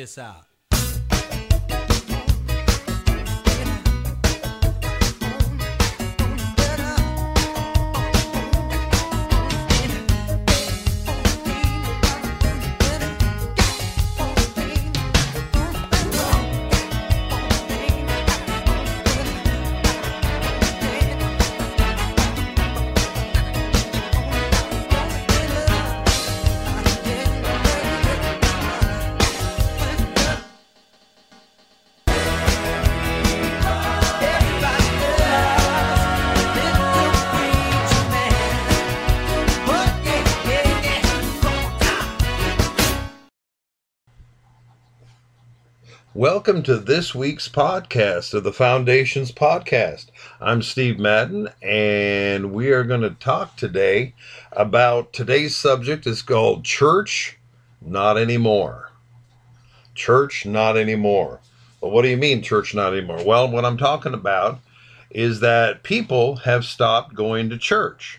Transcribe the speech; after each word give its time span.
this 0.00 0.16
out. 0.16 0.49
Welcome 46.50 46.64
to 46.64 46.78
this 46.78 47.14
week's 47.14 47.48
podcast 47.48 48.34
of 48.34 48.42
the 48.42 48.52
Foundations 48.52 49.30
Podcast. 49.30 50.06
I'm 50.40 50.62
Steve 50.62 50.98
Madden, 50.98 51.48
and 51.62 52.52
we 52.52 52.72
are 52.72 52.82
going 52.82 53.02
to 53.02 53.10
talk 53.10 53.56
today 53.56 54.14
about 54.50 55.12
today's 55.12 55.54
subject 55.54 56.08
is 56.08 56.22
called 56.22 56.64
Church 56.64 57.38
Not 57.80 58.18
Anymore. 58.18 58.90
Church 59.94 60.44
Not 60.44 60.76
Anymore. 60.76 61.38
Well, 61.80 61.92
what 61.92 62.02
do 62.02 62.08
you 62.08 62.16
mean, 62.16 62.42
church 62.42 62.74
not 62.74 62.94
anymore? 62.94 63.22
Well, 63.24 63.48
what 63.48 63.64
I'm 63.64 63.78
talking 63.78 64.12
about 64.12 64.58
is 65.08 65.38
that 65.38 65.84
people 65.84 66.34
have 66.34 66.64
stopped 66.64 67.14
going 67.14 67.48
to 67.50 67.58
church. 67.58 68.18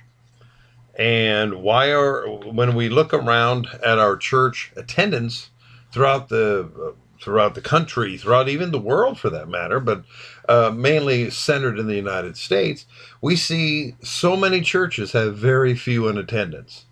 And 0.98 1.56
why 1.56 1.92
are, 1.92 2.26
when 2.30 2.76
we 2.76 2.88
look 2.88 3.14
around 3.14 3.68
at 3.86 4.00
our 4.00 4.16
church 4.16 4.72
attendance 4.78 5.50
throughout 5.92 6.30
the 6.30 6.94
throughout 7.22 7.56
the 7.56 7.62
country, 7.62 8.18
throughout 8.18 8.50
even 8.50 8.72
the 8.72 8.80
world 8.80 9.20
for 9.20 9.30
that 9.30 9.48
matter, 9.48 9.80
but 9.80 10.04
uh, 10.50 10.72
mainly 10.76 11.30
centered 11.30 11.78
in 11.78 11.88
the 11.88 11.96
United 11.96 12.36
States, 12.36 12.86
we 13.22 13.36
see 13.36 13.96
so 14.02 14.36
many 14.36 14.62
churches 14.62 15.12
have 15.12 15.38
very 15.38 15.76
few 15.76 16.08
in 16.08 16.18
attendance. 16.18 16.86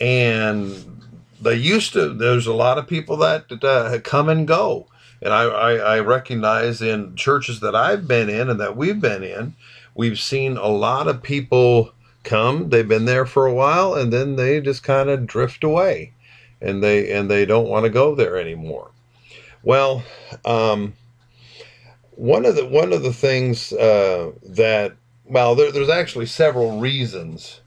And 0.00 1.02
they 1.40 1.54
used 1.54 1.92
to, 1.92 2.12
there's 2.12 2.46
a 2.46 2.52
lot 2.52 2.78
of 2.78 2.86
people 2.86 3.16
that 3.18 3.44
uh, 3.62 3.98
come 4.00 4.28
and 4.28 4.46
go. 4.46 4.86
And 5.22 5.32
I, 5.32 5.44
I, 5.44 5.74
I 5.74 6.00
recognize 6.00 6.82
in 6.82 7.16
churches 7.16 7.60
that 7.60 7.74
I've 7.74 8.06
been 8.06 8.28
in 8.28 8.50
and 8.50 8.60
that 8.60 8.76
we've 8.76 9.00
been 9.00 9.22
in, 9.22 9.54
we've 9.94 10.18
seen 10.18 10.56
a 10.56 10.68
lot 10.68 11.08
of 11.08 11.22
people 11.22 11.92
come, 12.24 12.70
they've 12.70 12.86
been 12.86 13.04
there 13.04 13.26
for 13.26 13.46
a 13.46 13.54
while, 13.54 13.94
and 13.94 14.12
then 14.12 14.36
they 14.36 14.60
just 14.60 14.82
kind 14.82 15.08
of 15.08 15.26
drift 15.26 15.64
away 15.64 16.12
and 16.60 16.82
they 16.82 17.10
and 17.12 17.30
they 17.30 17.46
don't 17.46 17.68
want 17.68 17.84
to 17.84 17.90
go 17.90 18.14
there 18.14 18.36
anymore. 18.36 18.90
Well, 19.62 20.02
um, 20.44 20.94
one 22.10 22.44
of 22.44 22.56
the 22.56 22.66
one 22.66 22.92
of 22.92 23.02
the 23.02 23.12
things 23.12 23.72
uh, 23.72 24.32
that 24.42 24.96
well, 25.24 25.54
there, 25.54 25.70
there's 25.70 25.88
actually 25.88 26.26
several 26.26 26.80
reasons 26.80 27.60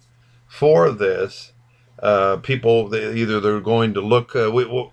for 0.48 0.92
this. 0.92 1.52
Uh, 2.02 2.38
people 2.38 2.90
they, 2.90 3.14
either 3.14 3.40
they're 3.40 3.60
going 3.60 3.94
to 3.94 4.02
look 4.02 4.36
uh, 4.36 4.50
we, 4.52 4.66
we, 4.66 4.88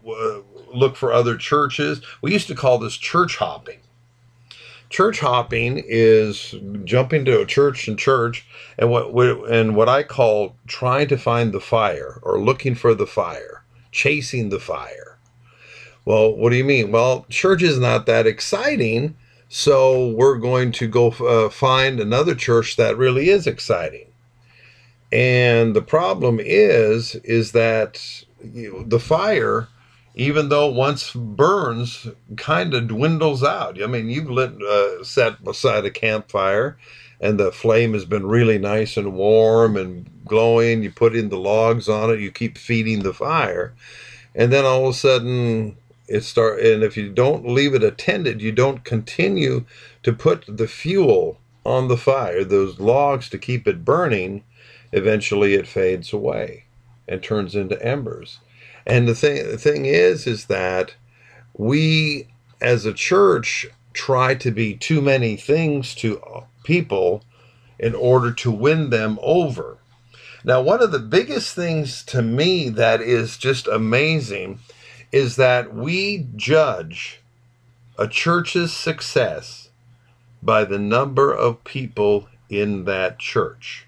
look 0.75 0.97
for 0.97 1.13
other 1.13 1.37
churches. 1.37 2.03
We 2.21 2.33
used 2.33 2.49
to 2.49 2.55
call 2.55 2.79
this 2.79 2.97
church 2.97 3.37
hopping. 3.37 3.81
Church 4.91 5.21
hopping 5.21 5.83
is 5.87 6.55
jumping 6.85 7.25
to 7.27 7.41
a 7.41 7.47
church 7.47 7.89
and 7.89 7.99
church, 7.99 8.47
and 8.79 8.91
what 8.91 9.09
and 9.51 9.75
what 9.75 9.89
I 9.89 10.03
call 10.03 10.57
trying 10.67 11.09
to 11.09 11.17
find 11.17 11.53
the 11.53 11.61
fire 11.61 12.21
or 12.23 12.39
looking 12.39 12.75
for 12.75 12.95
the 12.95 13.07
fire, 13.07 13.65
chasing 13.93 14.51
the 14.51 14.61
fire. 14.61 15.08
Well, 16.09 16.35
what 16.35 16.49
do 16.49 16.57
you 16.57 16.65
mean? 16.65 16.91
Well, 16.91 17.27
church 17.29 17.63
is 17.63 17.79
not 17.79 18.07
that 18.07 18.27
exciting, 18.27 19.15
so 19.51 20.09
we're 20.09 20.39
going 20.39 20.73
to 20.73 20.89
go 20.89 21.09
uh, 21.11 21.51
find 21.51 22.01
another 22.01 22.35
church 22.35 22.77
that 22.77 22.97
really 22.97 23.29
is 23.29 23.47
exciting. 23.47 24.07
And 25.13 25.77
the 25.77 25.83
problem 25.83 26.41
is, 26.41 27.15
is 27.25 27.53
that 27.53 28.25
you 28.43 28.73
know, 28.73 28.85
the 28.85 28.99
fire, 28.99 29.69
even 30.15 30.49
though 30.49 30.69
once 30.69 31.13
burns, 31.13 32.07
kind 32.39 32.73
of 32.73 32.89
dwindles 32.89 33.45
out. 33.45 33.83
I 33.83 33.87
mean, 33.87 34.09
you've 34.09 34.31
lit, 34.31 34.63
uh, 34.63 35.05
sat 35.05 35.45
beside 35.45 35.85
a 35.85 35.91
campfire, 35.91 36.79
and 37.21 37.39
the 37.39 37.53
flame 37.53 37.93
has 37.93 38.07
been 38.07 38.25
really 38.25 38.57
nice 38.57 38.97
and 38.97 39.13
warm 39.13 39.77
and 39.77 40.09
glowing. 40.25 40.83
You 40.83 40.91
put 40.91 41.15
in 41.15 41.29
the 41.29 41.37
logs 41.37 41.87
on 41.87 42.09
it, 42.09 42.21
you 42.21 42.31
keep 42.31 42.57
feeding 42.57 43.01
the 43.01 43.13
fire, 43.13 43.75
and 44.35 44.51
then 44.51 44.65
all 44.65 44.87
of 44.87 44.95
a 44.95 44.97
sudden 44.97 45.77
it 46.09 46.23
start 46.23 46.61
and 46.61 46.83
if 46.83 46.97
you 46.97 47.11
don't 47.11 47.47
leave 47.47 47.75
it 47.75 47.83
attended 47.83 48.41
you 48.41 48.53
don't 48.53 48.85
continue 48.85 49.65
to 50.03 50.13
put 50.13 50.45
the 50.49 50.69
fuel 50.69 51.39
on 51.65 51.89
the 51.89 51.97
fire 51.97 52.45
those 52.45 52.81
logs 52.81 53.29
to 53.29 53.39
keep 53.39 53.67
it 53.69 53.85
burning 53.85 54.43
eventually 54.93 55.55
it 55.55 55.67
fades 55.67 56.13
away 56.13 56.65
and 57.07 57.23
turns 57.23 57.55
into 57.55 57.83
embers. 57.85 58.39
And 58.87 59.09
the 59.09 59.15
thing 59.15 59.51
the 59.51 59.59
thing 59.59 59.87
is 59.87 60.27
is 60.27 60.47
that 60.47 60.95
we 61.55 62.29
as 62.61 62.85
a 62.85 62.93
church 62.93 63.67
try 63.93 64.35
to 64.35 64.51
be 64.51 64.75
too 64.75 65.01
many 65.01 65.37
things 65.37 65.95
to 65.97 66.21
people 66.63 67.25
in 67.79 67.95
order 67.95 68.33
to 68.33 68.51
win 68.51 68.91
them 68.91 69.19
over. 69.23 69.79
Now 70.45 70.61
one 70.63 70.83
of 70.83 70.93
the 70.93 70.99
biggest 70.99 71.55
things 71.55 72.03
to 72.05 72.23
me 72.23 72.69
that 72.71 73.01
is 73.01 73.37
just 73.37 73.67
amazing 73.67 74.61
is 75.13 75.37
that 75.37 75.75
we 75.75 76.27
judge 76.37 77.21
a 77.99 78.07
church's 78.07 78.73
success 78.73 79.71
by 80.43 80.65
the 80.65 80.79
number 80.79 81.33
of 81.33 81.65
people 81.65 82.29
in 82.49 82.85
that 82.85 83.19
church. 83.19 83.87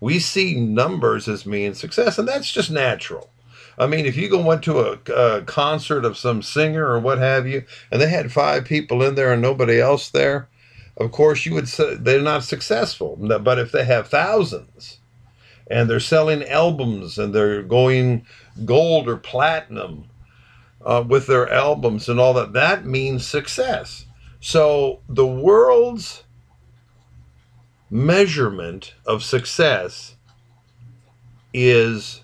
We 0.00 0.18
see 0.18 0.60
numbers 0.60 1.28
as 1.28 1.46
mean 1.46 1.74
success, 1.74 2.18
and 2.18 2.26
that's 2.26 2.50
just 2.50 2.70
natural. 2.70 3.30
I 3.78 3.86
mean, 3.86 4.06
if 4.06 4.16
you 4.16 4.28
go 4.28 4.40
went 4.40 4.62
to 4.64 4.80
a, 4.80 5.12
a, 5.12 5.42
concert 5.42 6.04
of 6.04 6.16
some 6.16 6.42
singer 6.42 6.86
or 6.86 7.00
what 7.00 7.18
have 7.18 7.46
you, 7.46 7.64
and 7.90 8.00
they 8.00 8.08
had 8.08 8.32
five 8.32 8.64
people 8.64 9.02
in 9.02 9.14
there 9.14 9.32
and 9.32 9.42
nobody 9.42 9.80
else 9.80 10.10
there, 10.10 10.48
of 10.96 11.10
course 11.10 11.44
you 11.44 11.54
would 11.54 11.68
say 11.68 11.96
they're 11.96 12.20
not 12.20 12.44
successful. 12.44 13.16
But 13.16 13.58
if 13.58 13.72
they 13.72 13.84
have 13.84 14.08
thousands, 14.08 14.98
and 15.66 15.88
they're 15.88 16.00
selling 16.00 16.44
albums 16.44 17.18
and 17.18 17.34
they're 17.34 17.62
going 17.62 18.26
gold 18.64 19.08
or 19.08 19.16
platinum, 19.16 20.04
uh, 20.84 21.04
with 21.06 21.26
their 21.26 21.50
albums 21.50 22.08
and 22.08 22.20
all 22.20 22.34
that, 22.34 22.52
that 22.52 22.84
means 22.84 23.26
success. 23.26 24.04
So 24.40 25.00
the 25.08 25.26
world's 25.26 26.24
measurement 27.90 28.94
of 29.06 29.22
success 29.22 30.16
is 31.52 32.20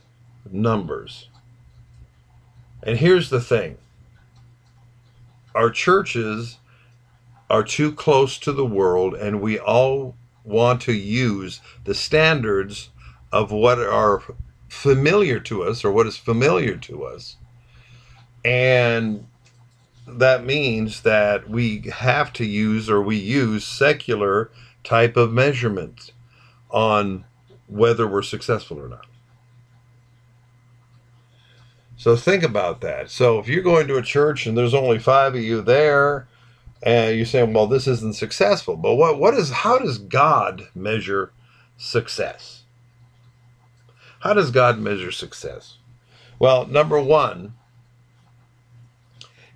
numbers. 0.50 1.28
And 2.82 2.98
here's 2.98 3.30
the 3.30 3.40
thing 3.40 3.78
our 5.54 5.70
churches 5.70 6.58
are 7.48 7.64
too 7.64 7.92
close 7.92 8.38
to 8.38 8.52
the 8.52 8.66
world, 8.66 9.14
and 9.14 9.40
we 9.40 9.58
all 9.58 10.14
want 10.44 10.80
to 10.82 10.92
use 10.92 11.60
the 11.84 11.94
standards 11.94 12.90
of 13.32 13.50
what 13.50 13.78
are 13.78 14.22
familiar 14.68 15.40
to 15.40 15.62
us 15.62 15.84
or 15.84 15.90
what 15.90 16.06
is 16.06 16.16
familiar 16.16 16.76
to 16.76 17.04
us 17.04 17.36
and 18.44 19.26
that 20.06 20.44
means 20.44 21.02
that 21.02 21.48
we 21.48 21.80
have 21.92 22.32
to 22.34 22.44
use 22.44 22.90
or 22.90 23.00
we 23.00 23.16
use 23.16 23.66
secular 23.66 24.50
type 24.82 25.16
of 25.16 25.32
measurements 25.32 26.12
on 26.70 27.24
whether 27.68 28.06
we're 28.06 28.22
successful 28.22 28.78
or 28.78 28.88
not. 28.88 29.06
So 31.96 32.16
think 32.16 32.42
about 32.42 32.80
that. 32.80 33.10
So 33.10 33.38
if 33.38 33.46
you're 33.46 33.62
going 33.62 33.86
to 33.88 33.96
a 33.96 34.02
church 34.02 34.46
and 34.46 34.56
there's 34.56 34.74
only 34.74 34.98
five 34.98 35.34
of 35.34 35.42
you 35.42 35.60
there, 35.60 36.26
and 36.82 37.16
you're 37.16 37.26
saying, 37.26 37.52
"Well, 37.52 37.66
this 37.66 37.86
isn't 37.86 38.16
successful," 38.16 38.76
but 38.76 38.94
what 38.94 39.18
what 39.18 39.34
is 39.34 39.50
how 39.50 39.78
does 39.78 39.98
God 39.98 40.68
measure 40.74 41.32
success? 41.76 42.62
How 44.20 44.32
does 44.32 44.50
God 44.50 44.78
measure 44.78 45.12
success? 45.12 45.76
Well, 46.38 46.66
number 46.66 46.98
one, 47.00 47.54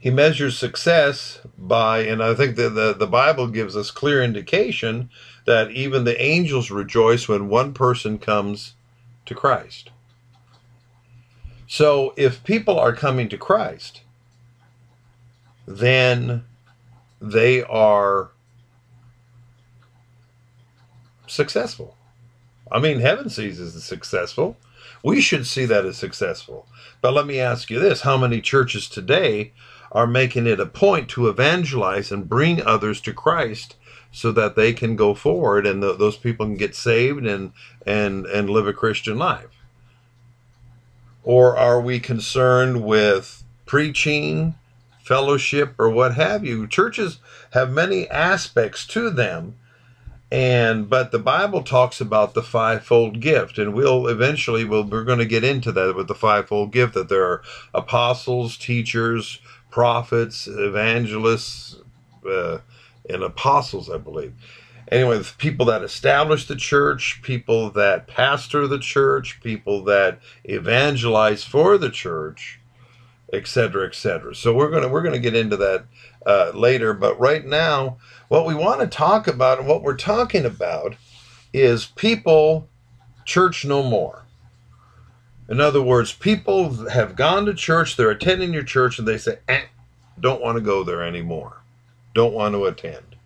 he 0.04 0.10
measures 0.10 0.58
success 0.58 1.40
by, 1.56 2.00
and 2.00 2.22
I 2.22 2.34
think 2.34 2.56
that 2.56 2.74
the, 2.74 2.92
the 2.92 3.06
Bible 3.06 3.46
gives 3.46 3.74
us 3.74 3.90
clear 3.90 4.22
indication 4.22 5.08
that 5.46 5.70
even 5.70 6.04
the 6.04 6.20
angels 6.20 6.70
rejoice 6.70 7.26
when 7.26 7.48
one 7.48 7.72
person 7.72 8.18
comes 8.18 8.74
to 9.24 9.34
Christ. 9.34 9.88
So 11.66 12.12
if 12.18 12.44
people 12.44 12.78
are 12.78 12.94
coming 12.94 13.30
to 13.30 13.38
Christ, 13.38 14.02
then 15.66 16.44
they 17.18 17.62
are 17.62 18.30
successful. 21.26 21.96
I 22.70 22.78
mean, 22.78 23.00
heaven 23.00 23.30
sees 23.30 23.58
as 23.58 23.82
successful. 23.82 24.58
We 25.02 25.22
should 25.22 25.46
see 25.46 25.64
that 25.64 25.86
as 25.86 25.96
successful. 25.96 26.66
But 27.00 27.14
let 27.14 27.26
me 27.26 27.40
ask 27.40 27.70
you 27.70 27.80
this 27.80 28.02
how 28.02 28.18
many 28.18 28.42
churches 28.42 28.86
today 28.86 29.52
are 29.94 30.06
making 30.06 30.46
it 30.46 30.58
a 30.58 30.66
point 30.66 31.08
to 31.08 31.28
evangelize 31.28 32.10
and 32.10 32.28
bring 32.28 32.60
others 32.60 33.00
to 33.02 33.12
Christ 33.12 33.76
so 34.10 34.32
that 34.32 34.56
they 34.56 34.72
can 34.72 34.96
go 34.96 35.14
forward 35.14 35.66
and 35.66 35.82
the, 35.82 35.94
those 35.94 36.16
people 36.16 36.46
can 36.46 36.56
get 36.56 36.74
saved 36.74 37.24
and, 37.24 37.52
and, 37.86 38.26
and 38.26 38.50
live 38.50 38.66
a 38.66 38.72
Christian 38.72 39.16
life? 39.18 39.62
Or 41.22 41.56
are 41.56 41.80
we 41.80 42.00
concerned 42.00 42.84
with 42.84 43.44
preaching, 43.66 44.56
fellowship, 45.02 45.74
or 45.78 45.88
what 45.88 46.14
have 46.16 46.44
you? 46.44 46.66
Churches 46.66 47.18
have 47.52 47.70
many 47.70 48.08
aspects 48.10 48.86
to 48.88 49.10
them 49.10 49.54
and 50.34 50.90
but 50.90 51.12
the 51.12 51.18
bible 51.18 51.62
talks 51.62 52.00
about 52.00 52.34
the 52.34 52.42
fivefold 52.42 53.20
gift 53.20 53.56
and 53.56 53.72
we'll 53.72 54.08
eventually 54.08 54.64
we'll, 54.64 54.82
we're 54.82 55.04
going 55.04 55.20
to 55.20 55.24
get 55.24 55.44
into 55.44 55.70
that 55.70 55.94
with 55.94 56.08
the 56.08 56.14
fivefold 56.14 56.72
gift 56.72 56.92
that 56.94 57.08
there 57.08 57.24
are 57.24 57.42
apostles 57.72 58.56
teachers 58.56 59.38
prophets 59.74 60.46
evangelists 60.46 61.76
uh, 62.30 62.58
and 63.10 63.22
apostles 63.22 63.90
i 63.90 63.98
believe 63.98 64.32
anyway 64.92 65.20
people 65.38 65.66
that 65.66 65.82
establish 65.82 66.46
the 66.46 66.56
church 66.56 67.20
people 67.22 67.70
that 67.70 68.06
pastor 68.06 68.68
the 68.68 68.78
church 68.78 69.40
people 69.42 69.82
that 69.82 70.20
evangelize 70.44 71.42
for 71.42 71.76
the 71.76 71.90
church 71.90 72.60
etc 73.32 73.86
etc 73.86 74.34
so 74.34 74.54
we're 74.54 74.70
to 74.80 74.88
we're 74.88 75.02
to 75.02 75.18
get 75.18 75.34
into 75.34 75.56
that 75.56 75.84
uh, 76.24 76.52
later 76.54 76.94
but 76.94 77.18
right 77.18 77.44
now 77.44 77.96
what 78.28 78.46
we 78.46 78.54
want 78.54 78.80
to 78.80 78.86
talk 78.86 79.26
about 79.26 79.58
and 79.58 79.68
what 79.68 79.82
we're 79.82 79.96
talking 79.96 80.44
about 80.44 80.94
is 81.54 81.86
people, 81.86 82.68
church 83.24 83.64
no 83.64 83.82
more. 83.82 84.23
In 85.48 85.60
other 85.60 85.82
words, 85.82 86.12
people 86.12 86.88
have 86.88 87.16
gone 87.16 87.44
to 87.46 87.54
church, 87.54 87.96
they're 87.96 88.10
attending 88.10 88.54
your 88.54 88.62
church, 88.62 88.98
and 88.98 89.06
they 89.06 89.18
say, 89.18 89.38
eh, 89.48 89.64
don't 90.18 90.40
want 90.40 90.56
to 90.56 90.62
go 90.62 90.82
there 90.82 91.02
anymore, 91.02 91.58
don't 92.14 92.32
want 92.32 92.54
to 92.54 92.64
attend. 92.64 93.16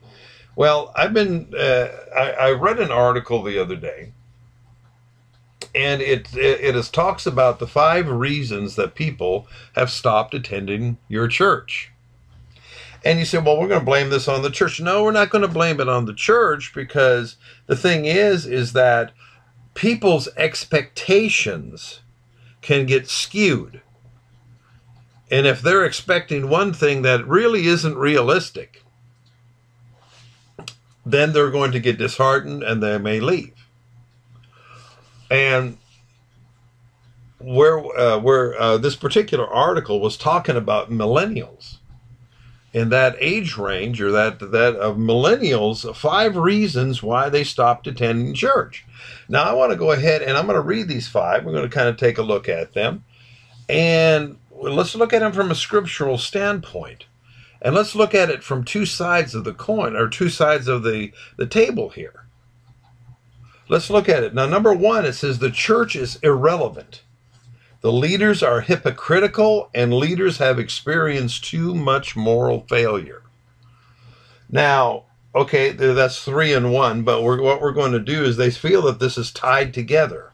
Well, 0.56 0.92
I've 0.96 1.14
been, 1.14 1.54
uh, 1.56 1.88
I, 2.16 2.30
I, 2.30 2.50
read 2.50 2.80
an 2.80 2.90
article 2.90 3.44
the 3.44 3.60
other 3.60 3.76
day, 3.76 4.12
and 5.72 6.02
it, 6.02 6.34
it, 6.34 6.74
it 6.74 6.84
talks 6.92 7.26
about 7.26 7.60
the 7.60 7.68
five 7.68 8.08
reasons 8.08 8.74
that 8.74 8.96
people 8.96 9.46
have 9.76 9.88
stopped 9.88 10.34
attending 10.34 10.98
your 11.08 11.28
church. 11.28 11.92
And 13.04 13.20
you 13.20 13.24
say, 13.24 13.38
well, 13.38 13.60
we're 13.60 13.68
going 13.68 13.78
to 13.78 13.86
blame 13.86 14.10
this 14.10 14.26
on 14.26 14.42
the 14.42 14.50
church. 14.50 14.80
No, 14.80 15.04
we're 15.04 15.12
not 15.12 15.30
going 15.30 15.42
to 15.42 15.48
blame 15.48 15.80
it 15.80 15.88
on 15.88 16.06
the 16.06 16.14
church 16.14 16.72
because 16.74 17.36
the 17.66 17.76
thing 17.76 18.06
is, 18.06 18.44
is 18.44 18.72
that 18.72 19.12
people's 19.74 20.28
expectations 20.36 22.00
can 22.60 22.86
get 22.86 23.08
skewed. 23.08 23.80
And 25.30 25.46
if 25.46 25.60
they're 25.60 25.84
expecting 25.84 26.48
one 26.48 26.72
thing 26.72 27.02
that 27.02 27.26
really 27.26 27.66
isn't 27.66 27.96
realistic, 27.96 28.82
then 31.04 31.32
they're 31.32 31.50
going 31.50 31.72
to 31.72 31.80
get 31.80 31.98
disheartened 31.98 32.62
and 32.62 32.82
they 32.82 32.98
may 32.98 33.20
leave. 33.20 33.54
And 35.30 35.78
where 37.38 37.78
uh, 37.78 38.18
where 38.18 38.60
uh, 38.60 38.78
this 38.78 38.96
particular 38.96 39.46
article 39.46 40.00
was 40.00 40.16
talking 40.16 40.56
about 40.56 40.90
millennials 40.90 41.76
in 42.72 42.90
that 42.90 43.16
age 43.18 43.56
range 43.56 44.00
or 44.00 44.10
that 44.12 44.38
that 44.38 44.76
of 44.76 44.96
millennials 44.96 45.94
five 45.96 46.36
reasons 46.36 47.02
why 47.02 47.28
they 47.28 47.44
stopped 47.44 47.86
attending 47.86 48.34
church. 48.34 48.84
Now 49.28 49.44
i 49.44 49.52
want 49.52 49.72
to 49.72 49.76
go 49.76 49.92
ahead 49.92 50.22
and 50.22 50.36
i'm 50.36 50.46
going 50.46 50.56
to 50.56 50.60
read 50.60 50.88
these 50.88 51.08
five. 51.08 51.44
We're 51.44 51.52
going 51.52 51.68
to 51.68 51.74
kind 51.74 51.88
of 51.88 51.96
take 51.96 52.18
a 52.18 52.22
look 52.22 52.48
at 52.48 52.74
them. 52.74 53.04
And 53.68 54.36
let's 54.50 54.94
look 54.94 55.12
at 55.12 55.20
them 55.20 55.32
from 55.32 55.50
a 55.50 55.54
scriptural 55.54 56.18
standpoint. 56.18 57.06
And 57.60 57.74
let's 57.74 57.94
look 57.94 58.14
at 58.14 58.30
it 58.30 58.44
from 58.44 58.64
two 58.64 58.86
sides 58.86 59.34
of 59.34 59.44
the 59.44 59.54
coin 59.54 59.96
or 59.96 60.08
two 60.08 60.28
sides 60.28 60.68
of 60.68 60.82
the 60.82 61.12
the 61.36 61.46
table 61.46 61.88
here. 61.90 62.26
Let's 63.68 63.90
look 63.90 64.08
at 64.08 64.22
it. 64.22 64.34
Now 64.34 64.46
number 64.46 64.74
one 64.74 65.06
it 65.06 65.14
says 65.14 65.38
the 65.38 65.50
church 65.50 65.96
is 65.96 66.16
irrelevant 66.16 67.02
the 67.80 67.92
leaders 67.92 68.42
are 68.42 68.60
hypocritical, 68.60 69.70
and 69.74 69.94
leaders 69.94 70.38
have 70.38 70.58
experienced 70.58 71.44
too 71.44 71.74
much 71.74 72.16
moral 72.16 72.62
failure. 72.68 73.22
Now, 74.50 75.04
okay, 75.34 75.70
that's 75.70 76.24
three 76.24 76.52
and 76.52 76.72
one, 76.72 77.02
but 77.02 77.22
we're, 77.22 77.40
what 77.40 77.60
we're 77.60 77.72
going 77.72 77.92
to 77.92 78.00
do 78.00 78.24
is 78.24 78.36
they 78.36 78.50
feel 78.50 78.82
that 78.82 78.98
this 78.98 79.16
is 79.16 79.30
tied 79.30 79.72
together. 79.72 80.32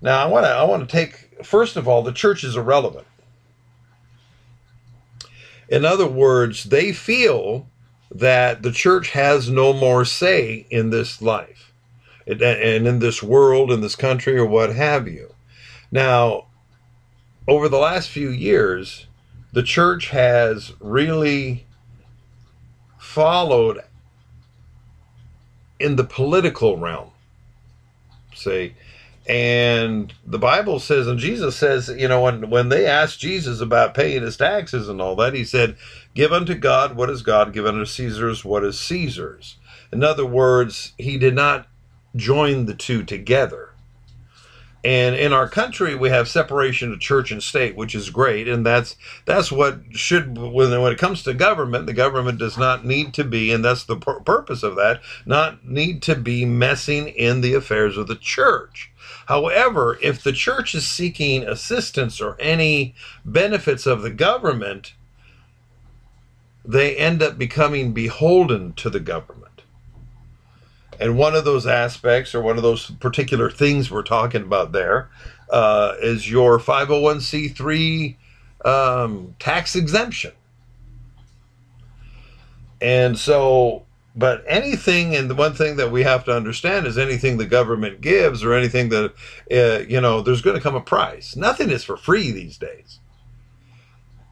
Now, 0.00 0.22
I 0.22 0.26
want 0.26 0.44
to 0.46 0.50
I 0.50 0.64
want 0.64 0.88
to 0.88 0.92
take 0.92 1.44
first 1.44 1.76
of 1.76 1.88
all, 1.88 2.02
the 2.02 2.12
church 2.12 2.44
is 2.44 2.56
irrelevant. 2.56 3.06
In 5.68 5.84
other 5.84 6.06
words, 6.06 6.64
they 6.64 6.92
feel 6.92 7.68
that 8.10 8.62
the 8.62 8.72
church 8.72 9.10
has 9.10 9.50
no 9.50 9.72
more 9.72 10.04
say 10.04 10.66
in 10.70 10.90
this 10.90 11.20
life 11.20 11.72
and 12.26 12.86
in 12.86 12.98
this 12.98 13.22
world, 13.22 13.72
in 13.72 13.80
this 13.80 13.96
country, 13.96 14.36
or 14.36 14.46
what 14.46 14.74
have 14.74 15.08
you. 15.08 15.34
Now, 15.90 16.45
over 17.48 17.68
the 17.68 17.78
last 17.78 18.08
few 18.08 18.28
years, 18.28 19.06
the 19.52 19.62
church 19.62 20.08
has 20.08 20.72
really 20.80 21.66
followed 22.98 23.80
in 25.78 25.96
the 25.96 26.04
political 26.04 26.76
realm, 26.76 27.10
say. 28.34 28.74
And 29.28 30.12
the 30.24 30.38
Bible 30.38 30.78
says, 30.78 31.08
and 31.08 31.18
Jesus 31.18 31.56
says, 31.56 31.88
you 31.88 32.06
know, 32.06 32.20
when, 32.22 32.48
when 32.48 32.68
they 32.68 32.86
asked 32.86 33.18
Jesus 33.18 33.60
about 33.60 33.94
paying 33.94 34.22
his 34.22 34.36
taxes 34.36 34.88
and 34.88 35.00
all 35.00 35.16
that, 35.16 35.34
he 35.34 35.44
said, 35.44 35.76
Give 36.14 36.32
unto 36.32 36.54
God 36.54 36.96
what 36.96 37.10
is 37.10 37.22
God, 37.22 37.52
give 37.52 37.66
unto 37.66 37.84
Caesar's 37.84 38.44
what 38.44 38.64
is 38.64 38.78
Caesar's. 38.78 39.56
In 39.92 40.04
other 40.04 40.24
words, 40.24 40.92
he 40.96 41.18
did 41.18 41.34
not 41.34 41.66
join 42.14 42.66
the 42.66 42.74
two 42.74 43.02
together. 43.02 43.65
And 44.86 45.16
in 45.16 45.32
our 45.32 45.48
country, 45.48 45.96
we 45.96 46.10
have 46.10 46.28
separation 46.28 46.92
of 46.92 47.00
church 47.00 47.32
and 47.32 47.42
state, 47.42 47.74
which 47.74 47.92
is 47.92 48.08
great, 48.08 48.46
and 48.46 48.64
that's 48.64 48.94
that's 49.24 49.50
what 49.50 49.80
should 49.90 50.38
when 50.38 50.80
when 50.80 50.92
it 50.92 50.98
comes 50.98 51.24
to 51.24 51.34
government, 51.34 51.86
the 51.86 51.92
government 51.92 52.38
does 52.38 52.56
not 52.56 52.84
need 52.84 53.12
to 53.14 53.24
be, 53.24 53.50
and 53.50 53.64
that's 53.64 53.82
the 53.82 53.96
pur- 53.96 54.20
purpose 54.20 54.62
of 54.62 54.76
that, 54.76 55.00
not 55.26 55.66
need 55.66 56.02
to 56.02 56.14
be 56.14 56.44
messing 56.44 57.08
in 57.08 57.40
the 57.40 57.52
affairs 57.54 57.96
of 57.96 58.06
the 58.06 58.14
church. 58.14 58.92
However, 59.26 59.98
if 60.02 60.22
the 60.22 60.32
church 60.32 60.72
is 60.72 60.86
seeking 60.86 61.42
assistance 61.42 62.20
or 62.20 62.36
any 62.38 62.94
benefits 63.24 63.86
of 63.86 64.02
the 64.02 64.10
government, 64.10 64.94
they 66.64 66.94
end 66.94 67.24
up 67.24 67.36
becoming 67.36 67.92
beholden 67.92 68.72
to 68.74 68.88
the 68.88 69.00
government. 69.00 69.55
And 71.00 71.18
one 71.18 71.34
of 71.34 71.44
those 71.44 71.66
aspects, 71.66 72.34
or 72.34 72.42
one 72.42 72.56
of 72.56 72.62
those 72.62 72.90
particular 72.92 73.50
things 73.50 73.90
we're 73.90 74.02
talking 74.02 74.42
about 74.42 74.72
there, 74.72 75.10
uh, 75.50 75.94
is 76.00 76.30
your 76.30 76.58
501c3 76.58 78.16
um, 78.64 79.36
tax 79.38 79.76
exemption. 79.76 80.32
And 82.80 83.18
so, 83.18 83.84
but 84.14 84.44
anything, 84.46 85.14
and 85.14 85.30
the 85.30 85.34
one 85.34 85.54
thing 85.54 85.76
that 85.76 85.90
we 85.90 86.02
have 86.02 86.24
to 86.24 86.34
understand 86.34 86.86
is 86.86 86.98
anything 86.98 87.36
the 87.36 87.46
government 87.46 88.00
gives 88.00 88.42
or 88.42 88.54
anything 88.54 88.88
that, 88.90 89.12
uh, 89.52 89.84
you 89.86 90.00
know, 90.00 90.22
there's 90.22 90.42
going 90.42 90.56
to 90.56 90.62
come 90.62 90.74
a 90.74 90.80
price. 90.80 91.36
Nothing 91.36 91.70
is 91.70 91.84
for 91.84 91.96
free 91.96 92.32
these 92.32 92.58
days. 92.58 92.98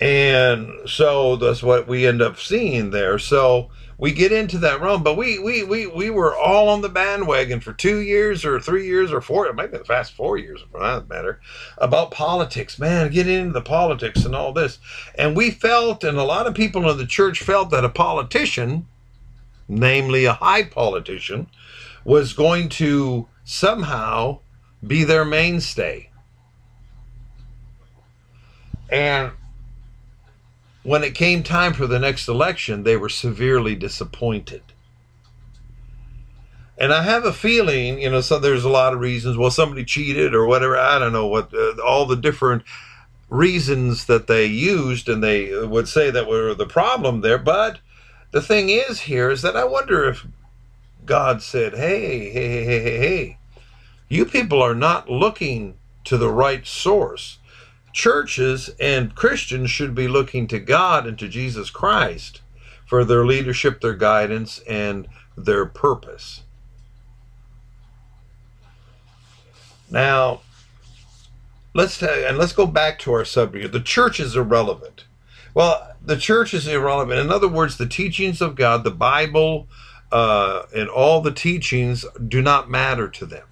And 0.00 0.88
so 0.88 1.36
that's 1.36 1.62
what 1.62 1.86
we 1.86 2.06
end 2.06 2.20
up 2.20 2.38
seeing 2.38 2.90
there. 2.90 3.18
So, 3.18 3.70
we 3.98 4.12
get 4.12 4.32
into 4.32 4.58
that 4.58 4.80
realm. 4.80 5.02
But 5.02 5.16
we 5.16 5.38
we 5.38 5.62
we 5.62 5.86
we 5.86 6.10
were 6.10 6.36
all 6.36 6.68
on 6.68 6.82
the 6.82 6.88
bandwagon 6.88 7.60
for 7.60 7.72
two 7.72 7.98
years 7.98 8.44
or 8.44 8.60
three 8.60 8.86
years 8.86 9.12
or 9.12 9.20
four. 9.20 9.46
It 9.46 9.54
might 9.54 9.72
be 9.72 9.78
the 9.78 9.84
fast 9.84 10.14
four 10.14 10.38
years 10.38 10.62
for 10.70 10.80
that 10.80 11.08
matter 11.08 11.40
about 11.78 12.10
politics. 12.10 12.78
Man, 12.78 13.10
get 13.10 13.28
into 13.28 13.52
the 13.52 13.60
politics 13.60 14.24
and 14.24 14.34
all 14.34 14.52
this. 14.52 14.78
And 15.16 15.36
we 15.36 15.50
felt, 15.50 16.04
and 16.04 16.18
a 16.18 16.24
lot 16.24 16.46
of 16.46 16.54
people 16.54 16.90
in 16.90 16.98
the 16.98 17.06
church 17.06 17.40
felt 17.40 17.70
that 17.70 17.84
a 17.84 17.88
politician, 17.88 18.86
namely 19.68 20.24
a 20.24 20.34
high 20.34 20.64
politician, 20.64 21.48
was 22.04 22.32
going 22.32 22.68
to 22.68 23.28
somehow 23.44 24.40
be 24.86 25.04
their 25.04 25.24
mainstay. 25.24 26.10
And 28.90 29.32
when 30.84 31.02
it 31.02 31.14
came 31.14 31.42
time 31.42 31.72
for 31.72 31.86
the 31.86 31.98
next 31.98 32.28
election, 32.28 32.84
they 32.84 32.96
were 32.96 33.08
severely 33.08 33.74
disappointed. 33.74 34.62
And 36.76 36.92
I 36.92 37.02
have 37.02 37.24
a 37.24 37.32
feeling, 37.32 38.00
you 38.00 38.10
know, 38.10 38.20
so 38.20 38.38
there's 38.38 38.64
a 38.64 38.68
lot 38.68 38.92
of 38.92 39.00
reasons. 39.00 39.36
Well, 39.36 39.50
somebody 39.50 39.84
cheated 39.84 40.34
or 40.34 40.46
whatever. 40.46 40.76
I 40.76 40.98
don't 40.98 41.12
know 41.12 41.26
what 41.26 41.54
uh, 41.54 41.80
all 41.82 42.04
the 42.04 42.16
different 42.16 42.64
reasons 43.30 44.06
that 44.06 44.26
they 44.26 44.44
used, 44.44 45.08
and 45.08 45.22
they 45.22 45.56
would 45.66 45.88
say 45.88 46.10
that 46.10 46.28
were 46.28 46.52
the 46.54 46.66
problem 46.66 47.20
there. 47.20 47.38
But 47.38 47.78
the 48.32 48.42
thing 48.42 48.68
is, 48.68 49.00
here 49.00 49.30
is 49.30 49.42
that 49.42 49.56
I 49.56 49.64
wonder 49.64 50.08
if 50.08 50.26
God 51.06 51.42
said, 51.42 51.74
"Hey, 51.74 52.30
hey, 52.30 52.32
hey, 52.32 52.64
hey, 52.64 52.80
hey, 52.82 52.98
hey, 52.98 53.38
you 54.08 54.26
people 54.26 54.60
are 54.60 54.74
not 54.74 55.08
looking 55.08 55.76
to 56.04 56.18
the 56.18 56.28
right 56.28 56.66
source." 56.66 57.38
Churches 57.94 58.70
and 58.80 59.14
Christians 59.14 59.70
should 59.70 59.94
be 59.94 60.08
looking 60.08 60.48
to 60.48 60.58
God 60.58 61.06
and 61.06 61.16
to 61.20 61.28
Jesus 61.28 61.70
Christ 61.70 62.42
for 62.84 63.04
their 63.04 63.24
leadership, 63.24 63.80
their 63.80 63.94
guidance, 63.94 64.58
and 64.68 65.06
their 65.36 65.64
purpose. 65.64 66.42
Now, 69.88 70.40
let's 71.72 72.02
and 72.02 72.36
let's 72.36 72.52
go 72.52 72.66
back 72.66 72.98
to 73.00 73.12
our 73.12 73.24
subject. 73.24 73.72
The 73.72 73.80
church 73.80 74.18
is 74.18 74.34
irrelevant. 74.34 75.04
Well, 75.54 75.94
the 76.04 76.16
church 76.16 76.52
is 76.52 76.66
irrelevant. 76.66 77.20
In 77.20 77.30
other 77.30 77.48
words, 77.48 77.78
the 77.78 77.86
teachings 77.86 78.40
of 78.40 78.56
God, 78.56 78.82
the 78.82 78.90
Bible, 78.90 79.68
uh, 80.10 80.64
and 80.74 80.88
all 80.88 81.20
the 81.20 81.30
teachings 81.30 82.04
do 82.26 82.42
not 82.42 82.68
matter 82.68 83.06
to 83.08 83.24
them. 83.24 83.46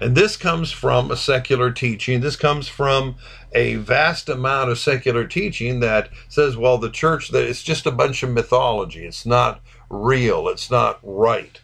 And 0.00 0.16
this 0.16 0.38
comes 0.38 0.72
from 0.72 1.10
a 1.10 1.16
secular 1.16 1.70
teaching. 1.70 2.22
This 2.22 2.36
comes 2.36 2.68
from 2.68 3.16
a 3.52 3.74
vast 3.74 4.30
amount 4.30 4.70
of 4.70 4.78
secular 4.78 5.26
teaching 5.26 5.80
that 5.80 6.08
says, 6.28 6.56
well, 6.56 6.78
the 6.78 6.88
church, 6.88 7.28
that 7.28 7.46
it's 7.46 7.62
just 7.62 7.84
a 7.84 7.90
bunch 7.90 8.22
of 8.22 8.30
mythology. 8.30 9.04
It's 9.04 9.26
not 9.26 9.60
real. 9.90 10.48
It's 10.48 10.70
not 10.70 11.00
right. 11.02 11.60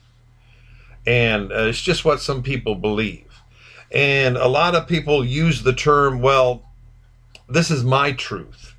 And 1.06 1.50
uh, 1.50 1.62
it's 1.62 1.80
just 1.80 2.04
what 2.04 2.20
some 2.20 2.42
people 2.42 2.74
believe. 2.74 3.40
And 3.90 4.36
a 4.36 4.48
lot 4.48 4.74
of 4.74 4.86
people 4.86 5.24
use 5.24 5.62
the 5.62 5.72
term, 5.72 6.20
well, 6.20 6.62
this 7.48 7.70
is 7.70 7.84
my 7.84 8.12
truth. 8.12 8.74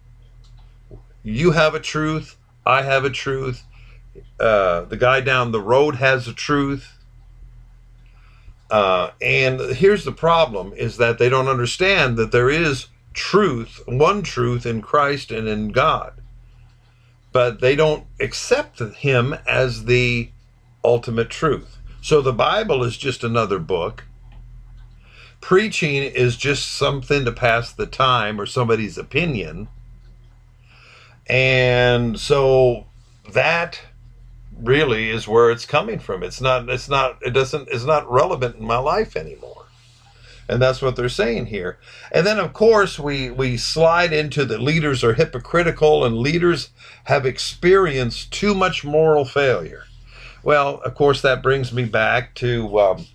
You 1.23 1.51
have 1.51 1.73
a 1.73 1.79
truth. 1.79 2.37
I 2.63 2.83
have 2.83 3.05
a 3.05 3.09
truth. 3.09 3.63
Uh, 4.39 4.81
the 4.81 4.97
guy 4.97 5.21
down 5.21 5.51
the 5.51 5.61
road 5.61 5.95
has 5.95 6.27
a 6.27 6.33
truth. 6.33 6.96
Uh, 8.69 9.11
and 9.21 9.59
here's 9.59 10.03
the 10.03 10.11
problem 10.11 10.73
is 10.73 10.97
that 10.97 11.17
they 11.17 11.29
don't 11.29 11.47
understand 11.47 12.17
that 12.17 12.31
there 12.31 12.49
is 12.49 12.87
truth, 13.13 13.81
one 13.85 14.21
truth 14.21 14.65
in 14.65 14.81
Christ 14.81 15.31
and 15.31 15.47
in 15.47 15.69
God. 15.69 16.13
But 17.31 17.61
they 17.61 17.75
don't 17.75 18.05
accept 18.19 18.79
him 18.79 19.35
as 19.47 19.85
the 19.85 20.29
ultimate 20.83 21.29
truth. 21.29 21.77
So 22.01 22.21
the 22.21 22.33
Bible 22.33 22.83
is 22.83 22.97
just 22.97 23.23
another 23.23 23.59
book 23.59 24.03
preaching 25.41 26.03
is 26.03 26.35
just 26.35 26.67
something 26.67 27.25
to 27.25 27.31
pass 27.31 27.71
the 27.71 27.85
time 27.85 28.39
or 28.39 28.45
somebody's 28.45 28.97
opinion. 28.97 29.67
And 31.27 32.19
so 32.19 32.85
that 33.31 33.79
really 34.61 35.09
is 35.09 35.27
where 35.27 35.51
it's 35.51 35.65
coming 35.65 35.99
from. 35.99 36.23
It's 36.23 36.41
not 36.41 36.69
it's 36.69 36.89
not 36.89 37.17
it 37.21 37.31
doesn't 37.31 37.69
it's 37.69 37.85
not 37.85 38.09
relevant 38.11 38.57
in 38.57 38.65
my 38.65 38.77
life 38.77 39.15
anymore. 39.15 39.65
And 40.49 40.61
that's 40.61 40.81
what 40.81 40.95
they're 40.95 41.09
saying 41.09 41.47
here. 41.47 41.77
And 42.11 42.25
then 42.25 42.39
of 42.39 42.53
course 42.53 42.97
we 42.97 43.29
we 43.29 43.57
slide 43.57 44.13
into 44.13 44.45
the 44.45 44.57
leaders 44.57 45.03
are 45.03 45.13
hypocritical 45.13 46.05
and 46.05 46.17
leaders 46.17 46.69
have 47.05 47.25
experienced 47.25 48.31
too 48.31 48.53
much 48.53 48.83
moral 48.83 49.25
failure. 49.25 49.85
Well, 50.43 50.81
of 50.81 50.95
course 50.95 51.21
that 51.21 51.43
brings 51.43 51.73
me 51.73 51.85
back 51.85 52.33
to 52.35 52.79
um, 52.79 53.05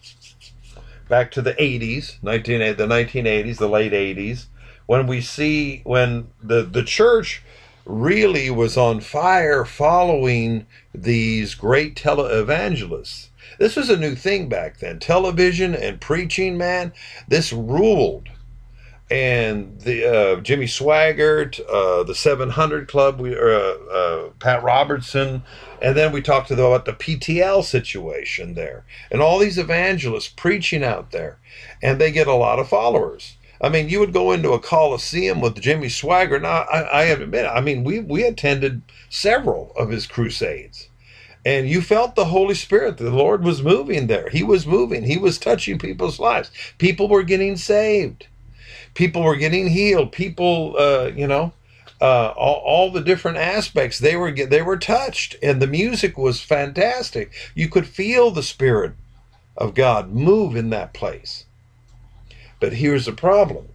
back 1.08 1.30
to 1.32 1.42
the 1.42 1.54
80s, 1.54 2.22
19, 2.22 2.76
the 2.76 2.86
1980s, 2.86 3.58
the 3.58 3.68
late 3.68 3.92
80s, 3.92 4.46
when 4.86 5.06
we 5.06 5.20
see 5.20 5.80
when 5.84 6.28
the, 6.42 6.62
the 6.62 6.82
church 6.82 7.42
really 7.84 8.50
was 8.50 8.76
on 8.76 9.00
fire 9.00 9.64
following 9.64 10.66
these 10.94 11.54
great 11.54 11.96
televangelists. 11.96 13.28
This 13.58 13.76
was 13.76 13.90
a 13.90 13.96
new 13.96 14.14
thing 14.14 14.48
back 14.48 14.78
then. 14.78 14.98
Television 14.98 15.74
and 15.74 16.00
preaching, 16.00 16.56
man, 16.56 16.92
this 17.28 17.52
ruled 17.52 18.28
and 19.12 19.78
the 19.80 20.06
uh, 20.06 20.40
Jimmy 20.40 20.64
Swaggart, 20.64 21.60
uh, 21.68 22.02
the 22.02 22.14
700 22.14 22.88
Club, 22.88 23.20
we, 23.20 23.36
uh, 23.36 23.38
uh, 23.38 24.30
Pat 24.38 24.62
Robertson, 24.62 25.42
and 25.82 25.94
then 25.94 26.12
we 26.12 26.22
talked 26.22 26.48
to 26.48 26.54
them 26.54 26.64
about 26.64 26.86
the 26.86 26.94
PTL 26.94 27.62
situation 27.62 28.54
there, 28.54 28.86
and 29.10 29.20
all 29.20 29.38
these 29.38 29.58
evangelists 29.58 30.28
preaching 30.28 30.82
out 30.82 31.10
there, 31.10 31.38
and 31.82 32.00
they 32.00 32.10
get 32.10 32.26
a 32.26 32.32
lot 32.32 32.58
of 32.58 32.70
followers. 32.70 33.36
I 33.62 33.68
mean, 33.68 33.88
you 33.88 34.00
would 34.00 34.12
go 34.12 34.32
into 34.32 34.52
a 34.52 34.58
coliseum 34.58 35.40
with 35.40 35.60
Jimmy 35.60 35.86
Swaggart. 35.86 36.42
Now, 36.42 36.62
I, 36.62 36.80
I 36.80 37.02
admit, 37.04 37.46
I 37.46 37.60
mean, 37.60 37.84
we 37.84 38.00
we 38.00 38.24
attended 38.24 38.82
several 39.08 39.72
of 39.76 39.90
his 39.90 40.06
crusades, 40.06 40.88
and 41.46 41.68
you 41.68 41.80
felt 41.80 42.16
the 42.16 42.26
Holy 42.26 42.54
Spirit. 42.54 42.98
The 42.98 43.10
Lord 43.10 43.44
was 43.44 43.62
moving 43.62 44.08
there. 44.08 44.28
He 44.30 44.42
was 44.42 44.66
moving. 44.66 45.04
He 45.04 45.16
was 45.16 45.38
touching 45.38 45.78
people's 45.78 46.18
lives. 46.18 46.50
People 46.78 47.08
were 47.08 47.22
getting 47.22 47.56
saved 47.56 48.26
people 48.94 49.22
were 49.22 49.36
getting 49.36 49.68
healed. 49.68 50.12
People, 50.12 50.76
uh, 50.78 51.10
you 51.14 51.26
know, 51.26 51.52
uh, 52.00 52.32
all, 52.36 52.62
all 52.64 52.90
the 52.90 53.00
different 53.00 53.38
aspects 53.38 53.98
they 53.98 54.16
were 54.16 54.32
they 54.32 54.62
were 54.62 54.76
touched, 54.76 55.36
and 55.42 55.60
the 55.60 55.66
music 55.66 56.18
was 56.18 56.40
fantastic. 56.40 57.32
You 57.54 57.68
could 57.68 57.86
feel 57.86 58.30
the 58.30 58.42
spirit 58.42 58.92
of 59.56 59.74
God 59.74 60.12
move 60.12 60.56
in 60.56 60.70
that 60.70 60.94
place. 60.94 61.44
But 62.62 62.74
here's 62.74 63.06
the 63.06 63.12
problem: 63.12 63.68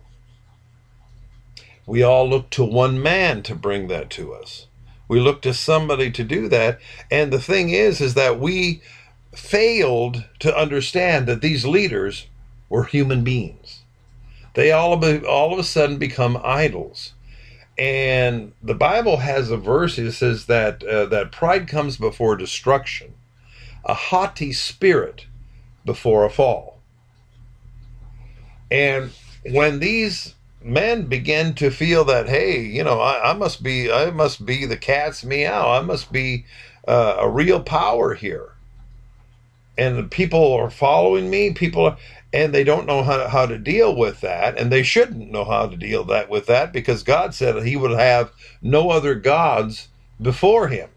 we 1.85 2.01
all 2.01 2.27
look 2.27 2.49
to 2.51 2.63
one 2.63 3.03
man 3.03 3.43
to 3.43 3.53
bring 3.53 3.89
that 3.89 4.09
to 4.11 4.33
us. 4.33 4.67
We 5.09 5.19
look 5.19 5.43
to 5.43 5.53
somebody 5.53 6.09
to 6.11 6.23
do 6.23 6.47
that, 6.47 6.79
and 7.11 7.33
the 7.33 7.41
thing 7.41 7.69
is, 7.69 8.01
is 8.01 8.15
that 8.15 8.39
we 8.39 8.81
failed 9.35 10.23
to 10.39 10.57
understand 10.57 11.27
that 11.27 11.41
these 11.41 11.65
leaders 11.65 12.27
were 12.69 12.85
human 12.85 13.25
beings 13.25 13.81
they 14.57 14.71
all 14.71 14.93
of, 14.93 15.03
a, 15.03 15.23
all 15.27 15.53
of 15.53 15.59
a 15.59 15.63
sudden 15.63 15.99
become 15.99 16.41
idols. 16.43 17.13
And 17.77 18.53
the 18.63 18.73
Bible 18.73 19.17
has 19.17 19.51
a 19.51 19.57
verse 19.57 19.97
that 19.97 20.13
says 20.13 20.47
that 20.47 20.83
uh, 20.83 21.05
that 21.07 21.31
pride 21.31 21.67
comes 21.67 21.97
before 21.97 22.37
destruction, 22.37 23.13
a 23.85 23.93
haughty 23.93 24.53
spirit 24.53 25.27
before 25.85 26.25
a 26.25 26.31
fall. 26.31 26.76
And 28.69 29.11
when 29.49 29.79
these 29.79 30.35
men 30.61 31.03
begin 31.03 31.53
to 31.55 31.71
feel 31.71 32.03
that, 32.05 32.27
hey, 32.27 32.61
you 32.61 32.83
know, 32.83 32.99
I, 32.99 33.31
I 33.31 33.33
must 33.33 33.63
be, 33.63 33.91
I 33.91 34.09
must 34.11 34.45
be 34.45 34.65
the 34.65 34.77
cat's 34.77 35.23
meow. 35.23 35.69
I 35.69 35.81
must 35.81 36.11
be 36.11 36.45
uh, 36.87 37.17
a 37.19 37.29
real 37.29 37.61
power 37.61 38.13
here, 38.13 38.49
and 39.77 40.09
people 40.09 40.53
are 40.53 40.69
following 40.69 41.29
me. 41.29 41.51
People 41.51 41.85
are, 41.85 41.97
and 42.33 42.53
they 42.53 42.63
don't 42.63 42.85
know 42.85 43.03
how, 43.03 43.27
how 43.27 43.45
to 43.45 43.57
deal 43.57 43.95
with 43.95 44.21
that 44.21 44.57
and 44.57 44.71
they 44.71 44.83
shouldn't 44.83 45.31
know 45.31 45.45
how 45.45 45.65
to 45.65 45.77
deal 45.77 46.03
that 46.03 46.29
with 46.29 46.45
that 46.47 46.73
because 46.73 47.03
god 47.03 47.33
said 47.33 47.63
he 47.63 47.75
would 47.75 47.91
have 47.91 48.31
no 48.61 48.89
other 48.89 49.15
gods 49.15 49.87
before 50.21 50.67
him 50.67 50.89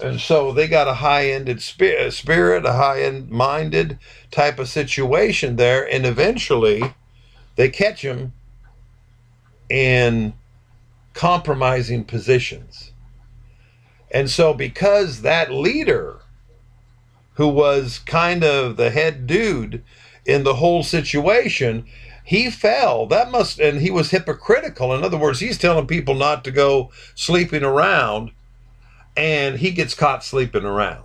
and 0.00 0.20
so 0.20 0.52
they 0.52 0.66
got 0.66 0.88
a 0.88 0.94
high-ended 0.94 1.58
uh, 1.58 2.10
spirit 2.10 2.66
a 2.66 2.72
high-end 2.72 3.30
minded 3.30 3.98
type 4.30 4.58
of 4.58 4.68
situation 4.68 5.56
there 5.56 5.88
and 5.90 6.04
eventually 6.04 6.82
they 7.56 7.68
catch 7.68 8.02
him 8.02 8.32
in 9.68 10.32
compromising 11.14 12.04
positions 12.04 12.92
and 14.10 14.30
so 14.30 14.54
because 14.54 15.22
that 15.22 15.50
leader 15.50 16.20
who 17.36 17.48
was 17.48 17.98
kind 18.00 18.42
of 18.42 18.76
the 18.76 18.90
head 18.90 19.26
dude 19.26 19.82
in 20.24 20.42
the 20.42 20.54
whole 20.54 20.82
situation, 20.82 21.84
he 22.24 22.50
fell. 22.50 23.06
That 23.06 23.30
must, 23.30 23.60
and 23.60 23.80
he 23.80 23.90
was 23.90 24.10
hypocritical. 24.10 24.94
In 24.94 25.04
other 25.04 25.18
words, 25.18 25.40
he's 25.40 25.58
telling 25.58 25.86
people 25.86 26.14
not 26.14 26.44
to 26.44 26.50
go 26.50 26.90
sleeping 27.14 27.62
around, 27.62 28.32
and 29.16 29.58
he 29.58 29.70
gets 29.70 29.94
caught 29.94 30.24
sleeping 30.24 30.64
around. 30.64 31.04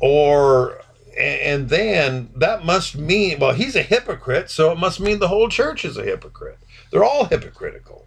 Or, 0.00 0.80
and 1.16 1.68
then 1.68 2.30
that 2.36 2.64
must 2.64 2.96
mean, 2.96 3.38
well, 3.38 3.52
he's 3.52 3.76
a 3.76 3.82
hypocrite, 3.82 4.50
so 4.50 4.72
it 4.72 4.78
must 4.78 5.00
mean 5.00 5.18
the 5.18 5.28
whole 5.28 5.48
church 5.48 5.84
is 5.84 5.96
a 5.96 6.04
hypocrite. 6.04 6.58
They're 6.90 7.04
all 7.04 7.24
hypocritical. 7.24 8.06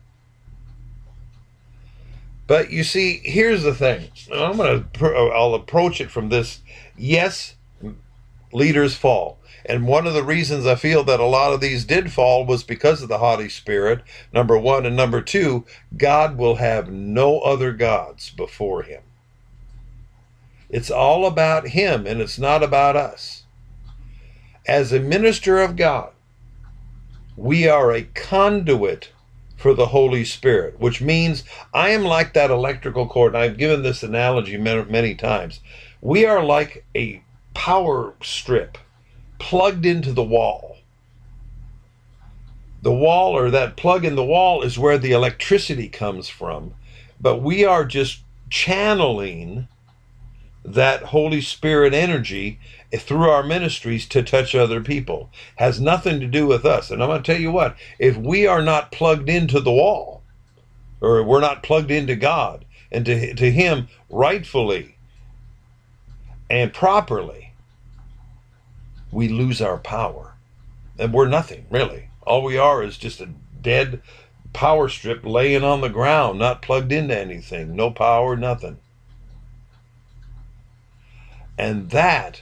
But 2.48 2.72
you 2.72 2.84
see, 2.84 3.20
here's 3.24 3.64
the 3.64 3.76
thing. 3.76 4.10
I'm 4.34 4.56
going 4.56 4.86
to 4.94 5.06
I'll 5.06 5.54
approach 5.54 6.00
it 6.00 6.10
from 6.10 6.30
this. 6.30 6.62
Yes, 6.98 7.56
leaders 8.54 8.96
fall. 8.96 9.38
And 9.68 9.86
one 9.86 10.08
of 10.08 10.14
the 10.14 10.24
reasons 10.24 10.66
I 10.66 10.76
feel 10.76 11.04
that 11.04 11.20
a 11.20 11.26
lot 11.26 11.52
of 11.52 11.60
these 11.60 11.84
did 11.84 12.14
fall 12.14 12.46
was 12.46 12.64
because 12.64 13.02
of 13.02 13.10
the 13.10 13.18
haughty 13.18 13.50
spirit, 13.50 14.02
number 14.32 14.58
one. 14.58 14.86
And 14.86 14.96
number 14.96 15.22
two, 15.22 15.66
God 15.98 16.38
will 16.38 16.56
have 16.56 16.90
no 16.90 17.40
other 17.42 17.74
gods 17.74 18.30
before 18.30 18.84
him. 18.84 19.02
It's 20.70 20.90
all 20.90 21.26
about 21.26 21.70
him 21.70 22.08
and 22.08 22.22
it's 22.22 22.40
not 22.40 22.64
about 22.64 22.96
us. 22.96 23.44
As 24.66 24.94
a 24.94 25.00
minister 25.00 25.60
of 25.60 25.76
God, 25.76 26.12
we 27.36 27.68
are 27.68 27.92
a 27.92 28.04
conduit 28.04 29.12
for 29.58 29.74
the 29.74 29.88
Holy 29.88 30.24
Spirit, 30.24 30.80
which 30.80 31.02
means 31.02 31.44
I 31.74 31.90
am 31.90 32.04
like 32.04 32.34
that 32.34 32.52
electrical 32.52 33.08
cord. 33.08 33.34
And 33.34 33.44
I've 33.44 33.58
given 33.58 33.84
this 33.84 34.04
analogy 34.04 34.56
many, 34.56 34.86
many 34.86 35.16
times. 35.16 35.60
We 36.02 36.26
are 36.26 36.44
like 36.44 36.86
a 36.96 37.22
power 37.54 38.14
strip 38.22 38.78
plugged 39.40 39.86
into 39.86 40.12
the 40.12 40.24
wall. 40.24 40.78
The 42.82 42.94
wall 42.94 43.36
or 43.38 43.50
that 43.52 43.76
plug 43.76 44.06
in 44.06 44.16
the 44.16 44.24
wall 44.24 44.62
is 44.62 44.78
where 44.78 44.98
the 44.98 45.12
electricity 45.12 45.90
comes 45.90 46.30
from, 46.30 46.74
but 47.20 47.42
we 47.42 47.66
are 47.66 47.84
just 47.86 48.22
channeling 48.50 49.68
that 50.64 51.04
Holy 51.04 51.42
Spirit 51.42 51.94
energy 51.94 52.60
through 52.94 53.30
our 53.30 53.44
ministries 53.44 54.06
to 54.10 54.22
touch 54.22 54.54
other 54.54 54.82
people. 54.82 55.30
Has 55.56 55.80
nothing 55.80 56.20
to 56.20 56.28
do 56.28 56.46
with 56.46 56.66
us. 56.66 56.92
And 56.92 57.02
I'm 57.02 57.10
going 57.10 57.24
to 57.24 57.32
tell 57.32 57.42
you 57.42 57.52
what, 57.52 57.78
if 58.00 58.18
we 58.18 58.46
are 58.46 58.62
not 58.62 58.92
plugged 58.92 59.30
into 59.30 59.60
the 59.60 59.72
wall, 59.72 60.22
or 61.02 61.24
we're 61.24 61.40
not 61.40 61.64
plugged 61.64 61.92
into 61.92 62.16
God 62.16 62.66
and 62.92 63.06
to, 63.06 63.34
to 63.34 63.52
Him 63.52 63.88
rightfully 64.10 64.96
and 66.50 66.74
properly, 66.74 67.47
we 69.12 69.28
lose 69.28 69.62
our 69.62 69.78
power. 69.78 70.34
And 71.00 71.14
we're 71.14 71.28
nothing, 71.28 71.66
really. 71.70 72.10
All 72.24 72.44
we 72.44 72.58
are 72.58 72.84
is 72.84 72.98
just 72.98 73.22
a 73.22 73.30
dead 73.62 74.02
power 74.54 74.90
strip 74.90 75.26
laying 75.26 75.64
on 75.64 75.82
the 75.82 75.90
ground, 75.90 76.40
not 76.40 76.62
plugged 76.62 76.92
into 76.92 77.18
anything. 77.18 77.76
No 77.76 77.92
power, 77.92 78.36
nothing. 78.36 78.78
And 81.58 81.90
that 81.90 82.42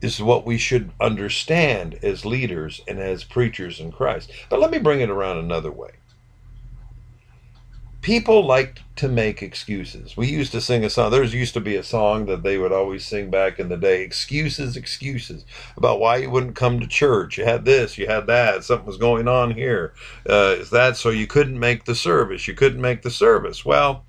is 0.00 0.20
what 0.20 0.44
we 0.44 0.58
should 0.58 0.90
understand 1.00 1.98
as 2.02 2.26
leaders 2.26 2.82
and 2.86 2.98
as 2.98 3.24
preachers 3.24 3.80
in 3.80 3.90
Christ. 3.90 4.30
But 4.50 4.60
let 4.60 4.70
me 4.70 4.78
bring 4.78 5.00
it 5.00 5.08
around 5.08 5.38
another 5.38 5.70
way. 5.70 5.92
People 8.04 8.44
like 8.44 8.82
to 8.96 9.08
make 9.08 9.42
excuses. 9.42 10.14
We 10.14 10.26
used 10.26 10.52
to 10.52 10.60
sing 10.60 10.84
a 10.84 10.90
song. 10.90 11.10
There 11.10 11.24
used 11.24 11.54
to 11.54 11.60
be 11.62 11.74
a 11.76 11.82
song 11.82 12.26
that 12.26 12.42
they 12.42 12.58
would 12.58 12.70
always 12.70 13.06
sing 13.06 13.30
back 13.30 13.58
in 13.58 13.70
the 13.70 13.78
day 13.78 14.02
excuses, 14.02 14.76
excuses 14.76 15.46
about 15.74 16.00
why 16.00 16.18
you 16.18 16.28
wouldn't 16.28 16.54
come 16.54 16.80
to 16.80 16.86
church. 16.86 17.38
You 17.38 17.46
had 17.46 17.64
this, 17.64 17.96
you 17.96 18.06
had 18.06 18.26
that, 18.26 18.62
something 18.62 18.86
was 18.86 18.98
going 18.98 19.26
on 19.26 19.52
here. 19.52 19.94
Uh, 20.28 20.54
is 20.58 20.68
that 20.68 20.98
so 20.98 21.08
you 21.08 21.26
couldn't 21.26 21.58
make 21.58 21.86
the 21.86 21.94
service? 21.94 22.46
You 22.46 22.52
couldn't 22.52 22.82
make 22.82 23.00
the 23.00 23.10
service. 23.10 23.64
Well, 23.64 24.04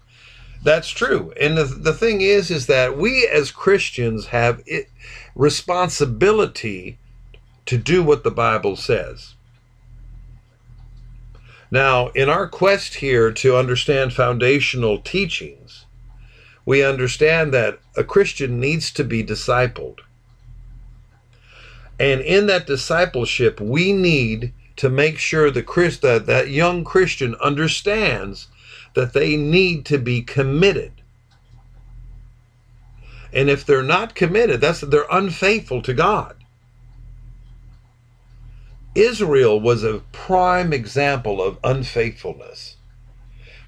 that's 0.62 0.90
true. 0.90 1.32
And 1.40 1.58
the, 1.58 1.64
the 1.64 1.94
thing 1.94 2.20
is, 2.20 2.52
is 2.52 2.68
that 2.68 2.98
we 2.98 3.26
as 3.26 3.50
Christians 3.50 4.26
have 4.26 4.62
it, 4.66 4.90
responsibility 5.36 6.98
to 7.66 7.78
do 7.78 8.04
what 8.04 8.26
the 8.26 8.32
Bible 8.32 8.76
says. 8.76 9.36
Now, 11.76 12.08
in 12.16 12.30
our 12.30 12.48
quest 12.48 12.96
here 12.96 13.34
to 13.34 13.58
understand 13.58 14.14
foundational 14.14 14.98
teachings, 15.00 15.84
we 16.66 16.82
understand 16.82 17.54
that 17.54 17.80
a 17.98 18.04
Christian 18.06 18.62
needs 18.62 18.92
to 18.92 19.04
be 19.04 19.22
discipled. 19.22 20.00
And 22.00 22.22
in 22.22 22.48
that 22.48 22.66
discipleship, 22.66 23.60
we 23.60 23.92
need 23.92 24.54
to 24.78 24.90
make 24.90 25.18
sure 25.18 25.52
the 25.52 25.64
Christ, 25.64 26.02
that, 26.02 26.28
that 26.28 26.50
young 26.50 26.86
Christian 26.86 27.36
understands 27.44 28.48
that 28.94 29.12
they 29.12 29.36
need 29.36 29.84
to 29.88 29.98
be 29.98 30.22
committed. 30.22 30.94
And 33.34 33.50
if 33.50 33.66
they're 33.66 33.84
not 33.84 34.16
committed, 34.16 34.62
that's 34.62 34.80
they're 34.80 35.04
unfaithful 35.12 35.82
to 35.82 35.94
God. 35.94 36.38
Israel 38.96 39.60
was 39.60 39.84
a 39.84 40.02
prime 40.14 40.72
example 40.72 41.42
of 41.42 41.60
unfaithfulness. 41.64 42.78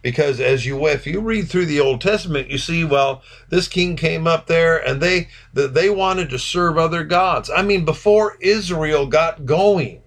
Because 0.02 0.40
as 0.40 0.66
you 0.66 0.88
if 0.88 1.06
you 1.06 1.20
read 1.20 1.50
through 1.50 1.66
the 1.66 1.82
Old 1.82 2.00
Testament, 2.00 2.50
you 2.50 2.58
see, 2.58 2.86
well, 2.86 3.22
this 3.50 3.68
king 3.68 3.98
came 3.98 4.26
up 4.26 4.48
there 4.48 4.78
and 4.78 5.02
they 5.02 5.28
they 5.54 5.90
wanted 5.90 6.30
to 6.30 6.40
serve 6.40 6.78
other 6.78 7.04
gods. 7.04 7.50
I 7.54 7.62
mean, 7.62 7.84
before 7.84 8.38
Israel 8.40 9.08
got 9.08 9.46
going, 9.46 10.02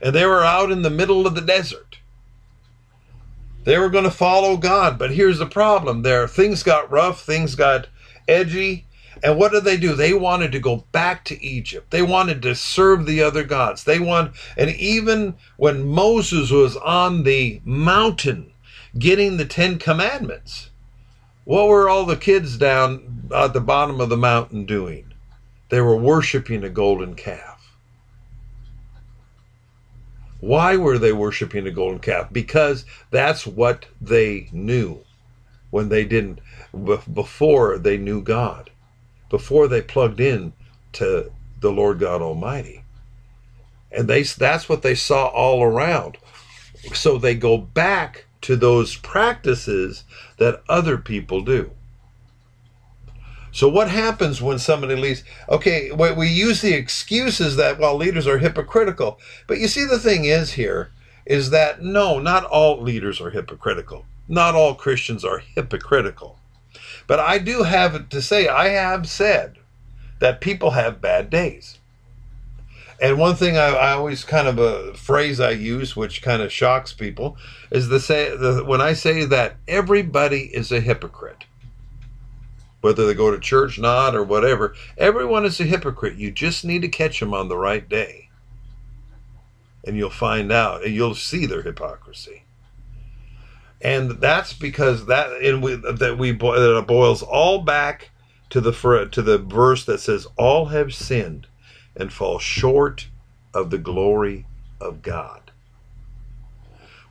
and 0.00 0.14
they 0.14 0.24
were 0.24 0.44
out 0.44 0.70
in 0.70 0.82
the 0.82 0.90
middle 0.90 1.26
of 1.26 1.34
the 1.34 1.40
desert. 1.40 1.98
They 3.64 3.78
were 3.78 3.90
going 3.90 4.04
to 4.04 4.10
follow 4.10 4.56
God, 4.56 4.98
but 4.98 5.10
here's 5.10 5.38
the 5.38 5.46
problem: 5.46 6.02
there 6.02 6.26
things 6.26 6.62
got 6.62 6.90
rough, 6.90 7.22
things 7.22 7.54
got 7.54 7.88
edgy. 8.26 8.86
And 9.22 9.38
what 9.38 9.52
did 9.52 9.64
they 9.64 9.76
do? 9.76 9.94
They 9.94 10.12
wanted 10.12 10.52
to 10.52 10.60
go 10.60 10.84
back 10.92 11.24
to 11.26 11.42
Egypt. 11.42 11.90
They 11.90 12.02
wanted 12.02 12.42
to 12.42 12.54
serve 12.54 13.06
the 13.06 13.22
other 13.22 13.44
gods. 13.44 13.84
They 13.84 13.98
want, 13.98 14.32
and 14.56 14.70
even 14.70 15.34
when 15.56 15.86
Moses 15.86 16.50
was 16.50 16.76
on 16.76 17.22
the 17.22 17.60
mountain 17.64 18.52
getting 18.98 19.36
the 19.36 19.46
Ten 19.46 19.78
Commandments, 19.78 20.70
what 21.44 21.68
were 21.68 21.88
all 21.88 22.04
the 22.04 22.16
kids 22.16 22.58
down 22.58 23.30
at 23.34 23.52
the 23.52 23.60
bottom 23.60 24.00
of 24.00 24.08
the 24.08 24.16
mountain 24.16 24.66
doing? 24.66 25.12
They 25.68 25.80
were 25.80 25.96
worshiping 25.96 26.62
a 26.62 26.68
golden 26.68 27.14
calf. 27.14 27.76
Why 30.40 30.76
were 30.76 30.98
they 30.98 31.12
worshiping 31.12 31.66
a 31.66 31.70
golden 31.70 31.98
calf? 31.98 32.32
Because 32.32 32.84
that's 33.10 33.46
what 33.46 33.86
they 34.00 34.48
knew 34.52 35.04
when 35.70 35.88
they 35.88 36.04
didn't 36.04 36.40
before 37.12 37.78
they 37.78 37.96
knew 37.96 38.22
God, 38.22 38.70
before 39.28 39.68
they 39.68 39.82
plugged 39.82 40.20
in 40.20 40.52
to 40.92 41.30
the 41.60 41.70
Lord 41.70 41.98
God 41.98 42.22
Almighty. 42.22 42.82
And 43.90 44.08
they 44.08 44.22
that's 44.22 44.68
what 44.68 44.82
they 44.82 44.94
saw 44.94 45.26
all 45.26 45.62
around. 45.62 46.18
So 46.94 47.18
they 47.18 47.34
go 47.34 47.56
back 47.56 48.26
to 48.42 48.56
those 48.56 48.96
practices 48.96 50.04
that 50.38 50.62
other 50.68 50.98
people 50.98 51.40
do. 51.40 51.70
So 53.56 53.68
what 53.68 53.88
happens 53.88 54.42
when 54.42 54.58
somebody 54.58 54.96
leaves? 54.96 55.24
Okay, 55.48 55.90
we 55.90 56.28
use 56.28 56.60
the 56.60 56.74
excuses 56.74 57.56
that 57.56 57.78
well 57.78 57.96
leaders 57.96 58.26
are 58.26 58.38
hypocritical. 58.38 59.18
But 59.46 59.58
you 59.58 59.66
see 59.66 59.84
the 59.84 59.98
thing 59.98 60.26
is 60.26 60.52
here 60.52 60.90
is 61.24 61.50
that 61.50 61.82
no, 61.82 62.18
not 62.18 62.44
all 62.44 62.80
leaders 62.80 63.20
are 63.20 63.30
hypocritical. 63.30 64.04
Not 64.28 64.54
all 64.54 64.74
Christians 64.74 65.24
are 65.24 65.38
hypocritical. 65.38 66.38
But 67.06 67.20
I 67.20 67.38
do 67.38 67.62
have 67.62 68.08
to 68.08 68.22
say, 68.22 68.48
I 68.48 68.68
have 68.68 69.08
said 69.08 69.58
that 70.18 70.40
people 70.40 70.72
have 70.72 71.00
bad 71.00 71.30
days. 71.30 71.78
And 73.00 73.18
one 73.18 73.36
thing 73.36 73.58
I, 73.58 73.66
I, 73.66 73.92
always 73.92 74.24
kind 74.24 74.48
of 74.48 74.58
a 74.58 74.94
phrase 74.94 75.38
I 75.38 75.50
use, 75.50 75.94
which 75.94 76.22
kind 76.22 76.40
of 76.40 76.50
shocks 76.50 76.94
people, 76.94 77.36
is 77.70 77.88
the 77.88 78.00
say 78.00 78.34
the, 78.34 78.64
when 78.64 78.80
I 78.80 78.94
say 78.94 79.26
that 79.26 79.56
everybody 79.68 80.44
is 80.54 80.72
a 80.72 80.80
hypocrite, 80.80 81.44
whether 82.80 83.06
they 83.06 83.12
go 83.12 83.30
to 83.30 83.38
church, 83.38 83.78
not, 83.78 84.14
or 84.14 84.24
whatever. 84.24 84.74
Everyone 84.96 85.44
is 85.44 85.60
a 85.60 85.64
hypocrite. 85.64 86.16
You 86.16 86.30
just 86.30 86.64
need 86.64 86.80
to 86.82 86.88
catch 86.88 87.20
them 87.20 87.34
on 87.34 87.48
the 87.48 87.58
right 87.58 87.86
day, 87.86 88.30
and 89.84 89.94
you'll 89.98 90.08
find 90.08 90.50
out, 90.50 90.82
and 90.82 90.94
you'll 90.94 91.14
see 91.14 91.44
their 91.44 91.62
hypocrisy 91.62 92.45
and 93.86 94.10
that's 94.20 94.52
because 94.52 95.06
that 95.06 95.30
and 95.40 95.62
we 95.62 95.76
that 95.76 96.18
we 96.18 96.32
that 96.32 96.78
it 96.78 96.86
boils 96.88 97.22
all 97.22 97.62
back 97.62 98.10
to 98.50 98.60
the 98.60 98.72
to 99.12 99.22
the 99.22 99.38
verse 99.38 99.84
that 99.84 100.00
says 100.00 100.26
all 100.36 100.66
have 100.66 100.92
sinned 100.92 101.46
and 101.94 102.12
fall 102.12 102.40
short 102.40 103.06
of 103.54 103.70
the 103.70 103.78
glory 103.78 104.44
of 104.80 105.02
God. 105.02 105.52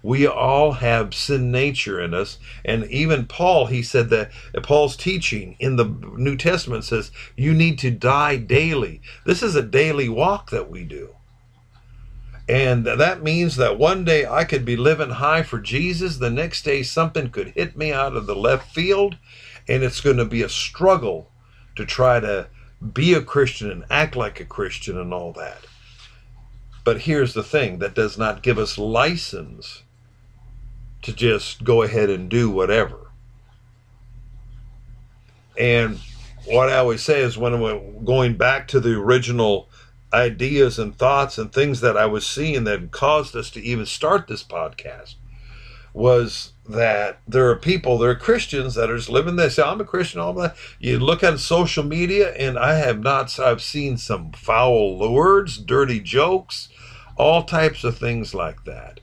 We 0.03 0.27
all 0.27 0.73
have 0.73 1.15
sin 1.15 1.49
nature 1.49 1.99
in 1.99 2.13
us, 2.13 2.39
and 2.65 2.83
even 2.91 3.25
Paul, 3.25 3.67
he 3.67 3.81
said 3.81 4.09
that 4.09 4.29
Paul's 4.61 4.97
teaching 4.97 5.55
in 5.59 5.77
the 5.77 5.85
New 5.85 6.35
Testament 6.35 6.83
says 6.83 7.09
you 7.37 7.53
need 7.53 7.79
to 7.79 7.89
die 7.89 8.35
daily. 8.35 9.01
This 9.25 9.41
is 9.41 9.55
a 9.55 9.63
daily 9.63 10.09
walk 10.09 10.51
that 10.51 10.69
we 10.69 10.83
do. 10.83 11.14
And 12.47 12.85
that 12.85 13.23
means 13.23 13.55
that 13.55 13.79
one 13.79 14.05
day 14.05 14.27
I 14.27 14.43
could 14.43 14.65
be 14.65 14.77
living 14.77 15.09
high 15.11 15.41
for 15.41 15.59
Jesus. 15.59 16.17
The 16.17 16.29
next 16.29 16.63
day 16.63 16.83
something 16.83 17.31
could 17.31 17.49
hit 17.49 17.75
me 17.75 17.91
out 17.91 18.15
of 18.15 18.27
the 18.27 18.35
left 18.35 18.71
field. 18.73 19.17
And 19.67 19.83
it's 19.83 20.01
going 20.01 20.17
to 20.17 20.25
be 20.25 20.43
a 20.43 20.49
struggle 20.49 21.31
to 21.75 21.85
try 21.85 22.19
to 22.19 22.47
be 22.93 23.13
a 23.13 23.21
Christian 23.21 23.71
and 23.71 23.83
act 23.89 24.15
like 24.15 24.39
a 24.39 24.45
Christian 24.45 24.97
and 24.99 25.11
all 25.11 25.33
that. 25.33 25.65
But 26.83 27.01
here's 27.01 27.33
the 27.33 27.43
thing 27.43 27.79
that 27.79 27.95
does 27.95 28.15
not 28.15 28.43
give 28.43 28.59
us 28.59 28.77
license 28.77 29.81
to 31.01 31.13
just 31.13 31.63
go 31.63 31.81
ahead 31.81 32.11
and 32.11 32.29
do 32.29 32.51
whatever. 32.51 33.11
And 35.57 35.99
what 36.45 36.69
I 36.69 36.77
always 36.77 37.01
say 37.01 37.21
is 37.21 37.37
when 37.37 37.59
we're 37.59 37.79
going 38.03 38.37
back 38.37 38.67
to 38.69 38.79
the 38.79 38.93
original 38.93 39.67
ideas 40.15 40.79
and 40.79 40.97
thoughts 40.97 41.37
and 41.37 41.51
things 41.51 41.81
that 41.81 41.97
I 41.97 42.05
was 42.05 42.25
seeing 42.25 42.63
that 42.63 42.91
caused 42.91 43.35
us 43.35 43.49
to 43.51 43.61
even 43.61 43.85
start 43.85 44.27
this 44.27 44.43
podcast 44.43 45.15
was 45.93 46.53
that 46.67 47.19
there 47.27 47.49
are 47.49 47.55
people, 47.55 47.97
there 47.97 48.09
are 48.09 48.15
Christians 48.15 48.75
that 48.75 48.89
are 48.89 48.97
just 48.97 49.09
living 49.09 49.35
this. 49.35 49.57
I'm 49.57 49.79
a 49.79 49.85
Christian, 49.85 50.19
all 50.19 50.33
that. 50.33 50.55
You 50.79 50.99
look 50.99 51.23
at 51.23 51.39
social 51.39 51.83
media, 51.83 52.33
and 52.33 52.57
I 52.57 52.75
have 52.75 52.99
not, 52.99 53.39
I've 53.39 53.61
seen 53.61 53.97
some 53.97 54.31
foul 54.31 54.97
words, 54.97 55.57
dirty 55.57 55.99
jokes, 55.99 56.69
all 57.17 57.43
types 57.43 57.83
of 57.83 57.97
things 57.97 58.33
like 58.33 58.65
that. 58.65 58.99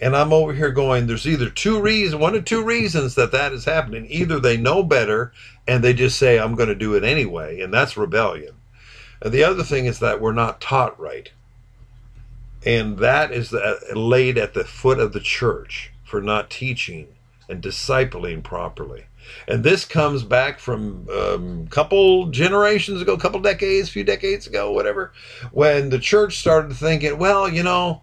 And 0.00 0.14
I'm 0.14 0.32
over 0.32 0.52
here 0.52 0.70
going, 0.70 1.06
there's 1.06 1.26
either 1.26 1.50
two 1.50 1.80
reasons, 1.80 2.20
one 2.20 2.36
or 2.36 2.40
two 2.40 2.62
reasons 2.62 3.16
that 3.16 3.32
that 3.32 3.52
is 3.52 3.64
happening. 3.64 4.06
Either 4.08 4.38
they 4.38 4.56
know 4.56 4.84
better 4.84 5.32
and 5.66 5.82
they 5.82 5.92
just 5.92 6.18
say, 6.18 6.38
I'm 6.38 6.54
going 6.54 6.68
to 6.68 6.74
do 6.76 6.94
it 6.94 7.02
anyway, 7.02 7.60
and 7.60 7.74
that's 7.74 7.96
rebellion. 7.96 8.54
And 9.20 9.32
the 9.32 9.44
other 9.44 9.62
thing 9.62 9.86
is 9.86 9.98
that 9.98 10.20
we're 10.20 10.32
not 10.32 10.60
taught 10.60 10.98
right. 10.98 11.30
And 12.64 12.98
that 12.98 13.32
is 13.32 13.54
laid 13.94 14.36
at 14.36 14.54
the 14.54 14.64
foot 14.64 14.98
of 14.98 15.12
the 15.12 15.20
church 15.20 15.92
for 16.04 16.20
not 16.20 16.50
teaching 16.50 17.08
and 17.48 17.62
discipling 17.62 18.42
properly. 18.42 19.04
And 19.46 19.62
this 19.62 19.84
comes 19.84 20.22
back 20.22 20.58
from 20.58 21.06
a 21.10 21.34
um, 21.34 21.68
couple 21.68 22.26
generations 22.30 23.02
ago, 23.02 23.14
a 23.14 23.18
couple 23.18 23.40
decades, 23.40 23.90
few 23.90 24.04
decades 24.04 24.46
ago, 24.46 24.72
whatever, 24.72 25.12
when 25.52 25.90
the 25.90 25.98
church 25.98 26.38
started 26.38 26.74
thinking, 26.74 27.18
well, 27.18 27.48
you 27.48 27.62
know, 27.62 28.02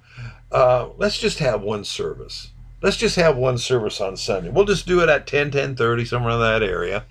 uh, 0.51 0.89
let's 0.97 1.19
just 1.19 1.39
have 1.39 1.61
one 1.61 1.83
service. 1.83 2.51
Let's 2.81 2.97
just 2.97 3.15
have 3.15 3.35
one 3.35 3.57
service 3.57 3.99
on 3.99 4.15
Sunday. 4.17 4.49
We'll 4.49 4.65
just 4.65 4.85
do 4.85 5.01
it 5.01 5.09
at 5.09 5.25
10, 5.25 5.51
10 5.51 5.75
30, 5.75 6.05
somewhere 6.05 6.33
in 6.33 6.39
that 6.39 6.61
area. 6.61 7.05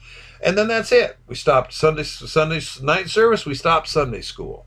And 0.44 0.59
then 0.59 0.68
that's 0.68 0.92
it. 0.92 1.16
We 1.26 1.35
stopped 1.35 1.72
Sunday, 1.72 2.02
Sunday 2.02 2.61
night 2.83 3.09
service. 3.09 3.46
We 3.46 3.54
stopped 3.54 3.88
Sunday 3.88 4.20
school. 4.20 4.66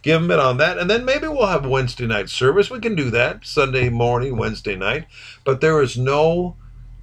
Give 0.00 0.22
them 0.22 0.30
it 0.30 0.38
on 0.38 0.56
that. 0.56 0.78
And 0.78 0.88
then 0.88 1.04
maybe 1.04 1.28
we'll 1.28 1.48
have 1.48 1.66
Wednesday 1.66 2.06
night 2.06 2.30
service. 2.30 2.70
We 2.70 2.80
can 2.80 2.94
do 2.94 3.10
that 3.10 3.44
Sunday 3.44 3.90
morning, 3.90 4.38
Wednesday 4.38 4.74
night. 4.74 5.06
But 5.44 5.60
there 5.60 5.82
is 5.82 5.98
no 5.98 6.56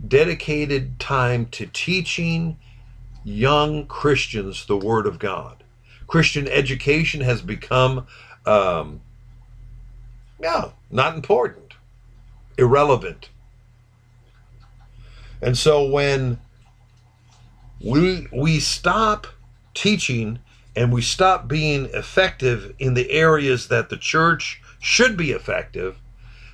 dedicated 0.05 0.99
time 0.99 1.45
to 1.51 1.67
teaching 1.67 2.57
young 3.23 3.85
Christians 3.85 4.65
the 4.65 4.77
Word 4.77 5.05
of 5.05 5.19
God. 5.19 5.63
Christian 6.07 6.47
education 6.47 7.21
has 7.21 7.43
become, 7.43 8.07
um, 8.47 9.01
yeah, 10.41 10.71
not 10.89 11.15
important, 11.15 11.75
irrelevant. 12.57 13.29
And 15.41 15.55
so 15.55 15.85
when 15.85 16.39
we 17.83 18.27
we 18.31 18.59
stop 18.59 19.27
teaching 19.73 20.39
and 20.75 20.91
we 20.91 21.01
stop 21.01 21.47
being 21.47 21.85
effective 21.87 22.73
in 22.79 22.93
the 22.93 23.11
areas 23.11 23.67
that 23.67 23.89
the 23.89 23.97
church 23.97 24.61
should 24.79 25.15
be 25.15 25.31
effective, 25.31 25.97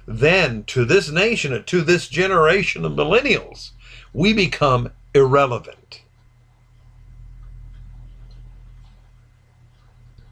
then 0.06 0.64
to 0.66 0.84
this 0.84 1.10
nation 1.10 1.54
and 1.54 1.66
to 1.68 1.82
this 1.82 2.08
generation 2.08 2.84
of 2.84 2.92
millennials, 2.94 3.72
we 4.12 4.34
become 4.34 4.92
irrelevant. 5.14 6.02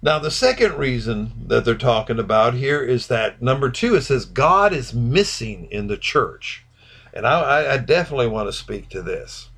Now, 0.01 0.19
the 0.19 0.31
second 0.31 0.75
reason 0.75 1.31
that 1.47 1.65
they're 1.65 1.75
talking 1.75 2.19
about 2.19 2.53
here 2.53 2.81
is 2.81 3.07
that 3.07 3.41
number 3.41 3.69
two, 3.69 3.95
it 3.95 4.03
says 4.03 4.25
God 4.25 4.71
is 4.73 4.93
missing 4.93 5.67
in 5.71 5.87
the 5.87 5.97
church. 5.97 6.63
And 7.13 7.25
I, 7.25 7.73
I 7.73 7.77
definitely 7.77 8.27
want 8.27 8.47
to 8.47 8.53
speak 8.53 8.89
to 8.89 9.01
this. 9.01 9.49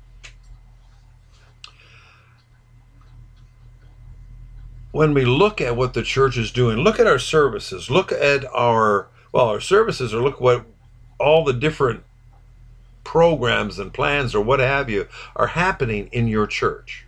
When 4.92 5.14
we 5.14 5.24
look 5.24 5.60
at 5.60 5.76
what 5.76 5.94
the 5.94 6.02
church 6.02 6.36
is 6.36 6.50
doing, 6.50 6.78
look 6.78 6.98
at 6.98 7.06
our 7.06 7.18
services, 7.18 7.90
look 7.90 8.10
at 8.10 8.44
our, 8.52 9.08
well, 9.32 9.46
our 9.48 9.60
services, 9.60 10.12
or 10.12 10.22
look 10.22 10.40
what 10.40 10.66
all 11.18 11.44
the 11.44 11.52
different 11.52 12.02
programs 13.04 13.78
and 13.78 13.92
plans 13.92 14.34
or 14.34 14.42
what 14.42 14.60
have 14.60 14.90
you 14.90 15.06
are 15.36 15.48
happening 15.48 16.08
in 16.12 16.28
your 16.28 16.46
church 16.46 17.06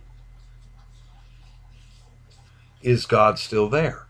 is 2.81 3.05
God 3.05 3.39
still 3.39 3.69
there? 3.69 4.05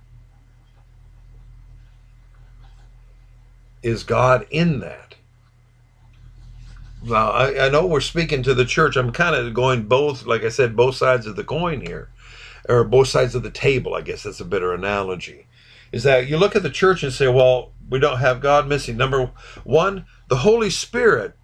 Is 3.82 4.04
God 4.04 4.48
in 4.50 4.80
that? 4.80 5.16
Now, 7.04 7.32
I, 7.32 7.66
I 7.66 7.70
know 7.70 7.86
we're 7.86 8.02
speaking 8.02 8.44
to 8.44 8.54
the 8.54 8.66
church. 8.66 8.96
I'm 8.96 9.12
kind 9.12 9.36
of 9.36 9.54
going 9.54 9.84
both, 9.84 10.26
like 10.26 10.44
I 10.44 10.50
said, 10.50 10.76
both 10.76 10.96
sides 10.96 11.28
of 11.28 11.36
the 11.36 11.44
coin 11.44 11.82
here, 11.82 12.10
or 12.68 12.84
both 12.84 13.08
sides 13.08 13.36
of 13.36 13.44
the 13.44 13.52
table, 13.52 13.96
I 13.96 14.02
guess 14.02 14.24
that's 14.24 14.40
a 14.40 14.46
better 14.46 14.74
analogy. 14.74 15.48
Is 15.92 16.04
that 16.04 16.28
you 16.28 16.38
look 16.38 16.56
at 16.56 16.64
the 16.64 16.70
church 16.70 17.04
and 17.04 17.14
say, 17.14 17.28
well, 17.28 17.72
we 17.90 18.00
don't 18.00 18.20
have 18.20 18.42
God 18.42 18.68
missing. 18.68 18.98
Number 18.98 19.32
one, 19.64 20.06
the 20.28 20.38
Holy 20.38 20.70
Spirit 20.70 21.36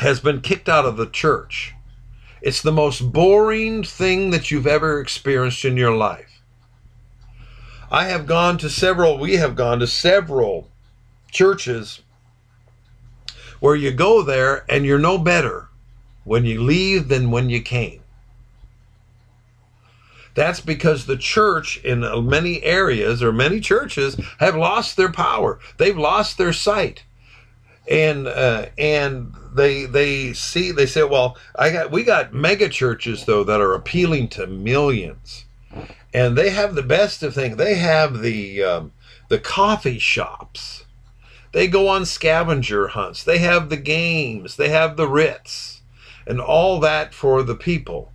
has 0.00 0.20
been 0.20 0.40
kicked 0.40 0.68
out 0.68 0.84
of 0.84 0.96
the 0.96 1.06
church. 1.06 1.74
It's 2.42 2.60
the 2.60 2.72
most 2.72 3.12
boring 3.12 3.82
thing 3.82 4.30
that 4.30 4.50
you've 4.50 4.66
ever 4.66 5.00
experienced 5.00 5.64
in 5.64 5.76
your 5.76 5.96
life. 5.96 6.42
I 7.90 8.04
have 8.04 8.26
gone 8.26 8.58
to 8.58 8.68
several, 8.68 9.16
we 9.18 9.36
have 9.36 9.56
gone 9.56 9.78
to 9.78 9.86
several 9.86 10.68
churches 11.30 12.02
where 13.60 13.74
you 13.74 13.92
go 13.92 14.22
there 14.22 14.64
and 14.68 14.84
you're 14.84 14.98
no 14.98 15.16
better 15.16 15.68
when 16.24 16.44
you 16.44 16.60
leave 16.62 17.08
than 17.08 17.30
when 17.30 17.48
you 17.48 17.62
came. 17.62 18.02
That's 20.36 20.60
because 20.60 21.06
the 21.06 21.16
church 21.16 21.78
in 21.78 22.00
many 22.28 22.62
areas 22.62 23.22
or 23.22 23.32
many 23.32 23.58
churches 23.58 24.16
have 24.38 24.54
lost 24.54 24.96
their 24.96 25.10
power. 25.10 25.58
They've 25.78 25.98
lost 25.98 26.38
their 26.38 26.52
sight 26.52 27.02
and 27.88 28.26
uh, 28.26 28.66
and 28.76 29.32
they 29.54 29.86
they 29.86 30.32
see 30.32 30.72
they 30.72 30.86
say, 30.86 31.04
well, 31.04 31.36
I 31.54 31.70
got 31.70 31.90
we 31.90 32.02
got 32.02 32.32
mega 32.32 32.68
churches 32.68 33.24
though 33.24 33.44
that 33.44 33.60
are 33.60 33.74
appealing 33.74 34.28
to 34.30 34.46
millions, 34.46 35.44
and 36.12 36.36
they 36.36 36.50
have 36.50 36.74
the 36.74 36.82
best 36.82 37.22
of 37.22 37.34
things. 37.34 37.56
They 37.56 37.76
have 37.76 38.20
the 38.20 38.62
um, 38.62 38.92
the 39.28 39.38
coffee 39.38 39.98
shops. 39.98 40.84
They 41.52 41.68
go 41.68 41.88
on 41.88 42.04
scavenger 42.04 42.88
hunts. 42.88 43.24
They 43.24 43.38
have 43.38 43.70
the 43.70 43.76
games. 43.76 44.56
They 44.56 44.68
have 44.68 44.96
the 44.96 45.08
Ritz, 45.08 45.82
and 46.26 46.40
all 46.40 46.80
that 46.80 47.14
for 47.14 47.42
the 47.42 47.54
people. 47.54 48.12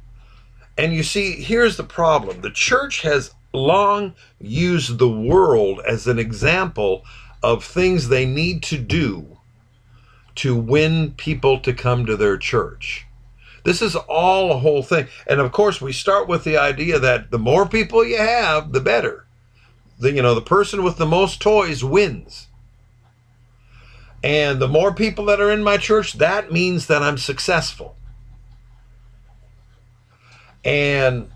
And 0.81 0.95
you 0.95 1.03
see, 1.03 1.33
here's 1.33 1.77
the 1.77 1.83
problem: 1.83 2.41
the 2.41 2.49
church 2.49 3.03
has 3.03 3.35
long 3.53 4.15
used 4.39 4.97
the 4.97 5.07
world 5.07 5.79
as 5.85 6.07
an 6.07 6.17
example 6.17 7.05
of 7.43 7.63
things 7.63 8.07
they 8.07 8.25
need 8.25 8.63
to 8.63 8.79
do 8.79 9.37
to 10.33 10.55
win 10.55 11.11
people 11.11 11.59
to 11.59 11.71
come 11.71 12.07
to 12.07 12.17
their 12.17 12.35
church. 12.35 13.05
This 13.63 13.83
is 13.83 13.95
all 13.95 14.51
a 14.51 14.57
whole 14.57 14.81
thing. 14.81 15.07
And 15.27 15.39
of 15.39 15.51
course, 15.51 15.81
we 15.81 15.93
start 15.93 16.27
with 16.27 16.43
the 16.43 16.57
idea 16.57 16.97
that 16.97 17.29
the 17.29 17.37
more 17.37 17.67
people 17.67 18.03
you 18.03 18.17
have, 18.17 18.71
the 18.71 18.81
better. 18.81 19.27
The, 19.99 20.11
you 20.11 20.23
know, 20.23 20.33
the 20.33 20.41
person 20.41 20.83
with 20.83 20.97
the 20.97 21.05
most 21.05 21.39
toys 21.39 21.83
wins. 21.83 22.47
And 24.23 24.59
the 24.59 24.67
more 24.67 24.95
people 24.95 25.25
that 25.25 25.39
are 25.39 25.51
in 25.51 25.63
my 25.63 25.77
church, 25.77 26.13
that 26.13 26.51
means 26.51 26.87
that 26.87 27.03
I'm 27.03 27.19
successful. 27.19 27.95
And 30.63 31.29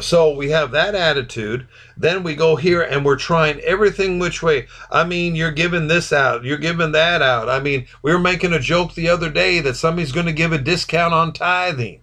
so 0.00 0.34
we 0.34 0.50
have 0.50 0.70
that 0.72 0.94
attitude. 0.94 1.66
Then 1.96 2.22
we 2.22 2.34
go 2.34 2.56
here 2.56 2.82
and 2.82 3.04
we're 3.04 3.16
trying 3.16 3.60
everything 3.60 4.18
which 4.18 4.42
way. 4.42 4.66
I 4.90 5.04
mean, 5.04 5.34
you're 5.34 5.50
giving 5.50 5.88
this 5.88 6.12
out, 6.12 6.44
you're 6.44 6.58
giving 6.58 6.92
that 6.92 7.22
out. 7.22 7.48
I 7.48 7.60
mean, 7.60 7.86
we 8.02 8.12
were 8.12 8.18
making 8.18 8.52
a 8.52 8.60
joke 8.60 8.94
the 8.94 9.08
other 9.08 9.30
day 9.30 9.60
that 9.60 9.76
somebody's 9.76 10.12
going 10.12 10.26
to 10.26 10.32
give 10.32 10.52
a 10.52 10.58
discount 10.58 11.14
on 11.14 11.32
tithing 11.32 12.00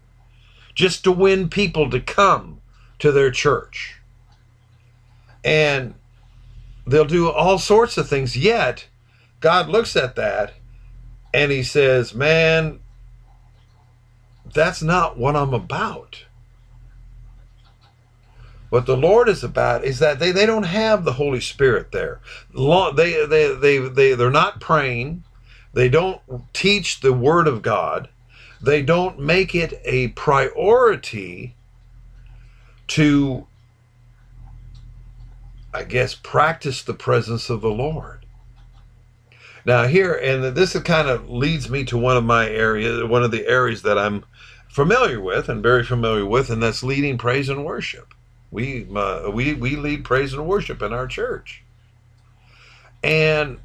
just 0.76 1.04
to 1.04 1.12
win 1.12 1.50
people 1.50 1.90
to 1.90 2.00
come 2.00 2.62
to 3.00 3.12
their 3.12 3.32
church. 3.32 3.96
And 5.44 5.96
they'll 6.86 7.06
do 7.06 7.30
all 7.30 7.58
sorts 7.58 7.98
of 7.98 8.08
things. 8.08 8.38
Yet, 8.38 8.88
God 9.40 9.70
looks 9.70 9.96
at 9.96 10.16
that 10.16 10.54
and 11.34 11.52
he 11.52 11.64
says, 11.64 12.14
Man, 12.14 12.80
that's 14.54 14.82
not 14.82 15.18
what 15.18 15.36
I'm 15.36 15.54
about. 15.54 16.26
What 18.70 18.86
the 18.86 18.98
Lord 18.98 19.30
is 19.30 19.44
about 19.44 19.86
is 19.86 20.00
that 20.00 20.20
they, 20.20 20.32
they 20.32 20.46
don't 20.46 20.64
have 20.64 21.06
the 21.06 21.14
Holy 21.14 21.40
Spirit 21.40 21.92
there. 21.92 22.20
They, 22.54 23.26
they, 23.26 23.56
they, 23.56 23.78
they, 23.78 24.14
they're 24.14 24.30
not 24.30 24.60
praying. 24.60 25.24
They 25.74 25.88
don't 25.90 26.22
teach 26.54 27.00
the 27.00 27.14
Word 27.14 27.48
of 27.48 27.62
God. 27.62 28.10
They 28.62 28.82
don't 28.82 29.20
make 29.20 29.56
it 29.56 29.80
a 29.86 30.10
priority 30.10 31.56
to, 32.88 33.48
I 35.74 35.84
guess, 35.84 36.16
practice 36.16 36.82
the 36.82 36.94
presence 36.94 37.50
of 37.50 37.62
the 37.62 37.70
Lord. 37.70 38.26
Now, 39.66 39.86
here, 39.88 40.14
and 40.14 40.56
this 40.56 40.78
kind 40.80 41.10
of 41.10 41.30
leads 41.30 41.70
me 41.70 41.84
to 41.86 41.98
one 41.98 42.18
of 42.18 42.24
my 42.24 42.50
areas, 42.50 43.04
one 43.04 43.24
of 43.24 43.32
the 43.32 43.48
areas 43.48 43.82
that 43.84 43.98
I'm 43.98 44.26
familiar 44.70 45.22
with 45.22 45.50
and 45.50 45.62
very 45.62 45.84
familiar 45.84 46.26
with, 46.26 46.50
and 46.50 46.64
that's 46.64 46.84
leading 46.84 47.18
praise 47.18 47.50
and 47.50 47.64
worship. 47.66 48.14
We 48.52 48.88
uh, 48.96 49.30
we 49.32 49.54
we 49.54 49.76
lead 49.76 50.06
praise 50.06 50.34
and 50.34 50.48
worship 50.48 50.82
in 50.82 50.94
our 50.94 51.08
church, 51.08 51.64
and 53.04 53.60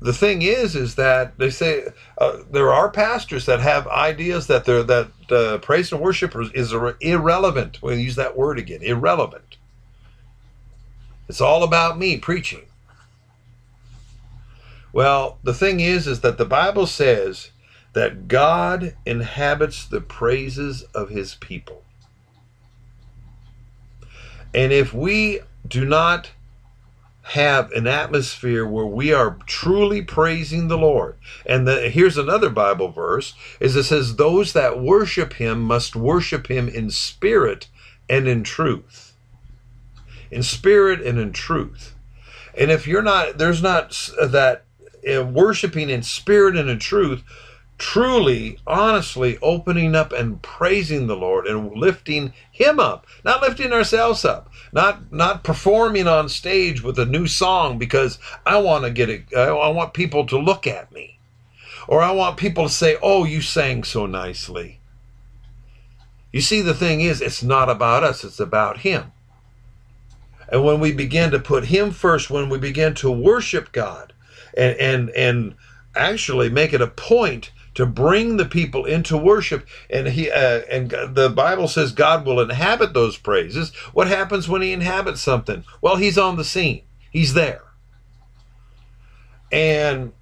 the 0.00 0.12
thing 0.12 0.42
is, 0.42 0.76
is 0.76 0.96
that 0.96 1.38
they 1.38 1.50
say 1.50 1.88
uh, 2.18 2.38
there 2.50 2.72
are 2.72 2.90
pastors 2.90 3.46
that 3.46 3.60
have 3.60 3.88
ideas 3.88 4.46
that 4.46 4.64
they're, 4.66 4.82
that 4.82 5.10
uh, 5.30 5.58
praise 5.58 5.90
and 5.90 6.02
worship 6.02 6.34
is 6.54 6.74
irrelevant. 7.00 7.82
We'll 7.82 7.98
use 7.98 8.16
that 8.16 8.36
word 8.36 8.58
again, 8.58 8.82
irrelevant. 8.82 9.56
It's 11.28 11.40
all 11.40 11.62
about 11.64 11.98
me 11.98 12.18
preaching. 12.18 12.66
Well, 14.92 15.38
the 15.42 15.54
thing 15.54 15.80
is, 15.80 16.06
is 16.06 16.20
that 16.20 16.38
the 16.38 16.44
Bible 16.44 16.86
says 16.86 17.50
that 17.94 18.28
God 18.28 18.94
inhabits 19.04 19.86
the 19.86 20.00
praises 20.00 20.82
of 20.94 21.08
His 21.08 21.34
people, 21.34 21.82
and 24.54 24.72
if 24.72 24.92
we 24.92 25.40
do 25.66 25.84
not 25.84 26.30
have 27.26 27.72
an 27.72 27.88
atmosphere 27.88 28.64
where 28.64 28.86
we 28.86 29.12
are 29.12 29.36
truly 29.46 30.00
praising 30.00 30.68
the 30.68 30.78
Lord. 30.78 31.16
And 31.44 31.66
the, 31.66 31.90
here's 31.90 32.16
another 32.16 32.48
Bible 32.48 32.88
verse 32.88 33.34
is 33.58 33.74
it 33.74 33.82
says 33.82 34.14
those 34.14 34.52
that 34.52 34.80
worship 34.80 35.34
him 35.34 35.62
must 35.62 35.96
worship 35.96 36.46
him 36.46 36.68
in 36.68 36.88
spirit 36.90 37.66
and 38.08 38.28
in 38.28 38.44
truth. 38.44 39.12
In 40.30 40.44
spirit 40.44 41.00
and 41.00 41.18
in 41.18 41.32
truth. 41.32 41.94
And 42.56 42.70
if 42.70 42.86
you're 42.86 43.02
not 43.02 43.38
there's 43.38 43.62
not 43.62 43.90
that 44.22 44.62
uh, 45.12 45.24
worshiping 45.24 45.90
in 45.90 46.04
spirit 46.04 46.56
and 46.56 46.70
in 46.70 46.78
truth, 46.78 47.24
truly, 47.78 48.58
honestly 48.66 49.38
opening 49.42 49.94
up 49.94 50.12
and 50.12 50.40
praising 50.42 51.06
the 51.06 51.16
Lord 51.16 51.46
and 51.46 51.72
lifting 51.72 52.32
Him 52.50 52.80
up, 52.80 53.06
not 53.24 53.42
lifting 53.42 53.72
ourselves 53.72 54.24
up, 54.24 54.50
not 54.72 55.12
not 55.12 55.44
performing 55.44 56.08
on 56.08 56.28
stage 56.28 56.82
with 56.82 56.98
a 56.98 57.06
new 57.06 57.26
song 57.26 57.78
because 57.78 58.18
I 58.44 58.58
want 58.58 58.84
to 58.84 58.90
get 58.90 59.10
it. 59.10 59.34
I 59.34 59.68
want 59.68 59.94
people 59.94 60.26
to 60.26 60.38
look 60.38 60.66
at 60.66 60.92
me, 60.92 61.18
or 61.86 62.02
I 62.02 62.12
want 62.12 62.38
people 62.38 62.64
to 62.64 62.72
say, 62.72 62.96
"Oh, 63.02 63.24
you 63.24 63.42
sang 63.42 63.84
so 63.84 64.06
nicely." 64.06 64.80
You 66.32 66.40
see, 66.40 66.60
the 66.60 66.74
thing 66.74 67.00
is, 67.00 67.20
it's 67.20 67.42
not 67.42 67.68
about 67.68 68.04
us; 68.04 68.24
it's 68.24 68.40
about 68.40 68.78
Him. 68.78 69.12
And 70.48 70.64
when 70.64 70.80
we 70.80 70.92
begin 70.92 71.30
to 71.32 71.38
put 71.38 71.66
Him 71.66 71.90
first, 71.90 72.30
when 72.30 72.48
we 72.48 72.58
begin 72.58 72.94
to 72.94 73.10
worship 73.10 73.72
God, 73.72 74.14
and 74.56 74.76
and 74.78 75.10
and 75.10 75.54
actually 75.94 76.48
make 76.48 76.72
it 76.72 76.80
a 76.80 76.86
point 76.86 77.50
to 77.76 77.86
bring 77.86 78.38
the 78.38 78.46
people 78.46 78.86
into 78.86 79.16
worship. 79.16 79.66
And 79.88 80.08
he 80.08 80.30
uh, 80.30 80.62
and 80.70 80.90
the 80.90 81.32
bible 81.34 81.68
says 81.68 81.92
god 81.92 82.26
will 82.26 82.40
inhabit 82.40 82.92
those 82.92 83.16
praises. 83.16 83.72
What 83.92 84.08
happens 84.08 84.48
when 84.48 84.62
he 84.62 84.72
inhabits 84.72 85.20
something? 85.20 85.62
Well 85.80 85.96
he's 85.96 86.18
on 86.18 86.36
the 86.36 86.44
scene. 86.44 86.82
He's 87.10 87.34
there. 87.34 87.62
And 89.52 90.12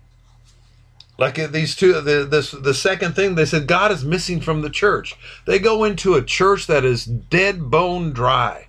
like 1.17 1.37
these 1.53 1.77
two 1.77 2.01
the 2.01 2.27
this 2.29 2.51
the 2.51 2.75
second 2.75 3.15
thing 3.15 3.35
they 3.35 3.47
said 3.47 3.69
god 3.69 3.93
is 3.93 4.05
missing 4.05 4.41
from 4.41 4.63
the 4.63 4.71
church. 4.71 5.15
They 5.47 5.61
go 5.61 5.85
into 5.85 6.15
a 6.15 6.25
church 6.25 6.67
that 6.67 6.85
is 6.85 7.05
dead 7.05 7.71
bone 7.71 8.13
dry. 8.13 8.69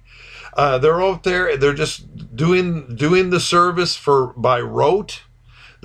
Uh, 0.53 0.77
they're 0.77 1.01
out 1.01 1.23
there 1.23 1.57
they're 1.57 1.73
just 1.73 2.35
doing 2.35 2.95
doing 2.95 3.31
the 3.31 3.39
service 3.39 3.95
for 3.95 4.27
by 4.37 4.61
rote 4.61 5.23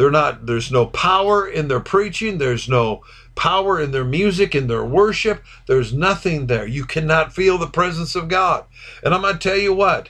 they're 0.01 0.11
not, 0.11 0.47
there's 0.47 0.73
no 0.73 0.87
power 0.87 1.47
in 1.47 1.69
their 1.69 1.79
preaching. 1.79 2.39
There's 2.39 2.71
no 2.71 3.05
power 3.35 3.79
in 3.79 3.91
their 3.91 4.03
music, 4.03 4.55
in 4.55 4.67
their 4.67 4.83
worship. 4.83 5.45
There's 5.67 5.93
nothing 5.93 6.47
there. 6.47 6.67
You 6.67 6.87
cannot 6.87 7.35
feel 7.35 7.59
the 7.59 7.67
presence 7.67 8.15
of 8.15 8.29
God. 8.29 8.65
And 9.05 9.13
I'm 9.13 9.21
going 9.21 9.35
to 9.35 9.39
tell 9.39 9.59
you 9.59 9.75
what, 9.75 10.09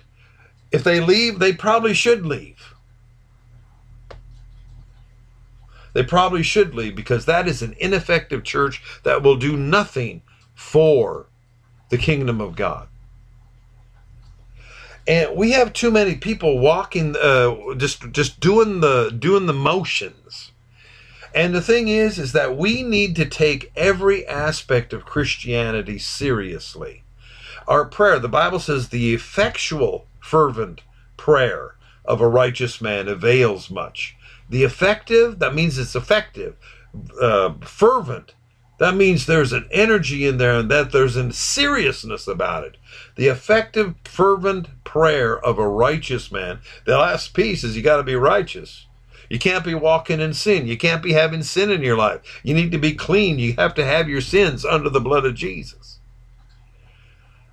if 0.71 0.85
they 0.85 1.01
leave, 1.01 1.41
they 1.41 1.53
probably 1.53 1.93
should 1.93 2.25
leave. 2.25 2.73
They 5.93 6.05
probably 6.05 6.45
should 6.45 6.73
leave 6.73 6.95
because 6.95 7.27
that 7.27 7.49
is 7.49 7.61
an 7.61 7.75
ineffective 7.81 8.45
church 8.45 8.81
that 9.03 9.25
will 9.25 9.35
do 9.35 9.57
nothing 9.57 10.23
for 10.55 11.27
the 11.89 11.99
kingdom 11.99 12.41
of 12.41 12.55
God 12.55 12.87
and 15.11 15.37
we 15.37 15.51
have 15.51 15.73
too 15.73 15.91
many 15.91 16.15
people 16.15 16.61
walking 16.61 17.17
uh, 17.17 17.75
just 17.77 18.13
just 18.13 18.39
doing 18.39 18.79
the 18.79 19.11
doing 19.11 19.47
the 19.47 19.53
motions. 19.53 20.53
And 21.35 21.53
the 21.53 21.61
thing 21.61 21.89
is 21.89 22.17
is 22.17 22.31
that 22.31 22.57
we 22.57 22.85
need 22.85 23.17
to 23.17 23.27
take 23.27 23.73
every 23.75 24.25
aspect 24.29 24.93
of 24.93 25.05
christianity 25.05 25.99
seriously. 25.99 27.03
Our 27.67 27.87
prayer 27.87 28.21
the 28.21 28.29
bible 28.29 28.61
says 28.61 28.89
the 28.89 29.13
effectual 29.13 30.07
fervent 30.21 30.83
prayer 31.17 31.75
of 32.05 32.21
a 32.21 32.29
righteous 32.29 32.81
man 32.81 33.09
avails 33.09 33.69
much. 33.69 34.17
The 34.49 34.63
effective 34.63 35.41
that 35.41 35.57
means 35.57 35.77
it's 35.77 35.97
effective 35.97 36.55
uh, 37.21 37.55
fervent 37.63 38.35
that 38.81 38.97
means 38.97 39.27
there's 39.27 39.53
an 39.53 39.69
energy 39.71 40.27
in 40.27 40.39
there 40.39 40.55
and 40.55 40.71
that 40.71 40.91
there's 40.91 41.15
a 41.15 41.35
seriousness 41.35 42.27
about 42.27 42.65
it. 42.65 42.79
The 43.15 43.27
effective, 43.27 43.95
fervent 44.05 44.69
prayer 44.85 45.39
of 45.39 45.59
a 45.59 45.69
righteous 45.69 46.33
man. 46.33 46.61
The 46.87 46.97
last 46.97 47.35
piece 47.35 47.63
is 47.63 47.77
you 47.77 47.83
got 47.83 47.99
to 47.99 48.03
be 48.03 48.15
righteous. 48.15 48.87
You 49.29 49.39
can't 49.39 49.67
be 49.67 49.75
walking 49.75 50.19
in 50.19 50.33
sin. 50.33 50.67
You 50.67 50.79
can't 50.79 51.03
be 51.03 51.13
having 51.13 51.43
sin 51.43 51.71
in 51.71 51.83
your 51.83 51.99
life. 51.99 52.41
You 52.43 52.55
need 52.55 52.73
to 52.73 52.79
be 52.79 52.95
clean. 52.95 53.39
You 53.39 53.53
have 53.59 53.75
to 53.75 53.85
have 53.85 54.09
your 54.09 54.23
sins 54.23 54.65
under 54.65 54.89
the 54.89 54.99
blood 54.99 55.27
of 55.27 55.35
Jesus. 55.35 55.99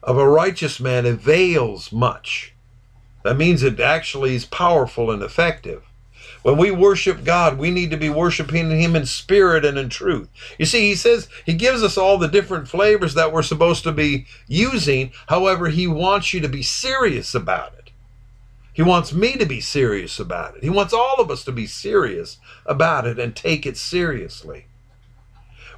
Of 0.01 0.17
a 0.17 0.29
righteous 0.29 0.79
man 0.79 1.05
avails 1.05 1.91
much. 1.91 2.53
That 3.23 3.35
means 3.35 3.63
it 3.63 3.81
actually 3.81 4.33
is 4.33 4.45
powerful 4.45 5.11
and 5.11 5.21
effective. 5.21 5.83
When 6.47 6.55
we 6.55 6.71
worship 6.71 7.25
God, 7.25 7.57
we 7.57 7.71
need 7.71 7.91
to 7.91 7.97
be 7.97 8.09
worshiping 8.09 8.71
Him 8.71 8.95
in 8.95 9.05
spirit 9.05 9.65
and 9.65 9.77
in 9.77 9.89
truth. 9.89 10.29
You 10.57 10.65
see, 10.65 10.87
He 10.87 10.95
says 10.95 11.27
He 11.45 11.53
gives 11.53 11.83
us 11.83 11.97
all 11.97 12.17
the 12.17 12.29
different 12.29 12.69
flavors 12.69 13.15
that 13.15 13.33
we're 13.33 13.41
supposed 13.43 13.83
to 13.83 13.91
be 13.91 14.27
using. 14.47 15.11
However, 15.27 15.67
He 15.67 15.87
wants 15.87 16.33
you 16.33 16.39
to 16.39 16.47
be 16.47 16.63
serious 16.63 17.35
about 17.35 17.73
it. 17.77 17.91
He 18.71 18.81
wants 18.81 19.11
me 19.11 19.35
to 19.35 19.45
be 19.45 19.59
serious 19.59 20.21
about 20.21 20.55
it. 20.55 20.63
He 20.63 20.69
wants 20.69 20.93
all 20.93 21.15
of 21.19 21.29
us 21.29 21.43
to 21.43 21.51
be 21.51 21.67
serious 21.67 22.37
about 22.65 23.05
it 23.05 23.19
and 23.19 23.35
take 23.35 23.65
it 23.65 23.75
seriously. 23.75 24.67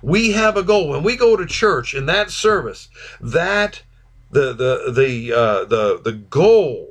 We 0.03 0.33
have 0.33 0.55
a 0.55 0.61
goal. 0.61 0.89
When 0.89 1.01
we 1.01 1.15
go 1.15 1.35
to 1.35 1.47
church 1.47 1.95
in 1.95 2.05
that 2.05 2.29
service, 2.29 2.89
that 3.19 3.81
the 4.29 4.53
the 4.53 4.91
the 4.91 5.33
uh, 5.33 5.65
the 5.65 5.99
the 6.03 6.11
goal 6.11 6.88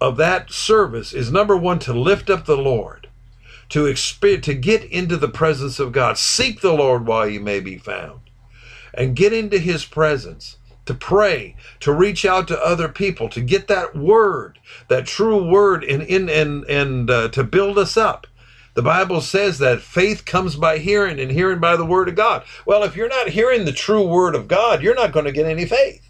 of 0.00 0.16
that 0.16 0.50
service 0.50 1.12
is 1.12 1.30
number 1.30 1.56
one 1.56 1.78
to 1.80 1.92
lift 1.92 2.30
up 2.30 2.46
the 2.46 2.56
Lord, 2.56 3.08
to 3.68 3.86
experience, 3.86 4.46
to 4.46 4.54
get 4.54 4.84
into 4.84 5.16
the 5.16 5.28
presence 5.28 5.78
of 5.78 5.92
God. 5.92 6.18
Seek 6.18 6.60
the 6.60 6.72
Lord 6.72 7.06
while 7.06 7.28
you 7.28 7.40
may 7.40 7.60
be 7.60 7.76
found, 7.78 8.20
and 8.94 9.16
get 9.16 9.32
into 9.32 9.58
His 9.58 9.84
presence. 9.84 10.56
To 10.86 10.94
pray, 10.94 11.54
to 11.80 11.92
reach 11.92 12.24
out 12.24 12.48
to 12.48 12.58
other 12.60 12.88
people, 12.88 13.28
to 13.28 13.40
get 13.40 13.68
that 13.68 13.94
word, 13.94 14.58
that 14.88 15.06
true 15.06 15.48
word, 15.48 15.84
in 15.84 16.00
in 16.02 16.28
and 16.28 16.64
and 16.64 17.08
uh, 17.08 17.28
to 17.28 17.44
build 17.44 17.78
us 17.78 17.96
up. 17.96 18.26
The 18.74 18.82
Bible 18.82 19.20
says 19.20 19.58
that 19.58 19.82
faith 19.82 20.24
comes 20.24 20.56
by 20.56 20.78
hearing, 20.78 21.20
and 21.20 21.30
hearing 21.30 21.60
by 21.60 21.76
the 21.76 21.86
word 21.86 22.08
of 22.08 22.16
God. 22.16 22.44
Well, 22.66 22.82
if 22.82 22.96
you're 22.96 23.08
not 23.08 23.28
hearing 23.28 23.66
the 23.66 23.72
true 23.72 24.04
word 24.04 24.34
of 24.34 24.48
God, 24.48 24.82
you're 24.82 24.96
not 24.96 25.12
going 25.12 25.26
to 25.26 25.32
get 25.32 25.46
any 25.46 25.66
faith. 25.66 26.09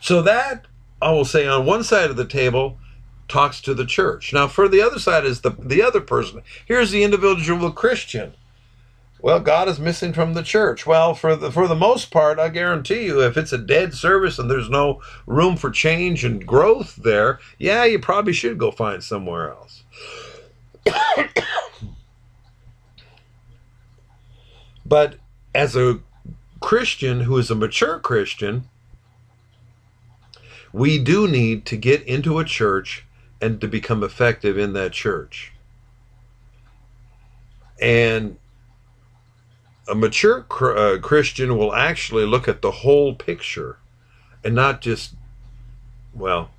So 0.00 0.22
that 0.22 0.66
I 1.00 1.12
will 1.12 1.24
say 1.24 1.46
on 1.46 1.66
one 1.66 1.84
side 1.84 2.10
of 2.10 2.16
the 2.16 2.24
table 2.24 2.78
talks 3.28 3.60
to 3.62 3.74
the 3.74 3.86
church. 3.86 4.32
Now 4.32 4.48
for 4.48 4.68
the 4.68 4.82
other 4.82 4.98
side 4.98 5.24
is 5.24 5.42
the 5.42 5.50
the 5.50 5.82
other 5.82 6.00
person. 6.00 6.42
Here's 6.66 6.90
the 6.90 7.02
individual 7.02 7.70
Christian. 7.70 8.34
Well, 9.20 9.40
God 9.40 9.68
is 9.68 9.80
missing 9.80 10.12
from 10.12 10.34
the 10.34 10.44
church. 10.44 10.86
Well, 10.86 11.12
for 11.12 11.34
the 11.34 11.50
for 11.50 11.66
the 11.66 11.74
most 11.74 12.10
part, 12.10 12.38
I 12.38 12.48
guarantee 12.48 13.04
you, 13.04 13.20
if 13.20 13.36
it's 13.36 13.52
a 13.52 13.58
dead 13.58 13.94
service 13.94 14.38
and 14.38 14.48
there's 14.50 14.70
no 14.70 15.02
room 15.26 15.56
for 15.56 15.70
change 15.70 16.24
and 16.24 16.46
growth 16.46 16.96
there, 16.96 17.40
yeah, 17.58 17.84
you 17.84 17.98
probably 17.98 18.32
should 18.32 18.58
go 18.58 18.70
find 18.70 19.02
somewhere 19.02 19.50
else. 19.50 19.82
but 24.86 25.16
as 25.54 25.74
a 25.74 25.98
Christian 26.60 27.20
who 27.20 27.36
is 27.38 27.50
a 27.50 27.56
mature 27.56 27.98
Christian, 27.98 28.68
we 30.72 30.98
do 30.98 31.26
need 31.26 31.64
to 31.66 31.76
get 31.76 32.02
into 32.02 32.38
a 32.38 32.44
church 32.44 33.04
and 33.40 33.60
to 33.60 33.68
become 33.68 34.02
effective 34.02 34.58
in 34.58 34.72
that 34.74 34.92
church. 34.92 35.52
And 37.80 38.36
a 39.88 39.94
mature 39.94 40.44
uh, 40.60 40.98
Christian 40.98 41.56
will 41.56 41.74
actually 41.74 42.26
look 42.26 42.48
at 42.48 42.62
the 42.62 42.70
whole 42.70 43.14
picture 43.14 43.78
and 44.44 44.54
not 44.54 44.80
just, 44.80 45.14
well, 46.12 46.50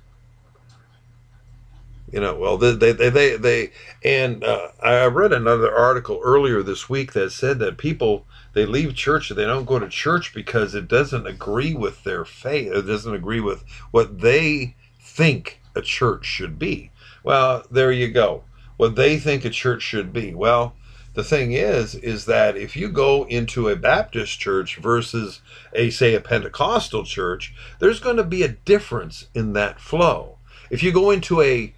you 2.10 2.20
know, 2.20 2.34
well, 2.34 2.56
they, 2.56 2.92
they, 2.92 3.08
they, 3.08 3.36
they 3.36 3.70
and 4.02 4.42
uh, 4.42 4.68
I 4.82 5.06
read 5.06 5.32
another 5.32 5.72
article 5.72 6.20
earlier 6.24 6.62
this 6.62 6.88
week 6.88 7.12
that 7.12 7.30
said 7.30 7.60
that 7.60 7.78
people 7.78 8.26
they 8.52 8.66
leave 8.66 8.94
church 8.94 9.28
they 9.30 9.46
don't 9.46 9.66
go 9.66 9.78
to 9.78 9.88
church 9.88 10.34
because 10.34 10.74
it 10.74 10.88
doesn't 10.88 11.26
agree 11.26 11.74
with 11.74 12.04
their 12.04 12.24
faith 12.24 12.72
it 12.72 12.82
doesn't 12.82 13.14
agree 13.14 13.40
with 13.40 13.64
what 13.90 14.20
they 14.20 14.74
think 15.00 15.60
a 15.74 15.82
church 15.82 16.24
should 16.24 16.58
be 16.58 16.90
Well, 17.22 17.64
there 17.70 17.92
you 17.92 18.08
go. 18.08 18.44
What 18.76 18.96
they 18.96 19.18
think 19.18 19.44
a 19.44 19.50
church 19.50 19.82
should 19.82 20.12
be. 20.12 20.34
Well, 20.34 20.74
the 21.14 21.24
thing 21.24 21.52
is, 21.52 21.94
is 21.94 22.24
that 22.26 22.56
if 22.56 22.76
you 22.76 22.88
go 22.88 23.24
into 23.24 23.68
a 23.68 23.76
Baptist 23.76 24.38
church 24.38 24.76
versus 24.76 25.40
a, 25.74 25.90
say, 25.90 26.14
a 26.14 26.20
Pentecostal 26.20 27.04
church, 27.04 27.52
there's 27.78 28.00
going 28.00 28.16
to 28.16 28.24
be 28.24 28.42
a 28.42 28.48
difference 28.48 29.28
in 29.34 29.52
that 29.54 29.80
flow. 29.80 30.38
If 30.70 30.82
you 30.82 30.92
go 30.92 31.10
into 31.10 31.42
a, 31.42 31.74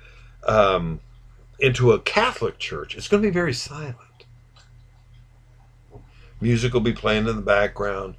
um, 0.46 1.00
into 1.58 1.92
a 1.92 1.98
Catholic 1.98 2.58
church, 2.58 2.94
it's 2.94 3.08
going 3.08 3.22
to 3.22 3.28
be 3.28 3.32
very 3.32 3.54
silent. 3.54 3.96
Music 6.42 6.72
will 6.74 6.80
be 6.80 6.92
playing 6.92 7.28
in 7.28 7.36
the 7.36 7.42
background. 7.42 8.16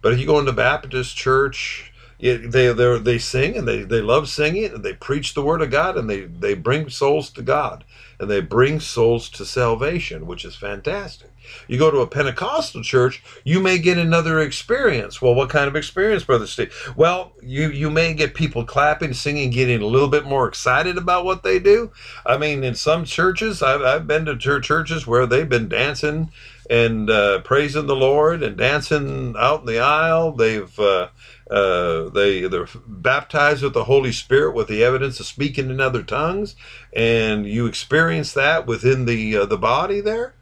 But 0.00 0.12
if 0.12 0.18
you 0.18 0.26
go 0.26 0.40
into 0.40 0.52
Baptist 0.52 1.16
church, 1.16 1.91
it, 2.22 2.52
they 2.52 2.72
they 2.72 2.98
they 3.00 3.18
sing 3.18 3.56
and 3.56 3.66
they, 3.66 3.82
they 3.82 4.00
love 4.00 4.28
singing 4.28 4.72
and 4.72 4.84
they 4.84 4.94
preach 4.94 5.34
the 5.34 5.42
word 5.42 5.60
of 5.60 5.70
God 5.70 5.98
and 5.98 6.08
they, 6.08 6.20
they 6.20 6.54
bring 6.54 6.88
souls 6.88 7.28
to 7.30 7.42
God 7.42 7.84
and 8.20 8.30
they 8.30 8.40
bring 8.40 8.78
souls 8.78 9.28
to 9.30 9.44
salvation, 9.44 10.28
which 10.28 10.44
is 10.44 10.54
fantastic. 10.54 11.30
You 11.66 11.78
go 11.78 11.90
to 11.90 11.98
a 11.98 12.06
Pentecostal 12.06 12.84
church, 12.84 13.20
you 13.42 13.58
may 13.58 13.78
get 13.78 13.98
another 13.98 14.38
experience. 14.38 15.20
Well, 15.20 15.34
what 15.34 15.50
kind 15.50 15.66
of 15.66 15.74
experience, 15.74 16.22
Brother 16.22 16.46
Steve? 16.46 16.72
Well, 16.96 17.32
you, 17.42 17.70
you 17.70 17.90
may 17.90 18.14
get 18.14 18.34
people 18.34 18.64
clapping, 18.64 19.14
singing, 19.14 19.50
getting 19.50 19.82
a 19.82 19.86
little 19.86 20.08
bit 20.08 20.24
more 20.24 20.46
excited 20.46 20.96
about 20.96 21.24
what 21.24 21.42
they 21.42 21.58
do. 21.58 21.90
I 22.24 22.38
mean, 22.38 22.62
in 22.62 22.76
some 22.76 23.04
churches, 23.04 23.60
I've, 23.60 23.82
I've 23.82 24.06
been 24.06 24.26
to 24.26 24.36
churches 24.36 25.04
where 25.04 25.26
they've 25.26 25.48
been 25.48 25.68
dancing 25.68 26.30
and 26.70 27.10
uh, 27.10 27.40
praising 27.40 27.86
the 27.86 27.96
Lord 27.96 28.44
and 28.44 28.56
dancing 28.56 29.34
out 29.36 29.60
in 29.60 29.66
the 29.66 29.80
aisle. 29.80 30.32
They've 30.32 30.78
uh, 30.78 31.08
uh, 31.52 32.08
they 32.08 32.48
they're 32.48 32.68
baptized 32.86 33.62
with 33.62 33.74
the 33.74 33.84
Holy 33.84 34.10
Spirit 34.10 34.54
with 34.54 34.68
the 34.68 34.82
evidence 34.82 35.20
of 35.20 35.26
speaking 35.26 35.68
in 35.68 35.80
other 35.80 36.02
tongues, 36.02 36.56
and 36.94 37.46
you 37.46 37.66
experience 37.66 38.32
that 38.32 38.66
within 38.66 39.04
the 39.04 39.36
uh, 39.36 39.44
the 39.44 39.58
body 39.58 40.00
there. 40.00 40.34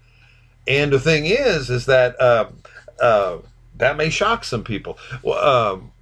And 0.69 0.93
the 0.93 1.01
thing 1.01 1.27
is, 1.27 1.69
is 1.69 1.87
that 1.87 2.21
uh, 2.21 2.51
uh, 3.01 3.39
that 3.77 3.97
may 3.97 4.09
shock 4.09 4.45
some 4.45 4.63
people. 4.63 4.99
Well, 5.23 5.45
um, 5.45 5.93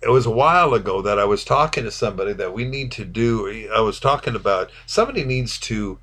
it 0.00 0.10
was 0.10 0.26
a 0.26 0.30
while 0.30 0.74
ago 0.74 1.02
that 1.02 1.18
I 1.18 1.24
was 1.24 1.44
talking 1.44 1.82
to 1.82 1.90
somebody 1.90 2.32
that 2.34 2.52
we 2.52 2.64
need 2.64 2.92
to 2.92 3.04
do. 3.04 3.68
I 3.74 3.80
was 3.80 3.98
talking 3.98 4.36
about 4.36 4.70
somebody 4.86 5.24
needs 5.24 5.58
to 5.60 5.98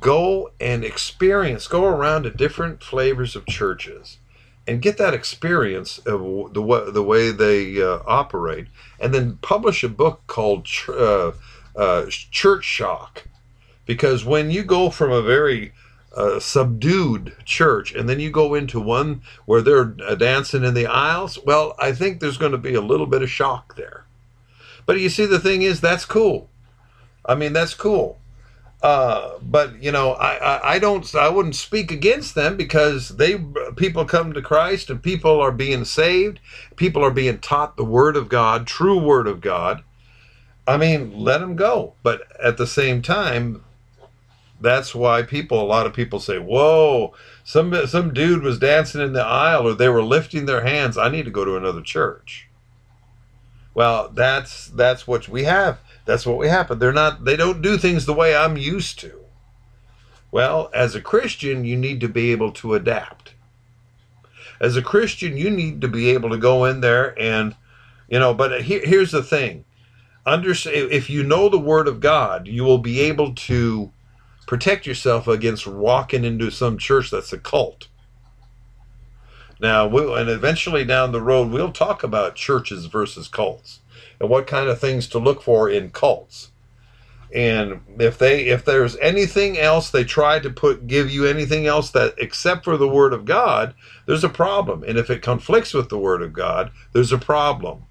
go 0.00 0.52
and 0.58 0.84
experience, 0.84 1.66
go 1.66 1.84
around 1.84 2.22
to 2.22 2.30
different 2.30 2.82
flavors 2.82 3.36
of 3.36 3.44
churches 3.44 4.16
and 4.66 4.82
get 4.82 4.98
that 4.98 5.14
experience 5.14 5.98
of 5.98 6.20
the, 6.54 6.90
the 6.92 7.02
way 7.02 7.32
they 7.32 7.82
uh, 7.82 8.00
operate, 8.06 8.68
and 9.00 9.12
then 9.12 9.38
publish 9.42 9.82
a 9.82 9.88
book 9.88 10.22
called 10.26 10.68
uh, 10.88 11.32
uh, 11.74 12.06
Church 12.08 12.64
Shock. 12.64 13.24
Because 13.86 14.24
when 14.24 14.50
you 14.50 14.62
go 14.62 14.90
from 14.90 15.10
a 15.10 15.22
very 15.22 15.72
uh, 16.16 16.38
subdued 16.38 17.34
church 17.44 17.92
and 17.92 18.08
then 18.08 18.20
you 18.20 18.30
go 18.30 18.54
into 18.54 18.80
one 18.80 19.22
where 19.46 19.62
they're 19.62 19.96
uh, 20.06 20.14
dancing 20.14 20.62
in 20.62 20.74
the 20.74 20.86
aisles, 20.86 21.38
well, 21.44 21.74
I 21.78 21.92
think 21.92 22.20
there's 22.20 22.38
going 22.38 22.52
to 22.52 22.58
be 22.58 22.74
a 22.74 22.80
little 22.80 23.06
bit 23.06 23.22
of 23.22 23.30
shock 23.30 23.74
there. 23.74 24.04
But 24.86 25.00
you 25.00 25.08
see, 25.08 25.26
the 25.26 25.40
thing 25.40 25.62
is, 25.62 25.80
that's 25.80 26.04
cool. 26.04 26.48
I 27.24 27.34
mean, 27.34 27.52
that's 27.52 27.74
cool. 27.74 28.19
Uh, 28.82 29.38
but 29.42 29.82
you 29.82 29.92
know, 29.92 30.12
I, 30.12 30.36
I, 30.36 30.74
I 30.74 30.78
don't 30.78 31.14
I 31.14 31.28
wouldn't 31.28 31.54
speak 31.54 31.92
against 31.92 32.34
them 32.34 32.56
because 32.56 33.10
they 33.10 33.38
people 33.76 34.06
come 34.06 34.32
to 34.32 34.40
Christ 34.40 34.88
and 34.88 35.02
people 35.02 35.38
are 35.40 35.52
being 35.52 35.84
saved. 35.84 36.40
People 36.76 37.04
are 37.04 37.10
being 37.10 37.38
taught 37.38 37.76
the 37.76 37.84
Word 37.84 38.16
of 38.16 38.30
God, 38.30 38.66
true 38.66 38.98
Word 38.98 39.26
of 39.26 39.42
God. 39.42 39.82
I 40.66 40.78
mean, 40.78 41.18
let 41.18 41.38
them 41.38 41.56
go. 41.56 41.94
But 42.02 42.22
at 42.42 42.56
the 42.56 42.66
same 42.66 43.02
time, 43.02 43.64
that's 44.60 44.94
why 44.94 45.22
people 45.22 45.60
a 45.60 45.64
lot 45.64 45.86
of 45.86 45.92
people 45.92 46.18
say, 46.18 46.38
"Whoa, 46.38 47.12
some 47.44 47.86
some 47.86 48.14
dude 48.14 48.42
was 48.42 48.58
dancing 48.58 49.02
in 49.02 49.12
the 49.12 49.24
aisle 49.24 49.68
or 49.68 49.74
they 49.74 49.90
were 49.90 50.02
lifting 50.02 50.46
their 50.46 50.64
hands. 50.64 50.96
I 50.96 51.10
need 51.10 51.26
to 51.26 51.30
go 51.30 51.44
to 51.44 51.56
another 51.56 51.82
church." 51.82 52.49
Well, 53.74 54.08
that's 54.08 54.66
that's 54.68 55.06
what 55.06 55.28
we 55.28 55.44
have 55.44 55.78
that's 56.10 56.26
what 56.26 56.38
we 56.38 56.48
happen. 56.48 56.78
They're 56.78 56.92
not 56.92 57.24
they 57.24 57.36
don't 57.36 57.62
do 57.62 57.78
things 57.78 58.04
the 58.04 58.14
way 58.14 58.34
I'm 58.34 58.56
used 58.56 58.98
to. 59.00 59.20
Well, 60.32 60.70
as 60.74 60.94
a 60.94 61.00
Christian, 61.00 61.64
you 61.64 61.76
need 61.76 62.00
to 62.00 62.08
be 62.08 62.32
able 62.32 62.52
to 62.52 62.74
adapt. 62.74 63.34
As 64.60 64.76
a 64.76 64.82
Christian, 64.82 65.36
you 65.36 65.50
need 65.50 65.80
to 65.80 65.88
be 65.88 66.10
able 66.10 66.30
to 66.30 66.36
go 66.36 66.64
in 66.64 66.80
there 66.80 67.18
and 67.18 67.54
you 68.08 68.18
know, 68.18 68.34
but 68.34 68.62
here, 68.62 68.84
here's 68.84 69.12
the 69.12 69.22
thing. 69.22 69.64
Under, 70.26 70.50
if 70.50 71.08
you 71.08 71.22
know 71.22 71.48
the 71.48 71.58
word 71.58 71.86
of 71.86 72.00
God, 72.00 72.48
you 72.48 72.64
will 72.64 72.78
be 72.78 73.00
able 73.00 73.34
to 73.34 73.92
protect 74.46 74.84
yourself 74.84 75.28
against 75.28 75.66
walking 75.66 76.24
into 76.24 76.50
some 76.50 76.76
church 76.76 77.10
that's 77.10 77.32
a 77.32 77.38
cult. 77.38 77.86
Now, 79.60 79.86
we'll, 79.86 80.14
and 80.14 80.30
eventually 80.30 80.84
down 80.84 81.12
the 81.12 81.20
road, 81.20 81.50
we'll 81.50 81.72
talk 81.72 82.02
about 82.02 82.34
churches 82.34 82.86
versus 82.86 83.28
cults 83.28 83.80
and 84.18 84.30
what 84.30 84.46
kind 84.46 84.68
of 84.68 84.80
things 84.80 85.06
to 85.08 85.18
look 85.18 85.42
for 85.42 85.68
in 85.68 85.90
cults. 85.90 86.50
And 87.32 87.82
if 87.98 88.18
they 88.18 88.46
if 88.46 88.64
there's 88.64 88.96
anything 88.96 89.56
else 89.56 89.88
they 89.90 90.02
try 90.02 90.40
to 90.40 90.50
put 90.50 90.88
give 90.88 91.10
you 91.10 91.26
anything 91.26 91.64
else 91.64 91.90
that 91.92 92.14
except 92.18 92.64
for 92.64 92.76
the 92.76 92.88
word 92.88 93.12
of 93.12 93.24
God, 93.24 93.74
there's 94.06 94.24
a 94.24 94.28
problem. 94.28 94.82
And 94.82 94.98
if 94.98 95.10
it 95.10 95.22
conflicts 95.22 95.72
with 95.72 95.90
the 95.90 95.98
word 95.98 96.22
of 96.22 96.32
God, 96.32 96.72
there's 96.92 97.12
a 97.12 97.18
problem. 97.18 97.84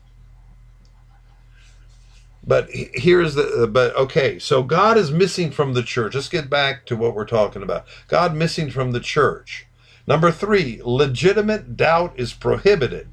But 2.45 2.67
here's 2.71 3.36
the 3.36 3.69
but 3.71 3.95
okay, 3.95 4.39
so 4.39 4.62
God 4.62 4.97
is 4.97 5.12
missing 5.12 5.51
from 5.51 5.73
the 5.73 5.84
church. 5.84 6.15
Let's 6.15 6.27
get 6.27 6.49
back 6.49 6.86
to 6.88 6.97
what 6.97 7.15
we're 7.15 7.25
talking 7.25 7.63
about. 7.63 7.86
God 8.10 8.36
missing 8.36 8.69
from 8.69 8.91
the 8.91 8.99
church. 8.99 9.67
Number 10.10 10.32
3, 10.32 10.82
legitimate 10.84 11.78
doubt 11.78 12.13
is 12.15 12.34
prohibited. 12.34 13.10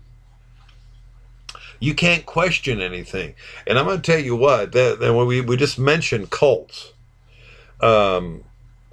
You 1.79 1.93
can't 1.93 2.25
question 2.25 2.81
anything. 2.81 3.35
And 3.67 3.79
I'm 3.79 3.85
going 3.85 4.01
to 4.01 4.13
tell 4.13 4.19
you 4.19 4.35
what, 4.35 4.73
that, 4.73 4.99
that 5.01 5.13
when 5.13 5.27
we, 5.27 5.43
we 5.43 5.59
just 5.59 5.79
mentioned 5.79 6.31
cults, 6.31 6.95
um, 7.83 8.45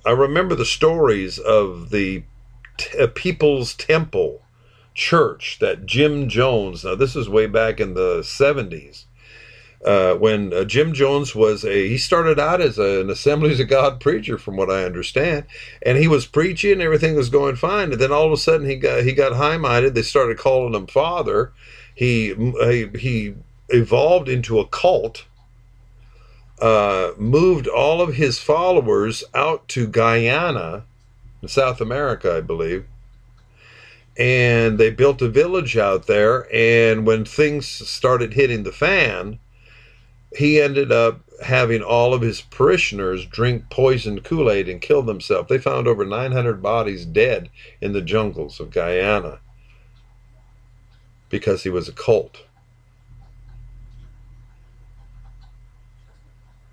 I 0.06 0.12
remember 0.12 0.54
the 0.54 0.66
stories 0.66 1.39
of 1.39 1.92
the 1.92 2.24
t- 2.78 3.00
uh, 3.00 3.08
People's 3.08 3.74
Temple 3.74 4.42
Church 4.94 5.60
that 5.62 5.86
Jim 5.86 6.28
Jones, 6.28 6.84
now 6.84 6.96
this 6.96 7.16
is 7.16 7.30
way 7.30 7.48
back 7.48 7.80
in 7.80 7.94
the 7.94 8.20
70s, 8.20 9.06
uh, 9.86 10.15
when 10.15 10.54
uh, 10.54 10.63
Jim 10.63 10.93
Jones 10.93 11.36
was 11.36 11.65
a, 11.65 11.89
he 11.89 11.98
started 11.98 12.39
out 12.39 12.62
as 12.62 12.78
a, 12.78 13.02
an 13.02 13.10
Assemblies 13.10 13.60
of 13.60 13.67
God 13.67 14.00
preacher, 14.00 14.38
from 14.38 14.56
what 14.56 14.72
I 14.72 14.84
understand, 14.84 15.46
and 15.82 15.98
he 15.98 16.08
was 16.08 16.26
preaching, 16.26 16.82
everything 16.82 17.15
was 17.15 17.30
going 17.30 17.56
fine, 17.58 17.91
and 17.91 18.00
then 18.00 18.12
all 18.12 18.26
of 18.26 18.32
a 18.32 18.38
sudden 18.38 18.67
he 18.67 18.76
got 18.78 19.04
he 19.04 19.13
got 19.13 19.34
high 19.34 19.58
minded. 19.58 19.93
They 19.93 20.02
started 20.02 20.38
calling 20.38 20.74
him 20.74 20.88
Father, 20.88 21.52
he 21.93 22.34
he, 22.98 23.36
evolved 23.69 24.30
into 24.30 24.60
a 24.60 24.67
cult. 24.67 25.26
Uh, 26.62 27.12
moved 27.17 27.67
all 27.67 28.02
of 28.02 28.15
his 28.15 28.39
followers 28.39 29.24
out 29.34 29.67
to 29.67 29.88
Guyana, 29.88 30.86
in 31.41 31.50
South 31.50 31.82
America, 31.82 32.38
I 32.38 32.41
believe, 32.41 32.86
and 34.15 34.78
they 34.78 34.91
built 34.91 35.22
a 35.22 35.28
village 35.28 35.76
out 35.76 36.08
there. 36.08 36.48
And 36.54 37.06
when 37.06 37.26
things 37.26 37.67
started 37.67 38.34
hitting 38.34 38.63
the 38.63 38.72
fan, 38.72 39.39
he 40.36 40.62
ended 40.62 40.91
up 40.91 41.22
having 41.43 41.82
all 41.82 42.13
of 42.13 42.22
his 42.22 42.41
parishioners 42.41 43.26
drink 43.26 43.69
poisoned 43.69 44.24
Kool 44.24 44.50
Aid 44.50 44.69
and 44.69 44.82
kill 44.82 45.02
themselves. 45.02 45.50
They 45.50 45.58
found 45.58 45.88
over 45.88 46.06
900 46.06 46.62
bodies 46.62 47.06
dead 47.06 47.50
in 47.82 47.93
the 47.93 48.02
jungles 48.02 48.60
of 48.60 48.72
Guyana 48.72 49.39
because 51.30 51.63
he 51.63 51.69
was 51.69 51.89
a 51.89 51.93
cult. 51.93 52.43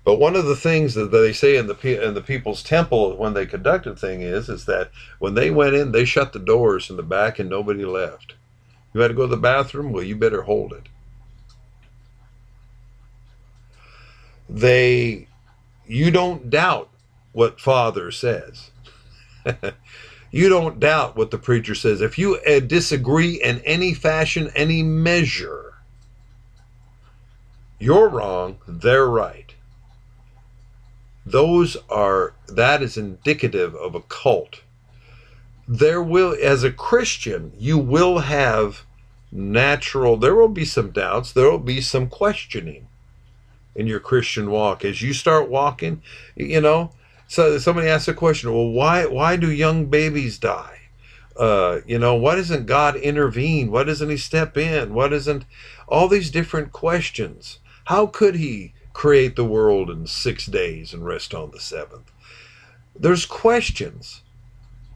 But 0.03 0.19
one 0.19 0.35
of 0.35 0.45
the 0.45 0.55
things 0.55 0.95
that 0.95 1.11
they 1.11 1.31
say 1.31 1.57
in 1.57 1.67
the 1.67 2.05
in 2.05 2.15
the 2.15 2.21
people's 2.21 2.63
temple 2.63 3.15
when 3.17 3.33
they 3.33 3.45
conducted 3.45 3.99
thing 3.99 4.21
is 4.21 4.49
is 4.49 4.65
that 4.65 4.89
when 5.19 5.35
they 5.35 5.51
went 5.51 5.75
in, 5.75 5.91
they 5.91 6.05
shut 6.05 6.33
the 6.33 6.39
doors 6.39 6.89
in 6.89 6.97
the 6.97 7.03
back 7.03 7.37
and 7.37 7.49
nobody 7.49 7.85
left. 7.85 8.33
You 8.93 9.01
had 9.01 9.09
to 9.09 9.13
go 9.13 9.27
to 9.27 9.35
the 9.35 9.37
bathroom. 9.37 9.91
Well, 9.91 10.03
you 10.03 10.15
better 10.15 10.41
hold 10.41 10.73
it. 10.73 10.89
They, 14.51 15.27
you 15.87 16.11
don't 16.11 16.49
doubt 16.49 16.89
what 17.31 17.59
Father 17.59 18.11
says. 18.11 18.71
You 20.31 20.47
don't 20.47 20.79
doubt 20.79 21.17
what 21.17 21.29
the 21.29 21.37
preacher 21.37 21.75
says. 21.75 21.99
If 21.99 22.17
you 22.17 22.37
uh, 22.37 22.61
disagree 22.61 23.41
in 23.43 23.59
any 23.65 23.93
fashion, 23.93 24.49
any 24.55 24.81
measure, 24.81 25.73
you're 27.79 28.07
wrong, 28.07 28.57
they're 28.65 29.09
right. 29.09 29.53
Those 31.25 31.75
are, 31.89 32.33
that 32.47 32.81
is 32.81 32.95
indicative 32.95 33.75
of 33.75 33.93
a 33.93 34.01
cult. 34.01 34.61
There 35.67 36.01
will, 36.01 36.35
as 36.41 36.63
a 36.63 36.71
Christian, 36.71 37.51
you 37.57 37.77
will 37.77 38.19
have 38.19 38.85
natural, 39.33 40.15
there 40.15 40.35
will 40.35 40.47
be 40.47 40.65
some 40.65 40.91
doubts, 40.91 41.33
there 41.33 41.51
will 41.51 41.59
be 41.59 41.81
some 41.81 42.07
questioning. 42.07 42.87
In 43.75 43.87
your 43.87 43.99
Christian 43.99 44.51
walk. 44.51 44.83
As 44.85 45.01
you 45.01 45.13
start 45.13 45.49
walking, 45.49 46.01
you 46.35 46.61
know, 46.61 46.91
so 47.27 47.57
somebody 47.57 47.87
asks 47.87 48.07
a 48.07 48.13
question, 48.13 48.53
well, 48.53 48.69
why 48.69 49.05
why 49.05 49.37
do 49.37 49.49
young 49.51 49.85
babies 49.85 50.37
die? 50.37 50.79
Uh, 51.37 51.79
you 51.85 51.97
know, 51.97 52.15
why 52.15 52.35
doesn't 52.35 52.65
God 52.65 52.95
intervene? 52.97 53.71
Why 53.71 53.83
doesn't 53.83 54.09
He 54.09 54.17
step 54.17 54.57
in? 54.57 54.93
Why 54.93 55.07
doesn't 55.07 55.45
all 55.87 56.07
these 56.07 56.29
different 56.29 56.71
questions? 56.71 57.59
How 57.85 58.05
could 58.05 58.35
He 58.35 58.73
create 58.93 59.35
the 59.35 59.45
world 59.45 59.89
in 59.89 60.07
six 60.07 60.45
days 60.45 60.93
and 60.93 61.05
rest 61.05 61.33
on 61.33 61.51
the 61.51 61.59
seventh? 61.59 62.11
There's 62.99 63.25
questions. 63.25 64.21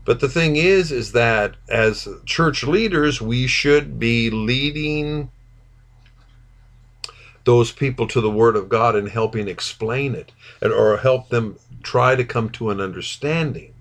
But 0.04 0.20
the 0.20 0.30
thing 0.30 0.56
is, 0.56 0.92
is 0.92 1.14
that 1.14 1.56
as 1.68 2.08
church 2.26 2.64
leaders, 2.64 3.22
we 3.22 3.48
should 3.48 3.98
be 3.98 4.30
leading 4.30 5.32
those 7.46 7.72
people 7.72 8.08
to 8.08 8.22
the 8.22 8.30
Word 8.30 8.56
of 8.56 8.70
God 8.70 8.96
and 8.96 9.08
helping 9.08 9.48
explain 9.48 10.14
it 10.16 10.32
or 10.62 10.98
help 10.98 11.30
them 11.30 11.58
try 11.84 12.16
to 12.16 12.26
come 12.26 12.50
to 12.50 12.72
an 12.72 12.82
understanding. 12.82 13.74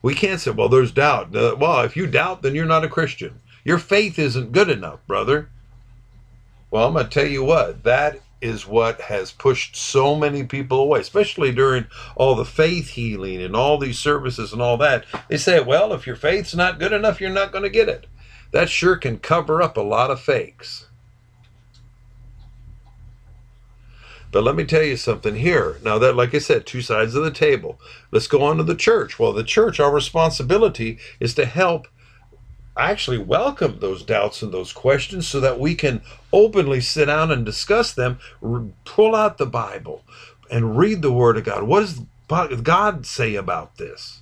We 0.00 0.14
can't 0.14 0.40
say, 0.40 0.50
well, 0.50 0.68
there's 0.68 0.90
doubt. 0.90 1.36
Uh, 1.36 1.54
well, 1.58 1.82
if 1.82 1.96
you 1.96 2.06
doubt, 2.06 2.42
then 2.42 2.54
you're 2.54 2.64
not 2.64 2.84
a 2.84 2.88
Christian. 2.88 3.40
Your 3.64 3.78
faith 3.78 4.18
isn't 4.18 4.52
good 4.52 4.68
enough, 4.68 5.06
brother. 5.06 5.48
Well, 6.70 6.88
I'm 6.88 6.94
going 6.94 7.04
to 7.04 7.10
tell 7.10 7.28
you 7.28 7.44
what, 7.44 7.84
that 7.84 8.20
is 8.40 8.66
what 8.66 9.02
has 9.02 9.30
pushed 9.30 9.76
so 9.76 10.16
many 10.16 10.42
people 10.42 10.80
away, 10.80 11.00
especially 11.00 11.52
during 11.52 11.86
all 12.16 12.34
the 12.34 12.44
faith 12.44 12.88
healing 12.88 13.40
and 13.40 13.54
all 13.54 13.78
these 13.78 13.98
services 13.98 14.52
and 14.52 14.60
all 14.60 14.76
that. 14.78 15.04
They 15.28 15.36
say, 15.36 15.60
well, 15.60 15.92
if 15.92 16.06
your 16.06 16.16
faith's 16.16 16.54
not 16.54 16.80
good 16.80 16.92
enough, 16.92 17.20
you're 17.20 17.30
not 17.30 17.52
going 17.52 17.62
to 17.62 17.70
get 17.70 17.88
it. 17.88 18.06
That 18.50 18.68
sure 18.68 18.96
can 18.96 19.18
cover 19.18 19.62
up 19.62 19.76
a 19.76 19.82
lot 19.82 20.10
of 20.10 20.20
fakes. 20.20 20.88
But 24.32 24.44
let 24.44 24.56
me 24.56 24.64
tell 24.64 24.82
you 24.82 24.96
something 24.96 25.36
here. 25.36 25.78
Now 25.84 25.98
that, 25.98 26.16
like 26.16 26.34
I 26.34 26.38
said, 26.38 26.66
two 26.66 26.80
sides 26.80 27.14
of 27.14 27.22
the 27.22 27.30
table. 27.30 27.78
Let's 28.10 28.26
go 28.26 28.42
on 28.42 28.56
to 28.56 28.62
the 28.62 28.74
church. 28.74 29.18
Well, 29.18 29.34
the 29.34 29.44
church, 29.44 29.78
our 29.78 29.92
responsibility 29.92 30.98
is 31.20 31.34
to 31.34 31.44
help 31.44 31.86
actually 32.76 33.18
welcome 33.18 33.78
those 33.80 34.02
doubts 34.02 34.40
and 34.40 34.50
those 34.50 34.72
questions 34.72 35.28
so 35.28 35.38
that 35.40 35.60
we 35.60 35.74
can 35.74 36.00
openly 36.32 36.80
sit 36.80 37.04
down 37.04 37.30
and 37.30 37.44
discuss 37.44 37.92
them, 37.92 38.18
pull 38.86 39.14
out 39.14 39.36
the 39.36 39.44
Bible 39.44 40.02
and 40.50 40.78
read 40.78 41.02
the 41.02 41.12
Word 41.12 41.36
of 41.36 41.44
God. 41.44 41.64
What 41.64 41.94
does 42.28 42.60
God 42.62 43.04
say 43.04 43.34
about 43.34 43.76
this? 43.76 44.21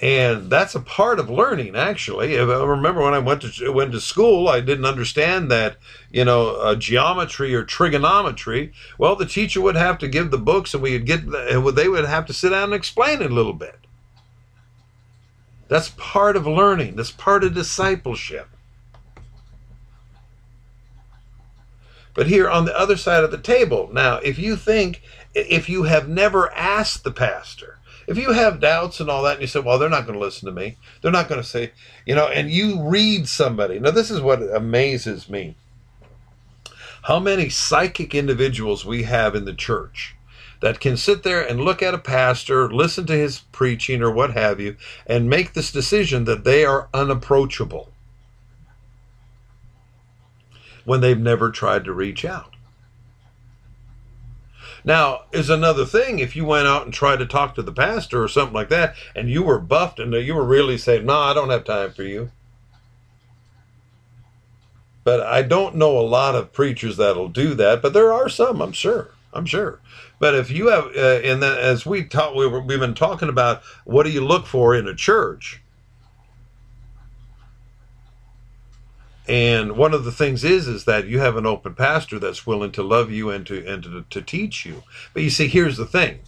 And 0.00 0.48
that's 0.48 0.74
a 0.74 0.80
part 0.80 1.20
of 1.20 1.28
learning 1.28 1.76
actually. 1.76 2.38
I 2.38 2.42
remember 2.42 3.02
when 3.02 3.12
i 3.12 3.18
went 3.18 3.42
to 3.42 3.70
went 3.70 3.92
to 3.92 4.00
school 4.00 4.48
i 4.48 4.60
didn't 4.60 4.86
understand 4.86 5.50
that 5.50 5.76
you 6.10 6.24
know 6.24 6.56
uh, 6.56 6.74
geometry 6.74 7.54
or 7.54 7.64
trigonometry. 7.64 8.72
Well 8.98 9.14
the 9.14 9.26
teacher 9.26 9.60
would 9.60 9.76
have 9.76 9.98
to 9.98 10.08
give 10.08 10.30
the 10.30 10.38
books 10.38 10.72
and 10.72 10.82
we'd 10.82 11.04
get 11.04 11.24
and 11.24 11.66
they 11.76 11.88
would 11.88 12.06
have 12.06 12.26
to 12.26 12.32
sit 12.32 12.50
down 12.50 12.64
and 12.64 12.74
explain 12.74 13.20
it 13.20 13.30
a 13.30 13.34
little 13.34 13.52
bit. 13.52 13.76
That's 15.68 15.90
part 15.96 16.34
of 16.34 16.46
learning. 16.46 16.96
That's 16.96 17.12
part 17.12 17.44
of 17.44 17.54
discipleship. 17.54 18.48
But 22.14 22.26
here 22.26 22.50
on 22.50 22.64
the 22.64 22.76
other 22.76 22.96
side 22.96 23.22
of 23.22 23.30
the 23.30 23.38
table 23.38 23.90
now 23.92 24.16
if 24.16 24.38
you 24.38 24.56
think 24.56 25.02
if 25.34 25.68
you 25.68 25.82
have 25.82 26.08
never 26.08 26.50
asked 26.54 27.04
the 27.04 27.12
pastor 27.12 27.79
if 28.10 28.18
you 28.18 28.32
have 28.32 28.58
doubts 28.58 28.98
and 28.98 29.08
all 29.08 29.22
that, 29.22 29.34
and 29.34 29.42
you 29.42 29.46
say, 29.46 29.60
well, 29.60 29.78
they're 29.78 29.88
not 29.88 30.04
going 30.04 30.18
to 30.18 30.24
listen 30.24 30.46
to 30.46 30.52
me, 30.52 30.76
they're 31.00 31.12
not 31.12 31.28
going 31.28 31.40
to 31.40 31.46
say, 31.46 31.70
you 32.04 32.16
know, 32.16 32.26
and 32.26 32.50
you 32.50 32.82
read 32.82 33.28
somebody. 33.28 33.78
Now, 33.78 33.92
this 33.92 34.10
is 34.10 34.20
what 34.20 34.42
amazes 34.42 35.28
me. 35.28 35.54
How 37.04 37.20
many 37.20 37.48
psychic 37.48 38.12
individuals 38.12 38.84
we 38.84 39.04
have 39.04 39.36
in 39.36 39.44
the 39.44 39.54
church 39.54 40.16
that 40.60 40.80
can 40.80 40.96
sit 40.96 41.22
there 41.22 41.40
and 41.40 41.60
look 41.60 41.84
at 41.84 41.94
a 41.94 41.98
pastor, 41.98 42.68
listen 42.68 43.06
to 43.06 43.12
his 43.12 43.38
preaching 43.52 44.02
or 44.02 44.10
what 44.10 44.32
have 44.32 44.58
you, 44.58 44.76
and 45.06 45.30
make 45.30 45.52
this 45.52 45.70
decision 45.70 46.24
that 46.24 46.42
they 46.42 46.64
are 46.64 46.88
unapproachable 46.92 47.92
when 50.84 51.00
they've 51.00 51.20
never 51.20 51.52
tried 51.52 51.84
to 51.84 51.92
reach 51.92 52.24
out. 52.24 52.49
Now, 54.84 55.22
is 55.32 55.50
another 55.50 55.84
thing 55.84 56.18
if 56.18 56.34
you 56.34 56.44
went 56.44 56.66
out 56.66 56.84
and 56.84 56.92
tried 56.92 57.18
to 57.18 57.26
talk 57.26 57.54
to 57.54 57.62
the 57.62 57.72
pastor 57.72 58.22
or 58.22 58.28
something 58.28 58.54
like 58.54 58.68
that, 58.70 58.94
and 59.14 59.28
you 59.30 59.42
were 59.42 59.58
buffed 59.58 59.98
and 59.98 60.12
you 60.14 60.34
were 60.34 60.44
really 60.44 60.78
saying, 60.78 61.06
"No, 61.06 61.18
I 61.18 61.34
don't 61.34 61.50
have 61.50 61.64
time 61.64 61.92
for 61.92 62.02
you." 62.02 62.30
But 65.04 65.20
I 65.20 65.42
don't 65.42 65.76
know 65.76 65.98
a 65.98 66.00
lot 66.00 66.34
of 66.34 66.52
preachers 66.52 66.96
that'll 66.96 67.28
do 67.28 67.54
that, 67.54 67.82
but 67.82 67.92
there 67.92 68.12
are 68.12 68.28
some, 68.28 68.60
I'm 68.60 68.72
sure. 68.72 69.10
I'm 69.32 69.46
sure. 69.46 69.80
But 70.18 70.34
if 70.34 70.50
you 70.50 70.68
have, 70.68 70.86
uh, 70.96 71.20
and 71.24 71.42
as 71.42 71.86
we 71.86 72.04
talk, 72.04 72.34
we 72.34 72.46
we've 72.46 72.80
been 72.80 72.94
talking 72.94 73.28
about 73.28 73.62
what 73.84 74.04
do 74.04 74.10
you 74.10 74.24
look 74.24 74.46
for 74.46 74.74
in 74.74 74.86
a 74.86 74.94
church, 74.94 75.62
And 79.30 79.76
one 79.76 79.94
of 79.94 80.04
the 80.04 80.10
things 80.10 80.42
is 80.42 80.66
is 80.66 80.86
that 80.86 81.06
you 81.06 81.20
have 81.20 81.36
an 81.36 81.46
open 81.46 81.76
pastor 81.76 82.18
that's 82.18 82.48
willing 82.48 82.72
to 82.72 82.82
love 82.82 83.12
you 83.12 83.30
and 83.30 83.46
to 83.46 83.64
and 83.64 83.80
to, 83.84 84.04
to 84.10 84.20
teach 84.20 84.66
you. 84.66 84.82
But 85.14 85.22
you 85.22 85.30
see, 85.30 85.46
here's 85.46 85.76
the 85.76 85.86
thing. 85.86 86.18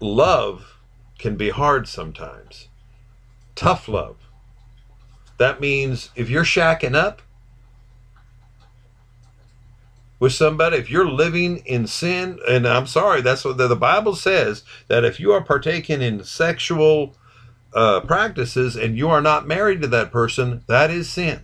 Love 0.00 0.78
can 1.18 1.36
be 1.36 1.50
hard 1.50 1.88
sometimes. 1.88 2.68
Tough 3.54 3.86
love. 3.86 4.16
That 5.36 5.60
means 5.60 6.08
if 6.16 6.30
you're 6.30 6.42
shacking 6.42 6.94
up 6.94 7.20
with 10.18 10.32
somebody, 10.32 10.78
if 10.78 10.90
you're 10.90 11.06
living 11.06 11.58
in 11.66 11.86
sin, 11.86 12.38
and 12.48 12.66
I'm 12.66 12.86
sorry, 12.86 13.20
that's 13.20 13.44
what 13.44 13.58
the, 13.58 13.68
the 13.68 13.76
Bible 13.76 14.16
says 14.16 14.64
that 14.86 15.04
if 15.04 15.20
you 15.20 15.32
are 15.32 15.42
partaking 15.42 16.00
in 16.00 16.24
sexual 16.24 17.14
uh, 17.74 18.00
practices 18.00 18.76
and 18.76 18.96
you 18.96 19.08
are 19.08 19.20
not 19.20 19.46
married 19.46 19.82
to 19.82 19.88
that 19.88 20.10
person, 20.10 20.62
that 20.66 20.90
is 20.90 21.08
sin. 21.08 21.42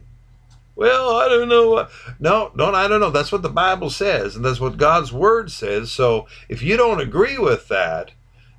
Well, 0.76 1.16
I 1.16 1.28
don't 1.28 1.48
know. 1.48 1.86
No, 2.18 2.50
no, 2.54 2.74
I 2.74 2.88
don't 2.88 3.00
know. 3.00 3.10
That's 3.10 3.30
what 3.30 3.42
the 3.42 3.48
Bible 3.48 3.90
says, 3.90 4.34
and 4.34 4.44
that's 4.44 4.58
what 4.58 4.76
God's 4.76 5.12
Word 5.12 5.52
says. 5.52 5.92
So 5.92 6.26
if 6.48 6.62
you 6.62 6.76
don't 6.76 7.00
agree 7.00 7.38
with 7.38 7.68
that, 7.68 8.10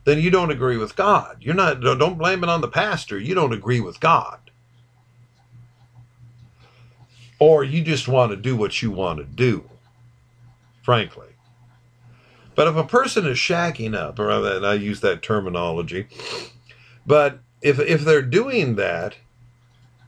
then 0.06 0.20
you 0.20 0.32
don't 0.32 0.52
agree 0.52 0.78
with 0.78 0.96
God. 0.96 1.38
You're 1.42 1.56
not. 1.56 1.82
Don't 1.82 2.18
blame 2.18 2.44
it 2.44 2.50
on 2.50 2.62
the 2.62 2.70
pastor. 2.70 3.20
You 3.20 3.36
don't 3.36 3.52
agree 3.52 3.82
with 3.82 4.00
God, 4.00 4.40
or 7.38 7.66
you 7.66 7.84
just 7.84 8.08
want 8.08 8.32
to 8.32 8.38
do 8.38 8.56
what 8.56 8.82
you 8.82 8.92
want 8.92 9.20
to 9.20 9.26
do. 9.26 9.70
Frankly. 10.84 11.28
But 12.56 12.70
if 12.70 12.78
a 12.78 12.86
person 12.86 13.28
is 13.28 13.38
shacking 13.38 13.94
up, 13.94 14.18
or 14.18 14.32
I 14.32 14.76
use 14.76 15.02
that 15.02 15.22
terminology, 15.22 16.08
but 17.06 17.40
if 17.66 17.80
if 17.80 18.02
they're 18.02 18.22
doing 18.22 18.76
that 18.76 19.16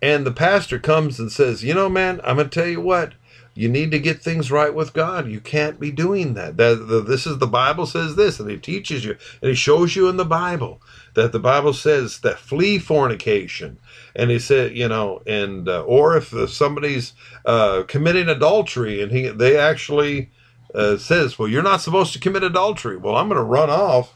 and 0.01 0.26
the 0.26 0.32
pastor 0.32 0.78
comes 0.78 1.20
and 1.20 1.32
says, 1.32 1.64
"You 1.64 1.74
know, 1.74 1.89
man, 1.89 2.22
I'm 2.24 2.36
going 2.38 2.49
to 2.49 2.60
tell 2.60 2.70
you 2.70 2.80
what, 2.80 3.14
you 3.55 3.68
need 3.68 3.89
to 3.89 3.99
get 3.99 4.22
things 4.22 4.51
right 4.51 4.72
with 4.72 4.93
God. 4.93 5.28
You 5.28 5.39
can't 5.39 5.80
be 5.80 5.89
doing 5.89 6.36
that. 6.36 6.58
That 6.58 7.05
this 7.08 7.26
is 7.26 7.39
the 7.39 7.47
Bible 7.47 7.88
says 7.88 8.16
this, 8.16 8.39
and 8.39 8.47
He 8.47 8.58
teaches 8.58 9.03
you, 9.03 9.18
and 9.41 9.49
He 9.49 9.55
shows 9.55 9.95
you 9.95 10.08
in 10.08 10.18
the 10.18 10.26
Bible 10.26 10.80
that 11.16 11.32
the 11.32 11.39
Bible 11.39 11.74
says 11.74 12.20
that 12.20 12.38
flee 12.38 12.78
fornication, 12.78 13.80
and 14.16 14.30
He 14.30 14.38
said, 14.38 14.78
you 14.78 14.88
know, 14.88 15.24
and 15.26 15.68
uh, 15.68 15.82
or 15.82 16.16
if 16.16 16.36
somebody's 16.51 17.14
uh, 17.45 17.82
committing 17.88 18.30
adultery, 18.30 19.01
and 19.01 19.12
he 19.12 19.30
they 19.30 19.58
actually 19.58 20.30
uh, 20.76 20.97
says, 20.97 21.39
well, 21.39 21.47
you're 21.47 21.64
not 21.64 21.82
supposed 21.82 22.14
to 22.14 22.20
commit 22.20 22.43
adultery. 22.43 22.97
Well, 22.97 23.16
I'm 23.16 23.30
going 23.30 23.39
to 23.39 23.43
run 23.43 23.72
off 23.72 24.14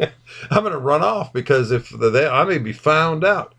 I'm 0.00 0.62
going 0.62 0.72
to 0.72 0.78
run 0.78 1.02
off 1.02 1.32
because 1.32 1.70
if 1.70 1.88
they, 1.90 2.26
I 2.26 2.44
may 2.44 2.58
be 2.58 2.72
found 2.72 3.24
out. 3.24 3.54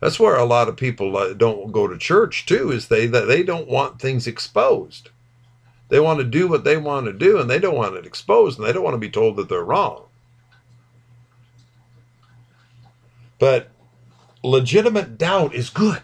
That's 0.00 0.20
where 0.20 0.36
a 0.36 0.44
lot 0.44 0.68
of 0.68 0.76
people 0.76 1.16
uh, 1.16 1.32
don't 1.32 1.72
go 1.72 1.88
to 1.88 1.96
church 1.96 2.44
too. 2.44 2.70
Is 2.70 2.88
they 2.88 3.06
that 3.06 3.26
they 3.26 3.42
don't 3.42 3.68
want 3.68 4.00
things 4.00 4.26
exposed. 4.26 5.08
They 5.88 6.00
want 6.00 6.18
to 6.18 6.24
do 6.24 6.48
what 6.48 6.64
they 6.64 6.76
want 6.76 7.06
to 7.06 7.12
do, 7.12 7.38
and 7.38 7.48
they 7.48 7.58
don't 7.58 7.76
want 7.76 7.96
it 7.96 8.06
exposed, 8.06 8.58
and 8.58 8.66
they 8.66 8.72
don't 8.72 8.82
want 8.82 8.94
to 8.94 8.98
be 8.98 9.10
told 9.10 9.36
that 9.36 9.48
they're 9.48 9.64
wrong. 9.64 10.04
But 13.38 13.68
legitimate 14.42 15.16
doubt 15.18 15.54
is 15.54 15.70
good. 15.70 16.02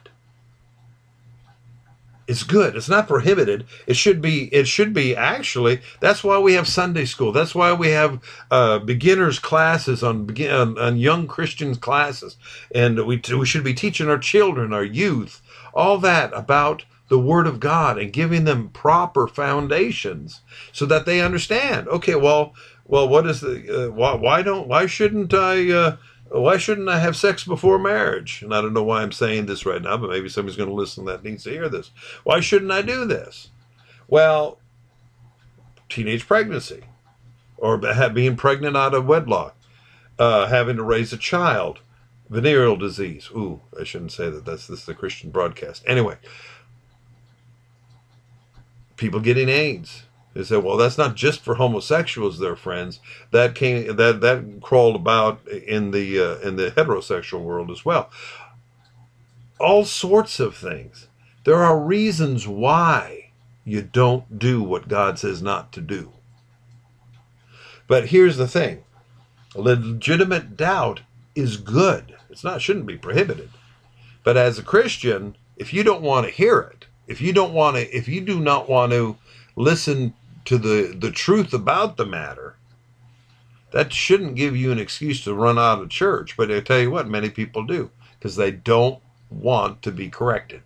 It's 2.28 2.44
good. 2.44 2.76
It's 2.76 2.88
not 2.88 3.08
prohibited. 3.08 3.66
It 3.86 3.94
should 3.94 4.22
be. 4.22 4.44
It 4.54 4.68
should 4.68 4.92
be 4.92 5.16
actually. 5.16 5.80
That's 6.00 6.22
why 6.22 6.38
we 6.38 6.54
have 6.54 6.68
Sunday 6.68 7.04
school. 7.04 7.32
That's 7.32 7.54
why 7.54 7.72
we 7.72 7.90
have 7.90 8.20
uh, 8.50 8.78
beginners 8.78 9.38
classes 9.38 10.02
on 10.02 10.24
begin 10.26 10.78
on, 10.78 10.96
young 10.96 11.26
Christians 11.26 11.78
classes, 11.78 12.36
and 12.74 13.04
we 13.06 13.20
we 13.36 13.46
should 13.46 13.64
be 13.64 13.74
teaching 13.74 14.08
our 14.08 14.18
children, 14.18 14.72
our 14.72 14.84
youth, 14.84 15.42
all 15.74 15.98
that 15.98 16.32
about 16.32 16.84
the 17.08 17.18
Word 17.18 17.46
of 17.46 17.60
God 17.60 17.98
and 17.98 18.12
giving 18.12 18.44
them 18.44 18.70
proper 18.70 19.26
foundations 19.26 20.40
so 20.72 20.86
that 20.86 21.04
they 21.04 21.20
understand. 21.20 21.88
Okay, 21.88 22.14
well, 22.14 22.54
well, 22.86 23.08
what 23.08 23.26
is 23.26 23.40
the 23.40 23.86
uh, 23.86 23.90
why? 23.90 24.14
Why 24.14 24.42
don't? 24.42 24.68
Why 24.68 24.86
shouldn't 24.86 25.34
I? 25.34 25.70
Uh, 25.72 25.96
why 26.40 26.56
shouldn't 26.56 26.88
I 26.88 26.98
have 26.98 27.16
sex 27.16 27.44
before 27.44 27.78
marriage? 27.78 28.42
And 28.42 28.54
I 28.54 28.60
don't 28.60 28.72
know 28.72 28.82
why 28.82 29.02
I'm 29.02 29.12
saying 29.12 29.46
this 29.46 29.66
right 29.66 29.82
now, 29.82 29.96
but 29.96 30.10
maybe 30.10 30.28
somebody's 30.28 30.56
going 30.56 30.68
to 30.68 30.74
listen 30.74 31.04
that 31.04 31.24
needs 31.24 31.44
to 31.44 31.50
hear 31.50 31.68
this. 31.68 31.90
Why 32.24 32.40
shouldn't 32.40 32.72
I 32.72 32.82
do 32.82 33.04
this? 33.04 33.50
Well, 34.08 34.58
teenage 35.88 36.26
pregnancy, 36.26 36.84
or 37.58 37.78
being 38.10 38.36
pregnant 38.36 38.76
out 38.76 38.94
of 38.94 39.06
wedlock, 39.06 39.56
uh, 40.18 40.46
having 40.46 40.76
to 40.76 40.82
raise 40.82 41.12
a 41.12 41.18
child, 41.18 41.80
venereal 42.28 42.76
disease. 42.76 43.28
Ooh, 43.36 43.60
I 43.78 43.84
shouldn't 43.84 44.12
say 44.12 44.30
that. 44.30 44.44
That's 44.44 44.66
this 44.66 44.82
is 44.82 44.88
a 44.88 44.94
Christian 44.94 45.30
broadcast. 45.30 45.82
Anyway, 45.86 46.16
people 48.96 49.20
getting 49.20 49.48
AIDS. 49.48 50.04
They 50.34 50.44
said, 50.44 50.64
well, 50.64 50.78
that's 50.78 50.96
not 50.96 51.14
just 51.14 51.40
for 51.40 51.56
homosexuals, 51.56 52.38
their 52.38 52.56
friends. 52.56 53.00
That 53.32 53.54
came 53.54 53.96
that 53.96 54.20
that 54.22 54.60
crawled 54.62 54.96
about 54.96 55.46
in 55.48 55.90
the 55.90 56.18
uh, 56.18 56.48
in 56.48 56.56
the 56.56 56.70
heterosexual 56.70 57.42
world 57.42 57.70
as 57.70 57.84
well. 57.84 58.10
All 59.60 59.84
sorts 59.84 60.40
of 60.40 60.56
things. 60.56 61.08
There 61.44 61.62
are 61.62 61.78
reasons 61.78 62.48
why 62.48 63.30
you 63.64 63.82
don't 63.82 64.38
do 64.38 64.62
what 64.62 64.88
God 64.88 65.18
says 65.18 65.42
not 65.42 65.72
to 65.72 65.80
do. 65.80 66.12
But 67.86 68.08
here's 68.08 68.38
the 68.38 68.48
thing: 68.48 68.84
legitimate 69.54 70.56
doubt 70.56 71.02
is 71.34 71.58
good. 71.58 72.16
It's 72.30 72.44
not 72.44 72.62
shouldn't 72.62 72.86
be 72.86 72.96
prohibited. 72.96 73.50
But 74.24 74.36
as 74.38 74.58
a 74.58 74.62
Christian, 74.62 75.36
if 75.56 75.74
you 75.74 75.82
don't 75.82 76.02
want 76.02 76.26
to 76.26 76.32
hear 76.32 76.60
it, 76.60 76.86
if 77.06 77.20
you 77.20 77.32
don't 77.32 77.52
want 77.52 77.76
to, 77.76 77.94
if 77.94 78.08
you 78.08 78.22
do 78.22 78.40
not 78.40 78.68
want 78.68 78.92
to 78.92 79.18
listen 79.56 80.14
to 80.44 80.58
the, 80.58 80.94
the 80.98 81.10
truth 81.10 81.52
about 81.52 81.96
the 81.96 82.06
matter, 82.06 82.56
that 83.72 83.92
shouldn't 83.92 84.36
give 84.36 84.56
you 84.56 84.70
an 84.70 84.78
excuse 84.78 85.24
to 85.24 85.34
run 85.34 85.58
out 85.58 85.80
of 85.80 85.88
church. 85.88 86.36
But 86.36 86.50
I 86.50 86.60
tell 86.60 86.78
you 86.78 86.90
what, 86.90 87.08
many 87.08 87.30
people 87.30 87.64
do 87.64 87.90
because 88.18 88.36
they 88.36 88.50
don't 88.50 89.00
want 89.30 89.82
to 89.82 89.90
be 89.90 90.08
corrected. 90.08 90.62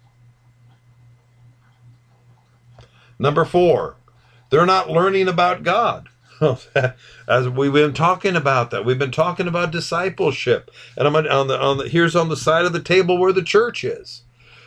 Number 3.18 3.44
four, 3.44 3.96
they're 4.50 4.66
not 4.66 4.90
learning 4.90 5.28
about 5.28 5.62
God. 5.62 6.08
As 7.28 7.48
we've 7.48 7.72
been 7.72 7.94
talking 7.94 8.36
about 8.36 8.70
that, 8.70 8.84
we've 8.84 8.98
been 8.98 9.10
talking 9.10 9.48
about 9.48 9.70
discipleship, 9.70 10.70
and 10.96 11.06
I'm 11.06 11.16
on 11.16 11.48
the 11.48 11.58
on 11.58 11.78
the 11.78 11.88
here's 11.88 12.14
on 12.14 12.28
the 12.28 12.36
side 12.36 12.66
of 12.66 12.74
the 12.74 12.82
table 12.82 13.16
where 13.16 13.32
the 13.32 13.42
church 13.42 13.84
is 13.84 14.22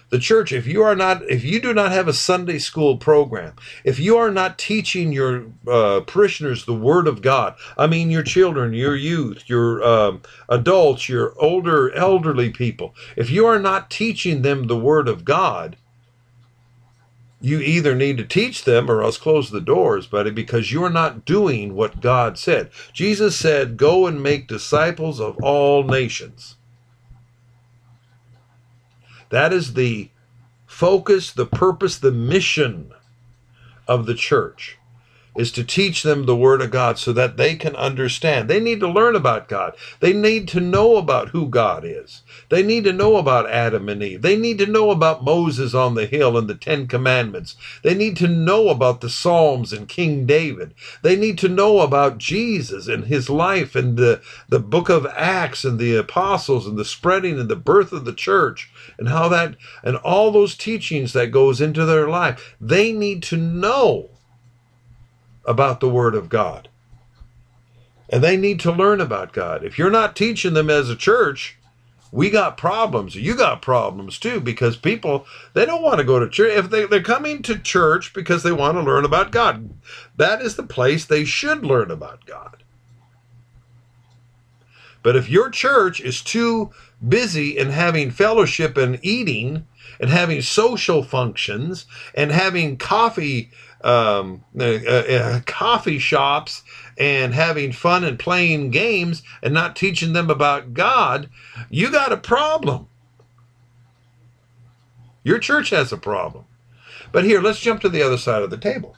the 0.10 0.20
church 0.20 0.51
if 0.51 0.66
you 0.68 0.82
are 0.82 0.95
not 0.95 1.22
if 1.30 1.43
you 1.43 1.60
do 1.60 1.74
not 1.74 1.91
have 1.91 2.07
a 2.07 2.14
sunday 2.14 2.57
school 2.57 2.97
program 2.97 3.53
if 3.84 3.99
you 3.99 4.18
are 4.18 4.32
not 4.32 4.57
teaching 4.57 5.12
your 5.12 5.45
uh, 5.68 6.01
parishioners 6.01 6.66
the 6.66 6.74
word 6.74 7.07
of 7.07 7.22
god 7.22 7.55
i 7.78 7.88
mean 7.88 8.10
your 8.10 8.24
children 8.24 8.74
your 8.74 8.95
youth 8.95 9.43
your 9.47 9.84
um, 9.84 10.22
adults 10.47 11.07
your 11.07 11.34
older 11.38 11.91
elderly 11.93 12.49
people 12.49 12.93
if 13.16 13.30
you 13.30 13.45
are 13.45 13.60
not 13.60 13.89
teaching 13.89 14.41
them 14.41 14.68
the 14.68 14.80
word 14.80 15.07
of 15.07 15.26
god 15.26 15.76
you 17.41 17.60
either 17.60 17.95
need 17.95 18.18
to 18.18 18.26
teach 18.26 18.66
them 18.66 18.91
or 18.91 19.01
else 19.01 19.18
close 19.18 19.49
the 19.49 19.62
doors, 19.62 20.07
buddy, 20.07 20.30
because 20.30 20.72
you're 20.72 20.89
not 20.89 21.26
doing 21.26 21.74
what 21.74 22.01
God 22.01 22.38
said. 22.38 22.70
Jesus 22.91 23.36
said, 23.38 23.78
Go 23.78 24.07
and 24.07 24.22
make 24.22 24.47
disciples 24.47 25.20
of 25.22 25.38
all 25.41 25.84
nations. 25.84 26.57
That 29.30 29.54
is 29.54 29.74
the 29.74 30.10
focus, 30.66 31.32
the 31.32 31.46
purpose, 31.46 31.98
the 31.98 32.12
mission 32.12 32.92
of 33.88 34.06
the 34.06 34.16
church 34.16 34.80
is 35.40 35.52
to 35.54 35.64
teach 35.64 36.04
them 36.04 36.26
the 36.26 36.36
Word 36.36 36.62
of 36.62 36.72
God 36.72 36.98
so 36.98 37.14
that 37.14 37.38
they 37.38 37.56
can 37.56 37.76
understand. 37.76 38.50
They 38.50 38.60
need 38.60 38.80
to 38.82 38.90
learn 38.90 39.16
about 39.16 39.48
God. 39.48 39.74
They 40.02 40.12
need 40.12 40.50
to 40.50 40.60
know 40.60 40.98
about 40.98 41.30
who 41.30 41.48
God 41.48 41.86
is. 41.86 42.24
They 42.50 42.62
need 42.62 42.84
to 42.84 42.92
know 42.92 43.16
about 43.16 43.50
Adam 43.50 43.88
and 43.88 44.04
Eve. 44.04 44.22
They 44.22 44.36
need 44.36 44.58
to 44.58 44.66
know 44.66 44.92
about 44.92 45.24
Moses 45.24 45.74
on 45.74 45.96
the 45.96 46.08
hill 46.08 46.38
and 46.38 46.50
the 46.50 46.56
Ten 46.56 46.88
Commandments. 46.88 47.56
They 47.84 47.94
need 47.94 48.18
to 48.18 48.28
know 48.28 48.68
about 48.68 49.02
the 49.02 49.10
Psalms 49.10 49.72
and 49.72 49.88
King 49.88 50.26
David. 50.26 50.74
They 51.04 51.16
need 51.16 51.38
to 51.40 51.48
know 51.48 51.80
about 51.80 52.18
Jesus 52.18 52.88
and 52.88 53.06
his 53.06 53.30
life 53.30 53.76
and 53.76 53.98
the, 53.98 54.22
the 54.50 54.60
book 54.60 54.90
of 54.90 55.06
Acts 55.16 55.64
and 55.64 55.80
the 55.80 55.96
apostles 55.96 56.68
and 56.68 56.78
the 56.78 56.84
spreading 56.84 57.40
and 57.40 57.48
the 57.48 57.56
birth 57.56 57.94
of 57.94 58.04
the 58.04 58.14
church 58.14 58.70
and 59.00 59.10
how 59.10 59.30
that 59.30 59.56
and 59.82 59.95
all 59.97 60.30
those 60.30 60.56
teachings 60.56 61.14
that 61.14 61.32
goes 61.32 61.62
into 61.62 61.86
their 61.86 62.08
life. 62.08 62.56
They 62.62 62.91
need 62.91 63.24
to 63.24 63.38
know 63.38 64.10
about 65.45 65.80
the 65.80 65.89
Word 65.89 66.14
of 66.14 66.30
God. 66.30 66.70
And 68.10 68.24
they 68.24 68.38
need 68.38 68.60
to 68.62 68.72
learn 68.72 69.02
about 69.02 69.34
God. 69.34 69.64
If 69.64 69.78
you're 69.78 69.89
not 69.89 70.16
teaching 70.16 70.54
them 70.54 70.70
as 70.70 70.89
a 70.89 70.95
church, 70.95 71.58
we 72.12 72.30
got 72.30 72.58
problems. 72.58 73.16
You 73.16 73.36
got 73.36 73.62
problems 73.62 74.20
too 74.20 74.39
because 74.39 74.76
people 74.76 75.26
they 75.54 75.66
don't 75.66 75.84
want 75.84 76.00
to 76.00 76.04
go 76.04 76.20
to 76.20 76.28
church. 76.28 76.58
If 76.58 76.70
they, 76.70 76.86
they're 76.86 77.04
coming 77.04 77.41
to 77.43 77.58
church 77.58 78.14
because 78.14 78.43
they 78.43 78.52
want 78.52 78.78
to 78.78 78.84
learn 78.84 79.06
about 79.06 79.32
God, 79.32 79.70
that 80.18 80.41
is 80.41 80.56
the 80.56 80.64
place 80.64 81.06
they 81.06 81.24
should 81.24 81.64
learn 81.64 81.91
about 81.91 82.26
God. 82.26 82.64
But 85.04 85.16
if 85.16 85.30
your 85.30 85.50
church 85.50 86.02
is 86.02 86.22
too 86.22 86.72
busy 87.08 87.58
in 87.58 87.70
having 87.70 88.12
fellowship 88.12 88.78
and 88.78 89.00
eating 89.02 89.66
and 90.00 90.10
having 90.10 90.41
social 90.41 91.04
functions 91.04 91.86
and 92.14 92.32
having 92.32 92.78
coffee 92.78 93.52
um, 93.82 94.43
uh, 94.60 94.64
uh, 94.64 95.39
coffee 95.45 96.00
shops 96.00 96.64
and 96.97 97.34
having 97.34 97.72
fun 97.72 98.04
and 98.04 98.20
playing 98.20 98.72
games 98.72 99.24
and 99.41 99.54
not 99.54 99.76
teaching 99.76 100.14
them 100.14 100.30
about 100.30 100.74
God, 100.74 101.30
you 101.70 101.91
got 101.91 102.12
a 102.12 102.18
problem. 102.18 102.88
Your 105.24 105.39
church 105.39 105.70
has 105.70 105.91
a 105.91 105.97
problem. 105.97 106.45
But 107.12 107.24
here, 107.24 107.41
let's 107.41 107.60
jump 107.60 107.82
to 107.82 107.89
the 107.89 108.04
other 108.04 108.18
side 108.18 108.43
of 108.43 108.50
the 108.50 108.58
table. 108.58 108.95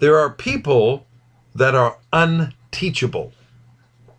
There 0.00 0.18
are 0.18 0.30
people 0.30 1.06
that 1.54 1.74
are 1.74 1.98
unteachable. 2.12 3.32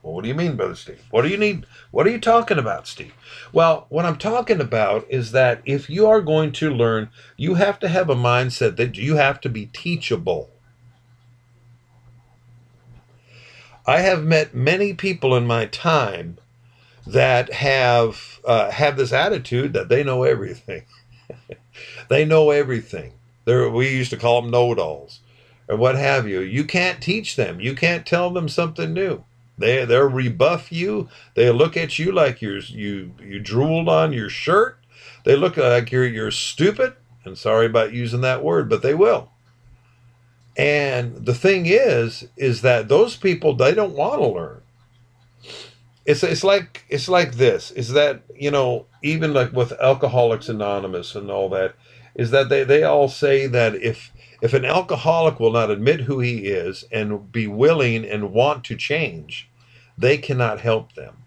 Well, 0.04 0.14
what 0.14 0.24
do 0.24 0.30
you 0.30 0.36
mean, 0.36 0.56
Brother 0.56 0.76
Steve? 0.76 1.04
What 1.12 1.22
do 1.22 1.28
you 1.28 1.38
need? 1.38 1.66
What 1.92 2.08
are 2.08 2.10
you 2.10 2.20
talking 2.20 2.58
about, 2.58 2.88
Steve? 2.88 3.14
Well, 3.54 3.86
what 3.90 4.06
I'm 4.06 4.18
talking 4.18 4.60
about 4.60 5.06
is 5.10 5.32
that 5.32 5.62
if 5.64 5.90
you 5.90 6.08
are 6.08 6.22
going 6.22 6.52
to 6.54 6.72
learn, 6.72 7.10
you 7.38 7.56
have 7.56 7.80
to 7.80 7.88
have 7.88 8.10
a 8.10 8.16
mindset 8.16 8.78
that 8.78 8.98
you 8.98 9.18
have 9.18 9.40
to 9.42 9.50
be 9.50 9.68
teachable. 9.68 10.50
I 13.86 14.00
have 14.00 14.24
met 14.24 14.56
many 14.56 14.94
people 14.94 15.36
in 15.36 15.46
my 15.46 15.66
time 15.66 16.38
that 17.06 17.54
have 17.54 18.40
uh, 18.46 18.72
have 18.72 18.98
this 18.98 19.12
attitude 19.12 19.74
that 19.74 19.90
they 19.90 20.04
know 20.04 20.24
everything. 20.24 20.84
they 22.10 22.26
know 22.26 22.50
everything. 22.50 23.14
They're, 23.46 23.70
we 23.70 23.90
used 23.90 24.12
to 24.12 24.18
call 24.18 24.42
them 24.42 24.52
know-it-alls 24.52 25.20
or 25.68 25.78
what 25.78 25.96
have 25.96 26.28
you. 26.28 26.40
You 26.42 26.64
can't 26.64 27.02
teach 27.02 27.36
them. 27.36 27.60
You 27.60 27.76
can't 27.76 28.06
tell 28.06 28.32
them 28.32 28.50
something 28.50 28.94
new. 28.94 29.24
They 29.62 29.86
they'll 29.86 30.10
rebuff 30.10 30.72
you. 30.72 31.10
They 31.36 31.50
look 31.52 31.78
at 31.78 31.98
you 31.98 32.12
like 32.12 32.42
you're 32.42 32.60
you 32.60 33.14
you 33.22 33.40
drooled 33.40 33.88
on 33.90 34.14
your 34.14 34.30
shirt. 34.30 34.78
They 35.24 35.36
look 35.36 35.58
like 35.58 35.92
you're 35.92 36.06
you're 36.06 36.32
stupid. 36.32 36.94
And 37.24 37.38
sorry 37.38 37.68
about 37.68 37.94
using 37.94 38.22
that 38.22 38.44
word, 38.44 38.70
but 38.70 38.82
they 38.82 38.96
will. 38.96 39.30
And 40.58 41.26
the 41.26 41.36
thing 41.36 41.66
is, 41.66 42.28
is 42.36 42.62
that 42.62 42.88
those 42.88 43.16
people 43.16 43.54
they 43.56 43.74
don't 43.74 43.96
want 43.96 44.20
to 44.22 44.28
learn. 44.28 44.62
It's 46.06 46.24
it's 46.24 46.44
like 46.44 46.84
it's 46.90 47.08
like 47.08 47.34
this. 47.34 47.72
Is 47.72 47.94
that 47.94 48.24
you 48.36 48.52
know 48.52 48.88
even 49.02 49.34
like 49.34 49.54
with 49.54 49.72
Alcoholics 49.74 50.50
Anonymous 50.50 51.16
and 51.16 51.32
all 51.32 51.50
that, 51.50 51.76
is 52.16 52.32
that 52.32 52.50
they 52.50 52.64
they 52.64 52.84
all 52.84 53.08
say 53.08 53.48
that 53.48 53.76
if 53.76 54.12
if 54.42 54.54
an 54.54 54.66
alcoholic 54.66 55.40
will 55.40 55.52
not 55.52 55.70
admit 55.70 56.02
who 56.02 56.20
he 56.20 56.48
is 56.48 56.84
and 56.92 57.32
be 57.32 57.46
willing 57.46 58.04
and 58.04 58.34
want 58.34 58.64
to 58.66 58.76
change, 58.76 59.48
they 60.02 60.18
cannot 60.18 60.60
help 60.60 60.94
them. 60.94 61.18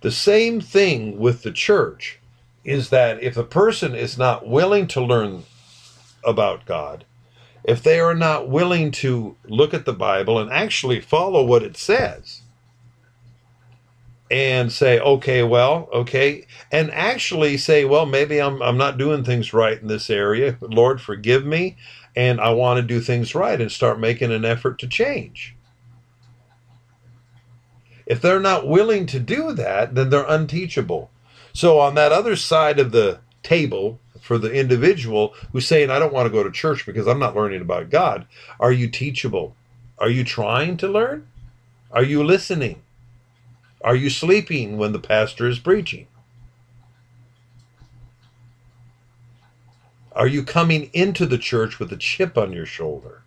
The 0.00 0.10
same 0.10 0.60
thing 0.60 1.18
with 1.18 1.42
the 1.42 1.52
church 1.52 2.18
is 2.64 2.90
that 2.90 3.22
if 3.22 3.36
a 3.36 3.44
person 3.44 3.94
is 3.94 4.18
not 4.18 4.46
willing 4.46 4.86
to 4.88 5.00
learn 5.00 5.44
about 6.24 6.66
God, 6.66 7.04
if 7.64 7.82
they 7.82 7.98
are 7.98 8.14
not 8.14 8.48
willing 8.48 8.92
to 8.92 9.36
look 9.44 9.74
at 9.74 9.84
the 9.84 9.92
Bible 9.92 10.38
and 10.38 10.50
actually 10.52 11.00
follow 11.00 11.44
what 11.44 11.62
it 11.62 11.76
says, 11.76 12.42
and 14.30 14.72
say, 14.72 14.98
okay, 14.98 15.42
well, 15.42 15.88
okay, 15.92 16.46
and 16.72 16.90
actually 16.90 17.56
say, 17.56 17.84
well, 17.84 18.06
maybe 18.06 18.40
I'm, 18.40 18.60
I'm 18.60 18.76
not 18.76 18.98
doing 18.98 19.22
things 19.24 19.52
right 19.52 19.80
in 19.80 19.86
this 19.88 20.10
area. 20.10 20.56
Lord, 20.60 21.00
forgive 21.00 21.44
me, 21.44 21.76
and 22.16 22.40
I 22.40 22.50
want 22.50 22.78
to 22.78 22.82
do 22.82 23.00
things 23.00 23.34
right 23.34 23.60
and 23.60 23.70
start 23.70 24.00
making 24.00 24.32
an 24.32 24.44
effort 24.44 24.78
to 24.80 24.88
change. 24.88 25.55
If 28.06 28.22
they're 28.22 28.40
not 28.40 28.68
willing 28.68 29.06
to 29.06 29.18
do 29.18 29.52
that, 29.52 29.94
then 29.94 30.10
they're 30.10 30.26
unteachable. 30.26 31.10
So 31.52 31.80
on 31.80 31.94
that 31.96 32.12
other 32.12 32.36
side 32.36 32.78
of 32.78 32.92
the 32.92 33.18
table, 33.42 33.98
for 34.20 34.38
the 34.38 34.52
individual 34.52 35.34
who's 35.52 35.66
saying, 35.66 35.88
I 35.88 35.98
don't 35.98 36.12
want 36.12 36.26
to 36.26 36.32
go 36.32 36.42
to 36.42 36.50
church 36.50 36.84
because 36.84 37.06
I'm 37.06 37.20
not 37.20 37.36
learning 37.36 37.60
about 37.60 37.90
God, 37.90 38.26
are 38.58 38.72
you 38.72 38.88
teachable? 38.88 39.54
Are 39.98 40.10
you 40.10 40.24
trying 40.24 40.76
to 40.78 40.88
learn? 40.88 41.28
Are 41.92 42.02
you 42.02 42.22
listening? 42.24 42.82
Are 43.82 43.94
you 43.94 44.10
sleeping 44.10 44.78
when 44.78 44.92
the 44.92 44.98
pastor 44.98 45.46
is 45.46 45.60
preaching? 45.60 46.08
Are 50.12 50.26
you 50.26 50.42
coming 50.42 50.90
into 50.92 51.24
the 51.24 51.38
church 51.38 51.78
with 51.78 51.92
a 51.92 51.96
chip 51.96 52.36
on 52.36 52.52
your 52.52 52.66
shoulder? 52.66 53.22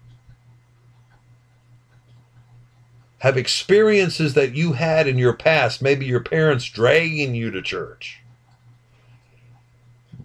Have 3.20 3.38
experiences 3.38 4.34
that 4.34 4.55
you 4.55 4.74
had 4.74 5.07
in 5.07 5.17
your 5.17 5.34
past, 5.34 5.82
maybe 5.82 6.05
your 6.05 6.22
parents 6.22 6.65
dragging 6.65 7.36
you 7.36 7.51
to 7.51 7.61
church, 7.61 8.22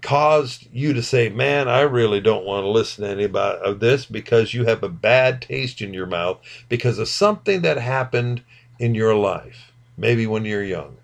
caused 0.00 0.68
you 0.72 0.92
to 0.92 1.02
say, 1.02 1.28
Man, 1.28 1.66
I 1.66 1.80
really 1.80 2.20
don't 2.20 2.44
want 2.44 2.64
to 2.64 2.68
listen 2.68 3.04
to 3.04 3.10
any 3.10 3.24
of 3.24 3.80
this 3.80 4.04
because 4.04 4.54
you 4.54 4.64
have 4.66 4.82
a 4.82 4.88
bad 4.88 5.42
taste 5.42 5.80
in 5.80 5.92
your 5.92 6.06
mouth 6.06 6.38
because 6.68 6.98
of 6.98 7.08
something 7.08 7.62
that 7.62 7.78
happened 7.78 8.42
in 8.78 8.94
your 8.94 9.14
life, 9.14 9.72
maybe 9.96 10.26
when 10.26 10.44
you're 10.44 10.62
young. 10.62 10.96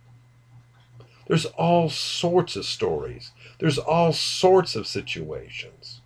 There's 1.27 1.47
all 1.47 1.89
sorts 1.89 2.57
of 2.57 2.65
stories. 2.65 3.31
There's 3.59 3.79
all 3.79 4.13
sorts 4.13 4.75
of 4.75 4.87
situations. 4.87 6.01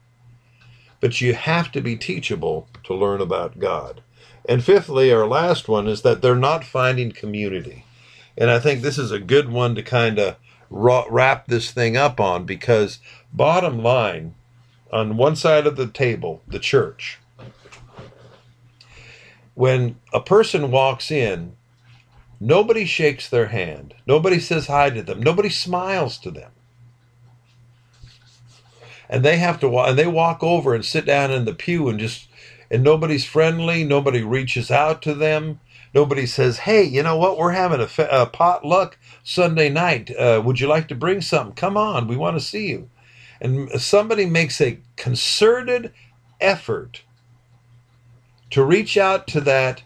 But 1.01 1.21
you 1.21 1.35
have 1.35 1.73
to 1.73 1.81
be 1.81 1.97
teachable 1.97 2.69
to 2.85 2.95
learn 2.95 3.21
about 3.21 3.59
God. 3.59 4.03
And 4.47 4.63
fifthly, 4.63 5.13
our 5.13 5.27
last 5.27 5.69
one 5.69 5.89
is 5.89 6.03
that 6.03 6.21
they're 6.21 6.35
not 6.35 6.65
finding 6.65 7.13
community. 7.13 7.85
And 8.37 8.51
I 8.51 8.59
think 8.59 8.83
this 8.83 8.99
is 8.99 9.11
a 9.11 9.19
good 9.19 9.49
one 9.49 9.75
to 9.75 9.83
kind 9.83 10.19
of 10.19 10.37
wrap 10.71 11.47
this 11.47 11.71
thing 11.71 11.97
up 11.97 12.21
on 12.21 12.45
because, 12.45 12.99
bottom 13.33 13.83
line, 13.83 14.35
on 14.93 15.17
one 15.17 15.37
side 15.37 15.67
of 15.67 15.77
the 15.77 15.87
table, 15.87 16.43
the 16.47 16.59
church, 16.59 17.19
when 19.55 19.97
a 20.13 20.21
person 20.21 20.71
walks 20.71 21.11
in, 21.11 21.57
nobody 22.41 22.85
shakes 22.85 23.29
their 23.29 23.47
hand, 23.47 23.95
nobody 24.07 24.39
says 24.41 24.67
hi 24.67 24.91
to 24.91 25.03
them, 25.03 25.23
nobody 25.23 25.49
smiles 25.49 26.19
to 26.19 26.31
them. 26.31 26.51
And 29.09 29.25
they 29.25 29.37
have 29.37 29.61
to 29.61 29.69
walk, 29.69 29.89
and 29.89 29.99
they 29.99 30.07
walk 30.07 30.43
over 30.43 30.75
and 30.75 30.85
sit 30.85 31.07
down 31.07 31.31
in 31.31 31.45
the 31.45 31.55
pew 31.55 31.89
and 31.89 32.01
just, 32.01 32.29
and 32.75 32.83
nobody's 32.83 33.25
friendly, 33.25 33.85
nobody 33.85 34.23
reaches 34.23 34.71
out 34.71 35.01
to 35.03 35.15
them, 35.15 35.61
Nobody 35.95 36.27
says, 36.27 36.59
"Hey, 36.59 36.83
you 36.83 37.05
know 37.05 37.17
what? 37.17 37.39
We're 37.39 37.53
having 37.53 37.81
a, 37.81 37.89
a 38.11 38.27
potluck 38.27 38.99
Sunday 39.23 39.69
night. 39.69 40.11
Uh, 40.15 40.43
would 40.45 40.59
you 40.59 40.67
like 40.67 40.89
to 40.89 40.95
bring 40.97 41.21
something? 41.21 41.55
Come 41.55 41.77
on, 41.77 42.09
we 42.09 42.17
want 42.17 42.37
to 42.37 42.45
see 42.45 42.67
you." 42.69 42.91
And 43.41 43.71
somebody 43.81 44.27
makes 44.27 44.61
a 44.61 44.81
concerted 44.97 45.93
effort 46.41 47.03
to 48.51 48.65
reach 48.65 48.97
out 48.97 49.29
to 49.29 49.41
that 49.43 49.85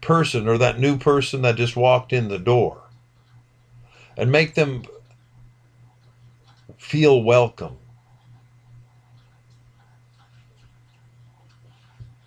person 0.00 0.48
or 0.48 0.56
that 0.58 0.78
new 0.80 0.96
person 0.96 1.42
that 1.42 1.56
just 1.56 1.76
walked 1.76 2.12
in 2.12 2.28
the 2.28 2.38
door 2.38 2.80
and 4.16 4.32
make 4.32 4.54
them 4.54 4.84
feel 6.78 7.22
welcome. 7.22 7.76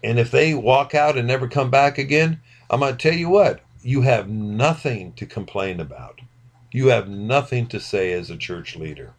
And 0.04 0.20
if 0.20 0.32
they 0.32 0.54
walk 0.54 0.94
out 0.94 1.18
and 1.18 1.28
never 1.28 1.48
come 1.48 1.70
back 1.70 1.98
again, 1.98 2.42
I'm 2.70 2.82
going 2.82 2.96
to 2.96 2.98
tell 2.98 3.18
you 3.18 3.30
what, 3.30 3.62
you 3.82 4.02
have 4.02 4.30
nothing 4.30 5.14
to 5.14 5.26
complain 5.26 5.80
about. 5.80 6.22
You 6.72 6.88
have 6.88 7.08
nothing 7.08 7.68
to 7.68 7.80
say 7.80 8.12
as 8.12 8.30
a 8.30 8.38
church 8.38 8.76
leader. 8.76 9.14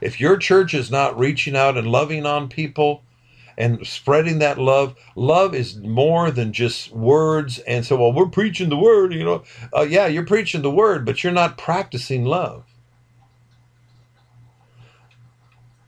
If 0.00 0.20
your 0.20 0.36
church 0.36 0.74
is 0.74 0.90
not 0.90 1.18
reaching 1.18 1.56
out 1.56 1.78
and 1.78 1.86
loving 1.86 2.26
on 2.26 2.48
people 2.48 3.02
and 3.56 3.86
spreading 3.86 4.40
that 4.40 4.58
love, 4.58 4.96
love 5.14 5.54
is 5.54 5.76
more 5.76 6.30
than 6.30 6.52
just 6.52 6.92
words. 6.92 7.60
And 7.60 7.86
so, 7.86 7.96
well, 7.96 8.12
we're 8.12 8.26
preaching 8.26 8.68
the 8.68 8.76
word, 8.76 9.14
you 9.14 9.24
know. 9.24 9.44
Uh, 9.74 9.82
yeah, 9.82 10.06
you're 10.06 10.26
preaching 10.26 10.62
the 10.62 10.70
word, 10.70 11.06
but 11.06 11.22
you're 11.22 11.32
not 11.32 11.56
practicing 11.56 12.24
love. 12.24 12.64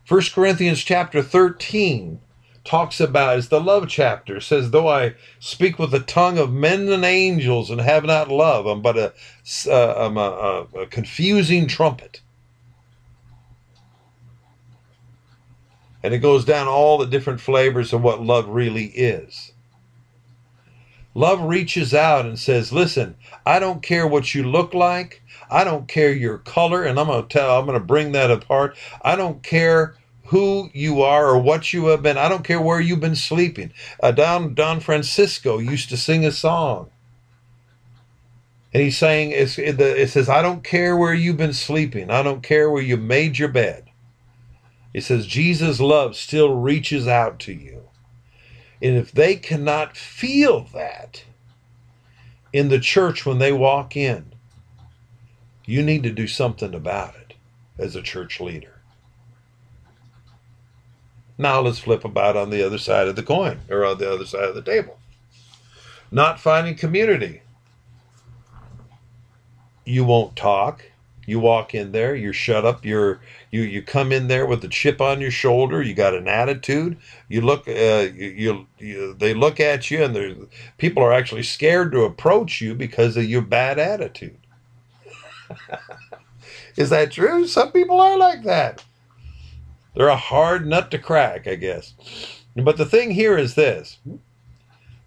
1 0.09 0.23
Corinthians 0.33 0.85
chapter 0.85 1.21
13 1.21 2.21
talks 2.67 3.01
about 3.01 3.39
is 3.39 3.49
the 3.49 3.61
love 3.61 3.89
chapter. 3.89 4.41
Says 4.41 4.71
though 4.71 4.89
i 4.89 5.15
speak 5.39 5.79
with 5.79 5.93
the 5.93 6.01
tongue 6.01 6.39
of 6.39 6.53
men 6.53 6.89
and 6.89 7.05
angels 7.05 7.71
and 7.71 7.81
have 7.81 8.05
not 8.05 8.29
love 8.29 8.67
i'm 8.67 8.83
but 8.83 8.99
a, 8.99 9.13
uh, 9.69 9.95
I'm 9.97 10.17
a, 10.17 10.67
a, 10.75 10.81
a 10.83 10.87
confusing 10.87 11.67
trumpet. 11.67 12.21
And 16.03 16.13
it 16.13 16.19
goes 16.19 16.45
down 16.45 16.69
all 16.69 16.99
the 16.99 17.07
different 17.07 17.41
flavors 17.41 17.93
of 17.93 18.03
what 18.03 18.23
love 18.23 18.49
really 18.49 18.87
is. 18.87 19.53
Love 21.15 21.41
reaches 21.41 21.95
out 21.95 22.27
and 22.27 22.39
says 22.39 22.73
listen 22.73 23.17
i 23.47 23.59
don't 23.59 23.83
care 23.83 24.07
what 24.07 24.35
you 24.35 24.43
look 24.43 24.75
like. 24.75 25.23
I 25.49 25.63
don't 25.63 25.87
care 25.87 26.13
your 26.13 26.39
color. 26.39 26.83
And 26.83 26.99
i'm 26.99 27.07
going 27.07 27.23
to 27.23 27.29
tell 27.29 27.59
i'm 27.59 27.67
going 27.67 27.79
to 27.79 27.85
bring 27.85 28.13
that 28.13 28.31
apart. 28.31 28.77
I 29.03 29.17
don't 29.17 29.43
care 29.43 29.97
who 30.29 30.71
you 30.73 31.03
are 31.03 31.29
or 31.29 31.39
what 31.39 31.73
you 31.73 31.87
have 31.87 32.03
been. 32.03 32.19
I 32.19 32.29
don't 32.29 32.45
care 32.45 32.61
where 32.61 32.81
you've 32.81 33.01
been 33.01 33.17
sleeping. 33.17 33.73
Uh, 34.03 34.13
Don, 34.13 34.55
Don 34.55 34.81
Francisco 34.81 35.59
used 35.59 35.89
to 35.91 35.97
sing 35.97 36.25
a 36.25 36.33
song. 36.33 36.91
And 38.73 38.83
he's 38.83 38.99
saying, 38.99 39.31
it, 39.31 39.59
it 39.59 40.11
says, 40.11 40.29
I 40.29 40.43
don't 40.43 40.63
care 40.63 40.97
where 40.97 41.15
you've 41.15 41.39
been 41.39 41.55
sleeping. 41.55 42.11
I 42.11 42.23
don't 42.23 42.43
care 42.43 42.71
where 42.71 42.83
you 42.83 42.97
made 42.97 43.39
your 43.39 43.49
bed. 43.49 43.91
It 44.93 45.05
says, 45.05 45.27
Jesus' 45.27 45.81
love 45.81 46.17
still 46.17 46.55
reaches 46.55 47.07
out 47.07 47.39
to 47.41 47.53
you. 47.53 47.89
And 48.83 48.97
if 48.97 49.13
they 49.13 49.37
cannot 49.37 49.97
feel 49.97 50.65
that 50.75 51.25
in 52.53 52.69
the 52.69 52.81
church 52.81 53.25
when 53.25 53.39
they 53.39 53.53
walk 53.53 53.97
in, 53.97 54.33
you 55.65 55.83
need 55.83 56.03
to 56.03 56.11
do 56.11 56.27
something 56.27 56.75
about 56.75 57.15
it 57.15 57.35
as 57.79 57.97
a 57.97 58.03
church 58.03 58.41
leader. 58.41 58.76
Now 61.39 61.61
let's 61.61 61.79
flip 61.79 62.05
about 62.05 62.37
on 62.37 62.51
the 62.51 62.63
other 62.65 62.79
side 62.79 63.09
of 63.09 63.17
the 63.17 63.23
coin 63.23 63.61
or 63.69 63.85
on 63.85 63.99
the 63.99 64.11
other 64.11 64.25
side 64.25 64.45
of 64.45 64.55
the 64.55 64.63
table. 64.63 64.99
Not 66.11 66.41
finding 66.41 66.77
community. 66.77 67.43
You 69.85 70.05
won't 70.05 70.35
talk. 70.37 70.83
You 71.27 71.41
walk 71.41 71.75
in 71.75 71.91
there, 71.91 72.15
you're 72.15 72.33
shut 72.33 72.65
up, 72.65 72.85
you're 72.85 73.21
you 73.51 73.63
you 73.63 73.83
come 73.83 74.13
in 74.13 74.29
there 74.29 74.47
with 74.47 74.63
a 74.63 74.69
chip 74.69 75.01
on 75.01 75.21
your 75.21 75.33
shoulder, 75.33 75.83
you 75.83 75.93
got 75.93 76.15
an 76.15 76.29
attitude. 76.29 76.99
You 77.29 77.41
look 77.41 77.67
uh, 77.67 78.07
you, 78.15 78.29
you, 78.29 78.67
you 78.79 79.15
they 79.15 79.35
look 79.35 79.59
at 79.59 79.91
you 79.91 80.05
and 80.05 80.49
people 80.79 81.03
are 81.03 81.13
actually 81.13 81.43
scared 81.43 81.91
to 81.93 82.03
approach 82.03 82.61
you 82.61 82.77
because 82.77 83.17
of 83.17 83.25
your 83.25 83.43
bad 83.43 83.81
attitude. 83.81 84.39
Is 86.77 86.91
that 86.91 87.11
true? 87.11 87.49
Some 87.49 87.73
people 87.73 88.01
are 88.01 88.17
like 88.17 88.45
that. 88.45 88.85
They're 89.97 90.09
a 90.09 90.17
hard 90.17 90.67
nut 90.67 90.91
to 90.91 90.99
crack, 90.99 91.47
I 91.47 91.55
guess. 91.55 91.95
But 92.55 92.77
the 92.77 92.85
thing 92.85 93.13
here 93.13 93.37
is 93.37 93.55
this 93.55 93.99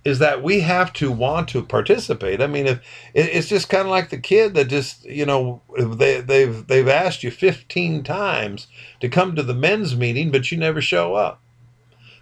is 0.05 0.19
that 0.19 0.41
we 0.41 0.61
have 0.61 0.93
to 0.93 1.11
want 1.11 1.49
to 1.49 1.61
participate. 1.61 2.41
I 2.41 2.47
mean, 2.47 2.65
if 2.65 2.79
it's 3.13 3.49
just 3.49 3.69
kind 3.69 3.83
of 3.83 3.91
like 3.91 4.09
the 4.09 4.17
kid 4.17 4.53
that 4.55 4.69
just 4.69 5.05
you 5.05 5.25
know 5.25 5.61
they 5.77 6.21
they've 6.21 6.65
they've 6.65 6.87
asked 6.87 7.23
you 7.23 7.31
15 7.31 8.03
times 8.03 8.67
to 9.01 9.09
come 9.09 9.35
to 9.35 9.43
the 9.43 9.53
men's 9.53 9.95
meeting, 9.95 10.31
but 10.31 10.51
you 10.51 10.57
never 10.57 10.81
show 10.81 11.15
up. 11.15 11.41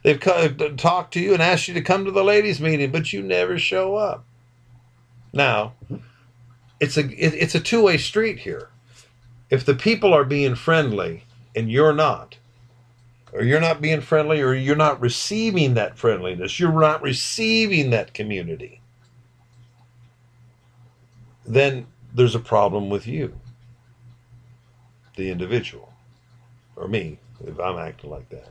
They've 0.03 0.19
talked 0.77 1.13
to 1.13 1.19
you 1.19 1.33
and 1.33 1.41
asked 1.41 1.67
you 1.67 1.73
to 1.73 1.81
come 1.81 2.05
to 2.05 2.11
the 2.11 2.23
ladies' 2.23 2.61
meeting, 2.61 2.91
but 2.91 3.13
you 3.13 3.21
never 3.21 3.57
show 3.57 3.95
up. 3.95 4.25
Now, 5.33 5.73
it's 6.79 6.97
a 6.97 7.05
it's 7.07 7.55
a 7.55 7.59
two 7.59 7.83
way 7.83 7.97
street 7.97 8.39
here. 8.39 8.69
If 9.49 9.65
the 9.65 9.75
people 9.75 10.13
are 10.13 10.25
being 10.25 10.55
friendly 10.55 11.23
and 11.55 11.71
you're 11.71 11.93
not, 11.93 12.37
or 13.37 13.43
you're 13.43 13.61
not 13.61 13.81
being 13.81 14.01
friendly, 14.01 14.41
or 14.41 14.53
you're 14.53 14.75
not 14.75 14.99
receiving 14.99 15.75
that 15.75 15.97
friendliness, 15.97 16.59
you're 16.59 16.71
not 16.71 17.01
receiving 17.03 17.91
that 17.91 18.13
community, 18.13 18.81
then 21.45 21.85
there's 22.13 22.33
a 22.33 22.39
problem 22.39 22.89
with 22.89 23.05
you, 23.05 23.39
the 25.15 25.29
individual, 25.29 25.93
or 26.75 26.87
me, 26.87 27.19
if 27.45 27.59
I'm 27.59 27.77
acting 27.77 28.09
like 28.09 28.29
that. 28.29 28.49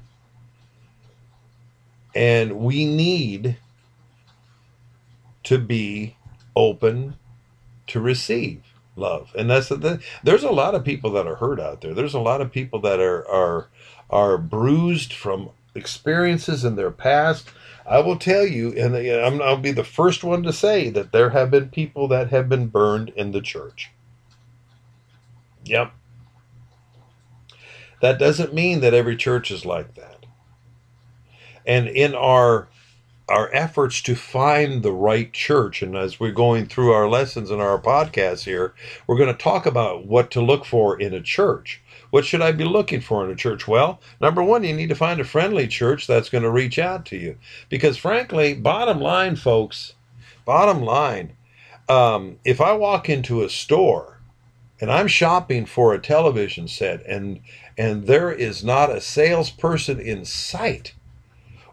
And 2.14 2.60
we 2.60 2.86
need 2.86 3.56
to 5.44 5.58
be 5.58 6.16
open 6.54 7.16
to 7.88 8.00
receive 8.00 8.62
love. 8.96 9.32
And 9.36 9.50
that's 9.50 9.68
the, 9.68 10.00
there's 10.22 10.42
a 10.42 10.50
lot 10.50 10.74
of 10.74 10.84
people 10.84 11.10
that 11.12 11.26
are 11.26 11.36
hurt 11.36 11.60
out 11.60 11.80
there. 11.80 11.92
There's 11.92 12.14
a 12.14 12.20
lot 12.20 12.40
of 12.40 12.52
people 12.52 12.80
that 12.80 13.00
are 13.00 13.28
are 13.28 13.68
are 14.10 14.38
bruised 14.38 15.12
from 15.12 15.50
experiences 15.74 16.64
in 16.64 16.76
their 16.76 16.90
past. 16.90 17.50
I 17.88 18.00
will 18.00 18.16
tell 18.16 18.44
you, 18.44 18.72
and 18.72 18.96
I'm, 18.96 19.40
I'll 19.40 19.56
be 19.56 19.72
the 19.72 19.84
first 19.84 20.24
one 20.24 20.42
to 20.42 20.52
say 20.52 20.90
that 20.90 21.12
there 21.12 21.30
have 21.30 21.50
been 21.50 21.68
people 21.68 22.08
that 22.08 22.30
have 22.30 22.48
been 22.48 22.66
burned 22.66 23.10
in 23.10 23.32
the 23.32 23.40
church. 23.40 23.90
Yep. 25.64 25.92
That 28.00 28.18
doesn't 28.18 28.54
mean 28.54 28.80
that 28.80 28.94
every 28.94 29.16
church 29.16 29.50
is 29.50 29.64
like 29.64 29.94
that. 29.94 30.26
And 31.64 31.88
in 31.88 32.14
our 32.14 32.68
our 33.28 33.52
efforts 33.52 34.00
to 34.02 34.14
find 34.14 34.82
the 34.82 34.92
right 34.92 35.32
church. 35.32 35.82
And 35.82 35.96
as 35.96 36.20
we're 36.20 36.30
going 36.30 36.66
through 36.66 36.92
our 36.92 37.08
lessons 37.08 37.50
and 37.50 37.60
our 37.60 37.78
podcasts 37.78 38.44
here, 38.44 38.72
we're 39.06 39.18
going 39.18 39.34
to 39.34 39.42
talk 39.42 39.66
about 39.66 40.06
what 40.06 40.30
to 40.32 40.40
look 40.40 40.64
for 40.64 40.98
in 40.98 41.12
a 41.12 41.20
church. 41.20 41.82
What 42.10 42.24
should 42.24 42.42
I 42.42 42.52
be 42.52 42.64
looking 42.64 43.00
for 43.00 43.24
in 43.24 43.30
a 43.30 43.36
church? 43.36 43.66
Well, 43.66 44.00
number 44.20 44.42
one, 44.42 44.64
you 44.64 44.74
need 44.74 44.88
to 44.88 44.94
find 44.94 45.20
a 45.20 45.24
friendly 45.24 45.66
church 45.68 46.06
that's 46.06 46.28
going 46.28 46.44
to 46.44 46.50
reach 46.50 46.78
out 46.78 47.04
to 47.06 47.16
you. 47.16 47.36
Because 47.68 47.96
frankly, 47.96 48.54
bottom 48.54 49.00
line, 49.00 49.36
folks, 49.36 49.94
bottom 50.44 50.82
line, 50.82 51.36
um, 51.88 52.38
if 52.44 52.60
I 52.60 52.72
walk 52.72 53.08
into 53.08 53.42
a 53.42 53.48
store 53.48 54.20
and 54.80 54.90
I'm 54.90 55.08
shopping 55.08 55.66
for 55.66 55.94
a 55.94 56.00
television 56.00 56.68
set 56.68 57.04
and 57.06 57.40
and 57.78 58.06
there 58.06 58.32
is 58.32 58.64
not 58.64 58.90
a 58.90 59.02
salesperson 59.02 60.00
in 60.00 60.24
sight, 60.24 60.94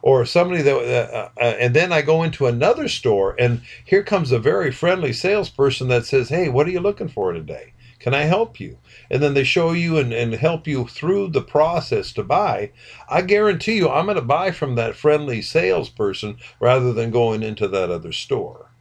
or 0.03 0.25
somebody 0.25 0.61
that, 0.61 0.75
uh, 0.75 1.29
uh, 1.37 1.55
and 1.59 1.73
then 1.73 1.93
I 1.93 2.01
go 2.01 2.23
into 2.23 2.45
another 2.45 2.89
store 2.89 3.37
and 3.39 3.61
here 3.85 4.03
comes 4.03 4.33
a 4.33 4.37
very 4.37 4.69
friendly 4.69 5.13
salesperson 5.13 5.87
that 5.87 6.05
says, 6.05 6.27
Hey, 6.27 6.49
what 6.49 6.67
are 6.67 6.71
you 6.71 6.81
looking 6.81 7.07
for 7.07 7.31
today? 7.31 7.72
Can 8.03 8.13
I 8.13 8.23
help 8.23 8.59
you? 8.59 8.79
And 9.09 9.23
then 9.23 9.33
they 9.33 9.45
show 9.45 9.71
you 9.71 9.97
and, 9.97 10.11
and 10.11 10.33
help 10.33 10.67
you 10.67 10.85
through 10.87 11.29
the 11.29 11.41
process 11.41 12.11
to 12.13 12.23
buy. 12.23 12.71
I 13.07 13.21
guarantee 13.21 13.77
you, 13.77 13.89
I'm 13.89 14.07
going 14.07 14.17
to 14.17 14.21
buy 14.21 14.51
from 14.51 14.75
that 14.75 14.97
friendly 14.97 15.41
salesperson 15.41 16.35
rather 16.59 16.91
than 16.91 17.11
going 17.11 17.43
into 17.43 17.65
that 17.69 17.89
other 17.89 18.11
store. 18.11 18.71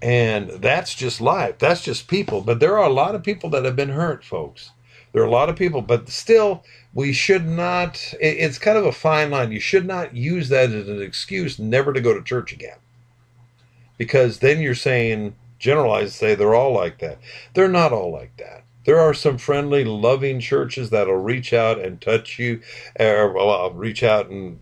And 0.00 0.50
that's 0.50 0.94
just 0.94 1.20
life. 1.20 1.58
That's 1.58 1.82
just 1.82 2.06
people. 2.06 2.40
But 2.40 2.60
there 2.60 2.78
are 2.78 2.88
a 2.88 2.92
lot 2.92 3.16
of 3.16 3.24
people 3.24 3.50
that 3.50 3.64
have 3.64 3.74
been 3.74 3.88
hurt, 3.88 4.22
folks. 4.22 4.70
There 5.12 5.22
are 5.22 5.26
a 5.26 5.30
lot 5.30 5.48
of 5.48 5.56
people, 5.56 5.82
but 5.82 6.08
still, 6.08 6.62
we 6.94 7.12
should 7.12 7.48
not. 7.48 8.14
It's 8.20 8.58
kind 8.58 8.78
of 8.78 8.86
a 8.86 8.92
fine 8.92 9.32
line. 9.32 9.50
You 9.50 9.60
should 9.60 9.86
not 9.86 10.14
use 10.14 10.50
that 10.50 10.70
as 10.70 10.88
an 10.88 11.02
excuse 11.02 11.58
never 11.58 11.92
to 11.92 12.00
go 12.00 12.14
to 12.14 12.22
church 12.22 12.52
again. 12.52 12.76
Because 14.02 14.40
then 14.40 14.60
you're 14.60 14.74
saying, 14.74 15.36
generalize, 15.60 16.12
say 16.12 16.34
they're 16.34 16.56
all 16.56 16.72
like 16.72 16.98
that. 16.98 17.18
They're 17.54 17.68
not 17.68 17.92
all 17.92 18.10
like 18.10 18.36
that. 18.38 18.64
There 18.84 18.98
are 18.98 19.14
some 19.14 19.38
friendly, 19.38 19.84
loving 19.84 20.40
churches 20.40 20.90
that'll 20.90 21.22
reach 21.22 21.52
out 21.52 21.78
and 21.78 22.00
touch 22.00 22.36
you, 22.36 22.60
or 22.98 23.32
well, 23.32 23.66
uh, 23.66 23.68
reach 23.70 24.02
out 24.02 24.28
and 24.28 24.58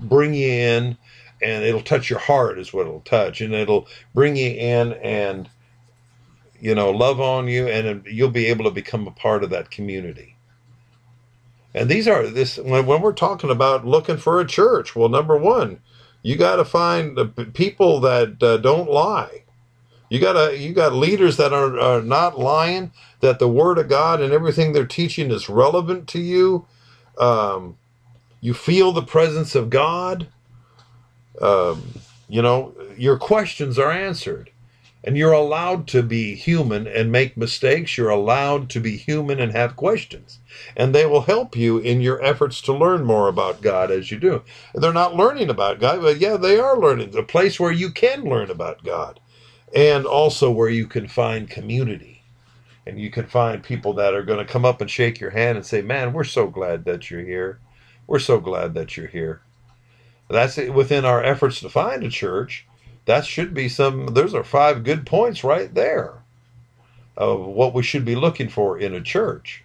bring 0.00 0.32
you 0.32 0.48
in, 0.48 0.96
and 1.42 1.64
it'll 1.64 1.82
touch 1.82 2.08
your 2.08 2.18
heart, 2.18 2.58
is 2.58 2.72
what 2.72 2.86
it'll 2.86 3.00
touch, 3.00 3.42
and 3.42 3.52
it'll 3.52 3.86
bring 4.14 4.36
you 4.36 4.48
in 4.48 4.94
and 4.94 5.50
you 6.58 6.74
know, 6.74 6.90
love 6.90 7.20
on 7.20 7.48
you, 7.48 7.68
and 7.68 8.06
you'll 8.06 8.30
be 8.30 8.46
able 8.46 8.64
to 8.64 8.70
become 8.70 9.06
a 9.06 9.10
part 9.10 9.44
of 9.44 9.50
that 9.50 9.70
community. 9.70 10.36
And 11.74 11.90
these 11.90 12.08
are 12.08 12.26
this 12.26 12.56
when, 12.56 12.86
when 12.86 13.02
we're 13.02 13.12
talking 13.12 13.50
about 13.50 13.86
looking 13.86 14.16
for 14.16 14.40
a 14.40 14.46
church. 14.46 14.96
Well, 14.96 15.10
number 15.10 15.36
one, 15.36 15.80
you 16.26 16.34
got 16.34 16.56
to 16.56 16.64
find 16.64 17.16
the 17.16 17.26
people 17.26 18.00
that 18.00 18.42
uh, 18.42 18.56
don't 18.56 18.90
lie. 18.90 19.44
You 20.10 20.18
got 20.18 20.58
you 20.58 20.72
got 20.72 20.92
leaders 20.92 21.36
that 21.36 21.52
are, 21.52 21.78
are 21.78 22.02
not 22.02 22.36
lying. 22.36 22.90
That 23.20 23.38
the 23.38 23.46
Word 23.46 23.78
of 23.78 23.88
God 23.88 24.20
and 24.20 24.32
everything 24.32 24.72
they're 24.72 24.86
teaching 24.86 25.30
is 25.30 25.48
relevant 25.48 26.08
to 26.08 26.18
you. 26.18 26.66
Um, 27.16 27.78
you 28.40 28.54
feel 28.54 28.90
the 28.90 29.04
presence 29.04 29.54
of 29.54 29.70
God. 29.70 30.26
Um, 31.40 31.84
you 32.28 32.42
know 32.42 32.74
your 32.98 33.18
questions 33.18 33.78
are 33.78 33.92
answered 33.92 34.50
and 35.04 35.16
you're 35.16 35.32
allowed 35.32 35.86
to 35.88 36.02
be 36.02 36.34
human 36.34 36.86
and 36.86 37.12
make 37.12 37.36
mistakes. 37.36 37.96
You're 37.96 38.10
allowed 38.10 38.68
to 38.70 38.80
be 38.80 38.96
human 38.96 39.38
and 39.38 39.52
have 39.52 39.76
questions. 39.76 40.40
And 40.76 40.94
they 40.94 41.06
will 41.06 41.22
help 41.22 41.54
you 41.54 41.78
in 41.78 42.00
your 42.00 42.22
efforts 42.22 42.60
to 42.62 42.72
learn 42.72 43.04
more 43.04 43.28
about 43.28 43.62
God 43.62 43.90
as 43.90 44.10
you 44.10 44.18
do. 44.18 44.42
They're 44.74 44.92
not 44.92 45.14
learning 45.14 45.48
about 45.48 45.78
God, 45.78 46.00
but 46.00 46.18
yeah, 46.18 46.36
they 46.36 46.58
are 46.58 46.76
learning. 46.76 47.12
The 47.12 47.22
place 47.22 47.60
where 47.60 47.72
you 47.72 47.90
can 47.90 48.24
learn 48.24 48.50
about 48.50 48.84
God 48.84 49.20
and 49.74 50.06
also 50.06 50.50
where 50.50 50.70
you 50.70 50.86
can 50.86 51.06
find 51.06 51.48
community. 51.48 52.22
And 52.84 53.00
you 53.00 53.10
can 53.10 53.26
find 53.26 53.62
people 53.62 53.92
that 53.94 54.14
are 54.14 54.22
going 54.22 54.44
to 54.44 54.52
come 54.52 54.64
up 54.64 54.80
and 54.80 54.90
shake 54.90 55.20
your 55.20 55.30
hand 55.30 55.56
and 55.56 55.66
say, 55.66 55.82
Man, 55.82 56.12
we're 56.12 56.24
so 56.24 56.46
glad 56.46 56.84
that 56.84 57.10
you're 57.10 57.24
here. 57.24 57.58
We're 58.06 58.20
so 58.20 58.38
glad 58.38 58.74
that 58.74 58.96
you're 58.96 59.08
here. 59.08 59.42
That's 60.28 60.56
within 60.56 61.04
our 61.04 61.22
efforts 61.22 61.60
to 61.60 61.68
find 61.68 62.02
a 62.02 62.10
church 62.10 62.66
that 63.06 63.24
should 63.24 63.54
be 63.54 63.68
some, 63.68 64.08
those 64.08 64.34
are 64.34 64.44
five 64.44 64.84
good 64.84 65.06
points 65.06 65.42
right 65.42 65.72
there 65.74 66.22
of 67.16 67.40
what 67.46 67.74
we 67.74 67.82
should 67.82 68.04
be 68.04 68.14
looking 68.14 68.48
for 68.48 68.78
in 68.78 68.94
a 68.94 69.00
church. 69.00 69.64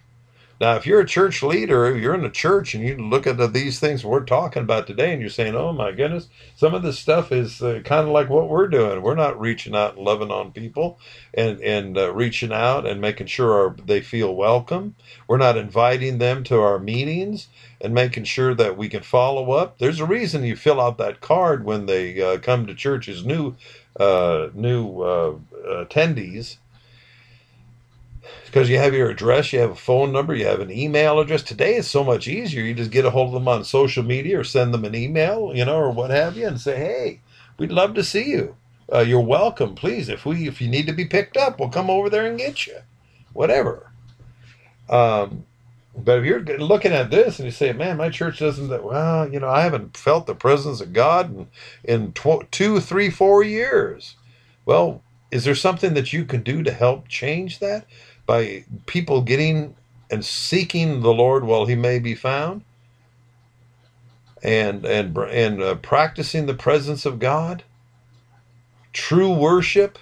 Now, 0.62 0.76
if 0.76 0.86
you're 0.86 1.00
a 1.00 1.04
church 1.04 1.42
leader, 1.42 1.98
you're 1.98 2.14
in 2.14 2.24
a 2.24 2.30
church 2.30 2.72
and 2.72 2.84
you 2.84 2.96
look 2.96 3.26
at 3.26 3.52
these 3.52 3.80
things 3.80 4.04
we're 4.04 4.22
talking 4.22 4.62
about 4.62 4.86
today 4.86 5.12
and 5.12 5.20
you're 5.20 5.28
saying, 5.28 5.56
oh 5.56 5.72
my 5.72 5.90
goodness, 5.90 6.28
some 6.54 6.72
of 6.72 6.84
this 6.84 7.00
stuff 7.00 7.32
is 7.32 7.60
uh, 7.60 7.80
kind 7.84 8.06
of 8.06 8.12
like 8.12 8.28
what 8.28 8.48
we're 8.48 8.68
doing. 8.68 9.02
We're 9.02 9.16
not 9.16 9.40
reaching 9.40 9.74
out 9.74 9.96
and 9.96 10.04
loving 10.04 10.30
on 10.30 10.52
people 10.52 11.00
and, 11.34 11.60
and 11.62 11.98
uh, 11.98 12.14
reaching 12.14 12.52
out 12.52 12.86
and 12.86 13.00
making 13.00 13.26
sure 13.26 13.52
our, 13.52 13.76
they 13.84 14.00
feel 14.00 14.36
welcome. 14.36 14.94
We're 15.26 15.36
not 15.36 15.56
inviting 15.56 16.18
them 16.18 16.44
to 16.44 16.60
our 16.60 16.78
meetings 16.78 17.48
and 17.80 17.92
making 17.92 18.22
sure 18.22 18.54
that 18.54 18.76
we 18.76 18.88
can 18.88 19.02
follow 19.02 19.50
up. 19.50 19.78
There's 19.78 19.98
a 19.98 20.06
reason 20.06 20.44
you 20.44 20.54
fill 20.54 20.80
out 20.80 20.96
that 20.98 21.20
card 21.20 21.64
when 21.64 21.86
they 21.86 22.22
uh, 22.22 22.38
come 22.38 22.68
to 22.68 22.74
church 22.76 23.08
as 23.08 23.24
new, 23.24 23.56
uh, 23.98 24.50
new 24.54 25.00
uh, 25.02 25.34
attendees 25.66 26.58
because 28.52 28.68
you 28.68 28.76
have 28.76 28.92
your 28.92 29.08
address, 29.08 29.50
you 29.50 29.60
have 29.60 29.70
a 29.70 29.74
phone 29.74 30.12
number, 30.12 30.34
you 30.34 30.44
have 30.44 30.60
an 30.60 30.70
email 30.70 31.18
address. 31.18 31.42
Today 31.42 31.76
it's 31.76 31.88
so 31.88 32.04
much 32.04 32.28
easier. 32.28 32.62
You 32.62 32.74
just 32.74 32.90
get 32.90 33.06
a 33.06 33.10
hold 33.10 33.28
of 33.28 33.32
them 33.32 33.48
on 33.48 33.64
social 33.64 34.02
media 34.02 34.38
or 34.38 34.44
send 34.44 34.74
them 34.74 34.84
an 34.84 34.94
email, 34.94 35.52
you 35.54 35.64
know, 35.64 35.78
or 35.78 35.90
what 35.90 36.10
have 36.10 36.36
you, 36.36 36.46
and 36.46 36.60
say, 36.60 36.76
"Hey, 36.76 37.20
we'd 37.56 37.72
love 37.72 37.94
to 37.94 38.04
see 38.04 38.28
you. 38.28 38.56
Uh, 38.92 38.98
you're 38.98 39.20
welcome. 39.20 39.74
Please, 39.74 40.10
if 40.10 40.26
we 40.26 40.46
if 40.46 40.60
you 40.60 40.68
need 40.68 40.86
to 40.86 40.92
be 40.92 41.06
picked 41.06 41.38
up, 41.38 41.58
we'll 41.58 41.70
come 41.70 41.88
over 41.88 42.10
there 42.10 42.26
and 42.26 42.36
get 42.36 42.66
you. 42.66 42.76
Whatever." 43.32 43.90
Um, 44.90 45.46
but 45.96 46.18
if 46.18 46.26
you're 46.26 46.42
looking 46.58 46.92
at 46.92 47.10
this 47.10 47.38
and 47.38 47.46
you 47.46 47.52
say, 47.52 47.72
"Man, 47.72 47.96
my 47.96 48.10
church 48.10 48.40
doesn't," 48.40 48.68
that 48.68 48.84
well, 48.84 49.32
you 49.32 49.40
know, 49.40 49.48
I 49.48 49.62
haven't 49.62 49.96
felt 49.96 50.26
the 50.26 50.34
presence 50.34 50.82
of 50.82 50.92
God 50.92 51.34
in 51.34 51.46
in 51.84 52.12
tw- 52.12 52.50
two, 52.50 52.80
three, 52.80 53.08
four 53.08 53.42
years. 53.42 54.16
Well, 54.66 55.02
is 55.30 55.44
there 55.44 55.54
something 55.54 55.94
that 55.94 56.12
you 56.12 56.26
can 56.26 56.42
do 56.42 56.62
to 56.62 56.70
help 56.70 57.08
change 57.08 57.58
that? 57.60 57.86
By 58.26 58.64
people 58.86 59.22
getting 59.22 59.74
and 60.10 60.24
seeking 60.24 61.00
the 61.00 61.12
Lord 61.12 61.44
while 61.44 61.66
he 61.66 61.74
may 61.74 61.98
be 61.98 62.14
found 62.14 62.62
and 64.42 64.84
and 64.84 65.16
and 65.16 65.62
uh, 65.62 65.74
practicing 65.76 66.46
the 66.46 66.54
presence 66.54 67.06
of 67.06 67.18
God. 67.18 67.64
True 68.92 69.32
worship 69.32 69.98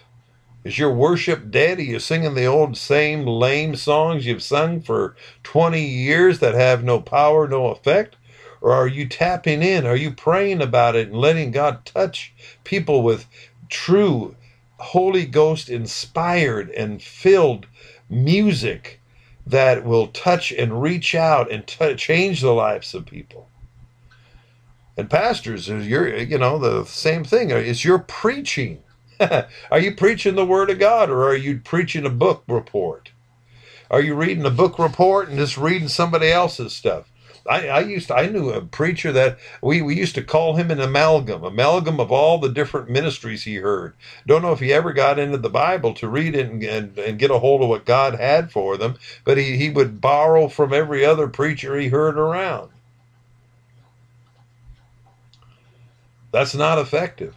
is 0.62 0.78
your 0.78 0.92
worship 0.92 1.50
dead? 1.50 1.78
Are 1.78 1.82
you 1.82 1.98
singing 1.98 2.34
the 2.34 2.44
old 2.44 2.76
same 2.76 3.26
lame 3.26 3.76
songs 3.76 4.26
you've 4.26 4.42
sung 4.42 4.82
for 4.82 5.16
20 5.42 5.80
years 5.82 6.40
that 6.40 6.54
have 6.54 6.84
no 6.84 7.00
power 7.00 7.48
no 7.48 7.68
effect? 7.68 8.16
Or 8.60 8.72
are 8.72 8.86
you 8.86 9.08
tapping 9.08 9.62
in? 9.62 9.86
Are 9.86 9.96
you 9.96 10.10
praying 10.10 10.60
about 10.60 10.96
it 10.96 11.08
and 11.08 11.16
letting 11.16 11.50
God 11.50 11.86
touch 11.86 12.34
people 12.62 13.02
with 13.02 13.26
true 13.70 14.36
Holy 14.78 15.24
Ghost 15.24 15.70
inspired 15.70 16.68
and 16.70 17.02
filled 17.02 17.66
music 18.10 19.00
that 19.46 19.84
will 19.84 20.08
touch 20.08 20.52
and 20.52 20.82
reach 20.82 21.14
out 21.14 21.50
and 21.50 21.66
t- 21.66 21.94
change 21.94 22.40
the 22.40 22.52
lives 22.52 22.94
of 22.94 23.06
people. 23.06 23.48
And 24.96 25.08
pastors, 25.08 25.70
uh, 25.70 25.76
you're, 25.76 26.14
you 26.18 26.38
know, 26.38 26.58
the 26.58 26.84
same 26.84 27.24
thing. 27.24 27.52
Uh, 27.52 27.56
Is 27.56 27.84
you're 27.84 28.00
preaching. 28.00 28.82
are 29.20 29.78
you 29.78 29.94
preaching 29.94 30.34
the 30.34 30.44
Word 30.44 30.70
of 30.70 30.78
God 30.78 31.10
or 31.10 31.24
are 31.24 31.36
you 31.36 31.58
preaching 31.58 32.04
a 32.04 32.10
book 32.10 32.44
report? 32.48 33.10
Are 33.90 34.00
you 34.00 34.14
reading 34.14 34.44
a 34.44 34.50
book 34.50 34.78
report 34.78 35.28
and 35.28 35.38
just 35.38 35.58
reading 35.58 35.88
somebody 35.88 36.30
else's 36.30 36.74
stuff? 36.74 37.09
I, 37.48 37.68
I 37.68 37.80
used 37.80 38.08
to, 38.08 38.14
I 38.14 38.26
knew 38.26 38.50
a 38.50 38.60
preacher 38.60 39.12
that 39.12 39.38
we, 39.62 39.82
we 39.82 39.94
used 39.96 40.14
to 40.16 40.22
call 40.22 40.56
him 40.56 40.70
an 40.70 40.80
amalgam, 40.80 41.44
amalgam 41.44 42.00
of 42.00 42.12
all 42.12 42.38
the 42.38 42.48
different 42.48 42.90
ministries 42.90 43.44
he 43.44 43.56
heard. 43.56 43.94
Don't 44.26 44.42
know 44.42 44.52
if 44.52 44.60
he 44.60 44.72
ever 44.72 44.92
got 44.92 45.18
into 45.18 45.38
the 45.38 45.50
Bible 45.50 45.94
to 45.94 46.08
read 46.08 46.34
it 46.34 46.48
and, 46.50 46.62
and, 46.62 46.98
and 46.98 47.18
get 47.18 47.30
a 47.30 47.38
hold 47.38 47.62
of 47.62 47.68
what 47.68 47.84
God 47.84 48.14
had 48.14 48.52
for 48.52 48.76
them, 48.76 48.96
but 49.24 49.38
he, 49.38 49.56
he 49.56 49.70
would 49.70 50.00
borrow 50.00 50.48
from 50.48 50.72
every 50.72 51.04
other 51.04 51.28
preacher 51.28 51.76
he 51.78 51.88
heard 51.88 52.18
around. 52.18 52.70
That's 56.32 56.54
not 56.54 56.78
effective. 56.78 57.34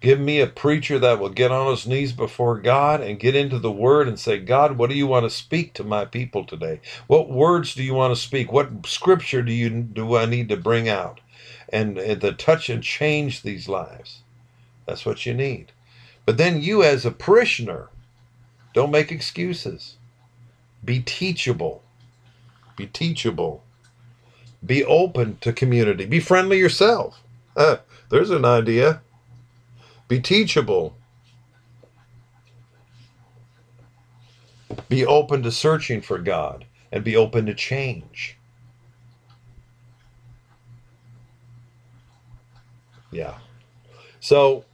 Give 0.00 0.20
me 0.20 0.40
a 0.40 0.46
preacher 0.46 0.98
that 0.98 1.18
will 1.18 1.30
get 1.30 1.50
on 1.50 1.70
his 1.70 1.86
knees 1.86 2.12
before 2.12 2.58
God 2.58 3.00
and 3.00 3.18
get 3.18 3.34
into 3.34 3.58
the 3.58 3.72
Word 3.72 4.06
and 4.06 4.20
say, 4.20 4.38
God, 4.38 4.76
what 4.76 4.90
do 4.90 4.96
you 4.96 5.06
want 5.06 5.24
to 5.24 5.30
speak 5.30 5.72
to 5.74 5.84
my 5.84 6.04
people 6.04 6.44
today? 6.44 6.80
What 7.06 7.30
words 7.30 7.74
do 7.74 7.82
you 7.82 7.94
want 7.94 8.14
to 8.14 8.20
speak? 8.20 8.52
What 8.52 8.86
scripture 8.86 9.42
do 9.42 9.52
you 9.52 9.70
do 9.70 10.16
I 10.16 10.26
need 10.26 10.50
to 10.50 10.56
bring 10.56 10.88
out? 10.88 11.20
And, 11.70 11.98
and 11.98 12.20
to 12.20 12.32
touch 12.32 12.68
and 12.68 12.82
change 12.82 13.42
these 13.42 13.68
lives. 13.68 14.20
That's 14.84 15.04
what 15.04 15.26
you 15.26 15.34
need. 15.34 15.72
But 16.24 16.36
then 16.36 16.60
you, 16.60 16.82
as 16.82 17.04
a 17.04 17.10
parishioner, 17.10 17.88
don't 18.74 18.90
make 18.90 19.10
excuses. 19.10 19.96
Be 20.84 21.00
teachable. 21.00 21.82
Be 22.76 22.86
teachable. 22.86 23.64
Be 24.64 24.84
open 24.84 25.38
to 25.40 25.52
community. 25.52 26.04
Be 26.04 26.20
friendly 26.20 26.58
yourself. 26.58 27.22
Uh, 27.56 27.76
there's 28.10 28.30
an 28.30 28.44
idea. 28.44 29.00
Be 30.08 30.20
teachable. 30.20 30.96
Be 34.88 35.04
open 35.04 35.42
to 35.42 35.50
searching 35.50 36.00
for 36.00 36.18
God 36.18 36.64
and 36.92 37.02
be 37.02 37.16
open 37.16 37.46
to 37.46 37.54
change. 37.54 38.36
Yeah. 43.10 43.34
So, 44.20 44.64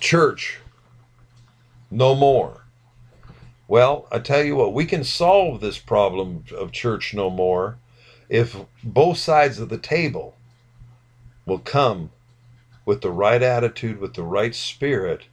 church, 0.00 0.58
no 1.90 2.14
more. 2.14 2.64
Well, 3.68 4.06
I 4.12 4.18
tell 4.18 4.42
you 4.42 4.56
what, 4.56 4.74
we 4.74 4.84
can 4.84 5.02
solve 5.02 5.60
this 5.60 5.78
problem 5.78 6.44
of 6.54 6.72
church 6.72 7.14
no 7.14 7.30
more 7.30 7.78
if 8.28 8.56
both 8.84 9.18
sides 9.18 9.58
of 9.58 9.68
the 9.68 9.78
table 9.78 10.34
will 11.46 11.58
come 11.58 12.10
with 12.84 13.00
the 13.00 13.10
right 13.10 13.42
attitude, 13.42 14.00
with 14.00 14.14
the 14.14 14.22
right 14.22 14.54
spirit, 14.54 15.24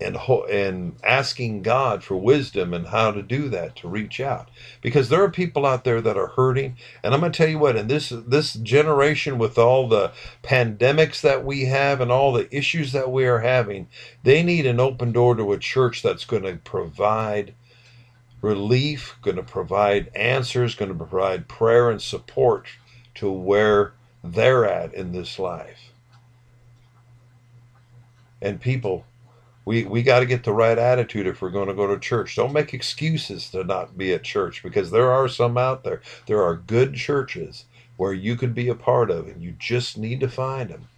and 0.00 0.16
and 0.50 0.96
asking 1.04 1.62
God 1.62 2.02
for 2.02 2.16
wisdom 2.16 2.72
and 2.72 2.86
how 2.86 3.10
to 3.10 3.22
do 3.22 3.48
that 3.50 3.76
to 3.76 3.88
reach 3.88 4.20
out. 4.20 4.48
Because 4.80 5.08
there 5.08 5.22
are 5.22 5.30
people 5.30 5.66
out 5.66 5.84
there 5.84 6.00
that 6.00 6.16
are 6.16 6.28
hurting 6.28 6.76
and 7.02 7.12
I'm 7.12 7.20
going 7.20 7.32
to 7.32 7.36
tell 7.36 7.48
you 7.48 7.58
what 7.58 7.76
in 7.76 7.88
this 7.88 8.08
this 8.08 8.54
generation 8.54 9.38
with 9.38 9.58
all 9.58 9.88
the 9.88 10.12
pandemics 10.42 11.20
that 11.20 11.44
we 11.44 11.66
have 11.66 12.00
and 12.00 12.10
all 12.10 12.32
the 12.32 12.54
issues 12.54 12.92
that 12.92 13.10
we 13.10 13.26
are 13.26 13.40
having 13.40 13.88
they 14.22 14.42
need 14.42 14.66
an 14.66 14.80
open 14.80 15.12
door 15.12 15.34
to 15.34 15.52
a 15.52 15.58
church 15.58 16.02
that's 16.02 16.24
going 16.24 16.44
to 16.44 16.56
provide 16.56 17.54
relief 18.40 19.16
going 19.20 19.36
to 19.36 19.42
provide 19.42 20.10
answers 20.14 20.74
going 20.74 20.90
to 20.90 20.94
provide 20.94 21.46
prayer 21.46 21.90
and 21.90 22.00
support 22.00 22.66
to 23.14 23.30
where 23.30 23.92
they're 24.22 24.66
at 24.66 24.92
in 24.94 25.12
this 25.12 25.38
life 25.38 25.92
and 28.42 28.60
people 28.60 29.04
we 29.64 29.84
we 29.84 30.02
got 30.02 30.20
to 30.20 30.26
get 30.26 30.44
the 30.44 30.52
right 30.52 30.78
attitude 30.78 31.26
if 31.26 31.40
we're 31.40 31.50
going 31.50 31.68
to 31.68 31.74
go 31.74 31.86
to 31.86 31.98
church. 31.98 32.36
Don't 32.36 32.52
make 32.52 32.72
excuses 32.74 33.50
to 33.50 33.62
not 33.62 33.96
be 33.96 34.12
at 34.12 34.24
church 34.24 34.62
because 34.62 34.90
there 34.90 35.10
are 35.10 35.28
some 35.28 35.58
out 35.58 35.84
there. 35.84 36.00
There 36.26 36.42
are 36.42 36.56
good 36.56 36.94
churches 36.94 37.66
where 37.96 38.12
you 38.12 38.34
could 38.36 38.54
be 38.54 38.68
a 38.68 38.74
part 38.74 39.10
of, 39.10 39.28
and 39.28 39.42
you 39.42 39.54
just 39.58 39.98
need 39.98 40.20
to 40.20 40.28
find 40.28 40.70
them. 40.70 40.88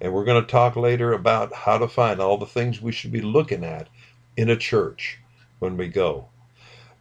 And 0.00 0.12
we're 0.12 0.24
going 0.24 0.44
to 0.44 0.50
talk 0.50 0.74
later 0.76 1.12
about 1.12 1.54
how 1.54 1.78
to 1.78 1.88
find 1.88 2.20
all 2.20 2.36
the 2.36 2.44
things 2.44 2.82
we 2.82 2.92
should 2.92 3.12
be 3.12 3.20
looking 3.20 3.64
at 3.64 3.88
in 4.36 4.50
a 4.50 4.56
church 4.56 5.20
when 5.60 5.76
we 5.76 5.88
go. 5.88 6.28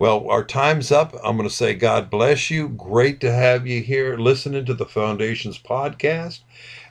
Well, 0.04 0.30
our 0.30 0.44
time's 0.44 0.92
up. 0.92 1.16
I'm 1.24 1.38
going 1.38 1.48
to 1.48 1.56
say 1.56 1.76
God 1.76 2.10
bless 2.10 2.52
you. 2.52 2.68
Great 2.68 3.22
to 3.22 3.32
have 3.32 3.66
you 3.66 3.82
here 3.82 4.18
listening 4.18 4.66
to 4.66 4.74
the 4.74 4.86
Foundations 4.86 5.58
podcast 5.58 6.42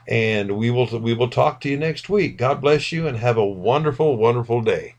and 0.07 0.57
we 0.57 0.71
will 0.71 0.87
we 0.99 1.13
will 1.13 1.29
talk 1.29 1.61
to 1.61 1.69
you 1.69 1.77
next 1.77 2.09
week. 2.09 2.37
God 2.37 2.59
bless 2.59 2.91
you 2.91 3.05
and 3.05 3.17
have 3.17 3.37
a 3.37 3.45
wonderful 3.45 4.17
wonderful 4.17 4.61
day. 4.61 4.95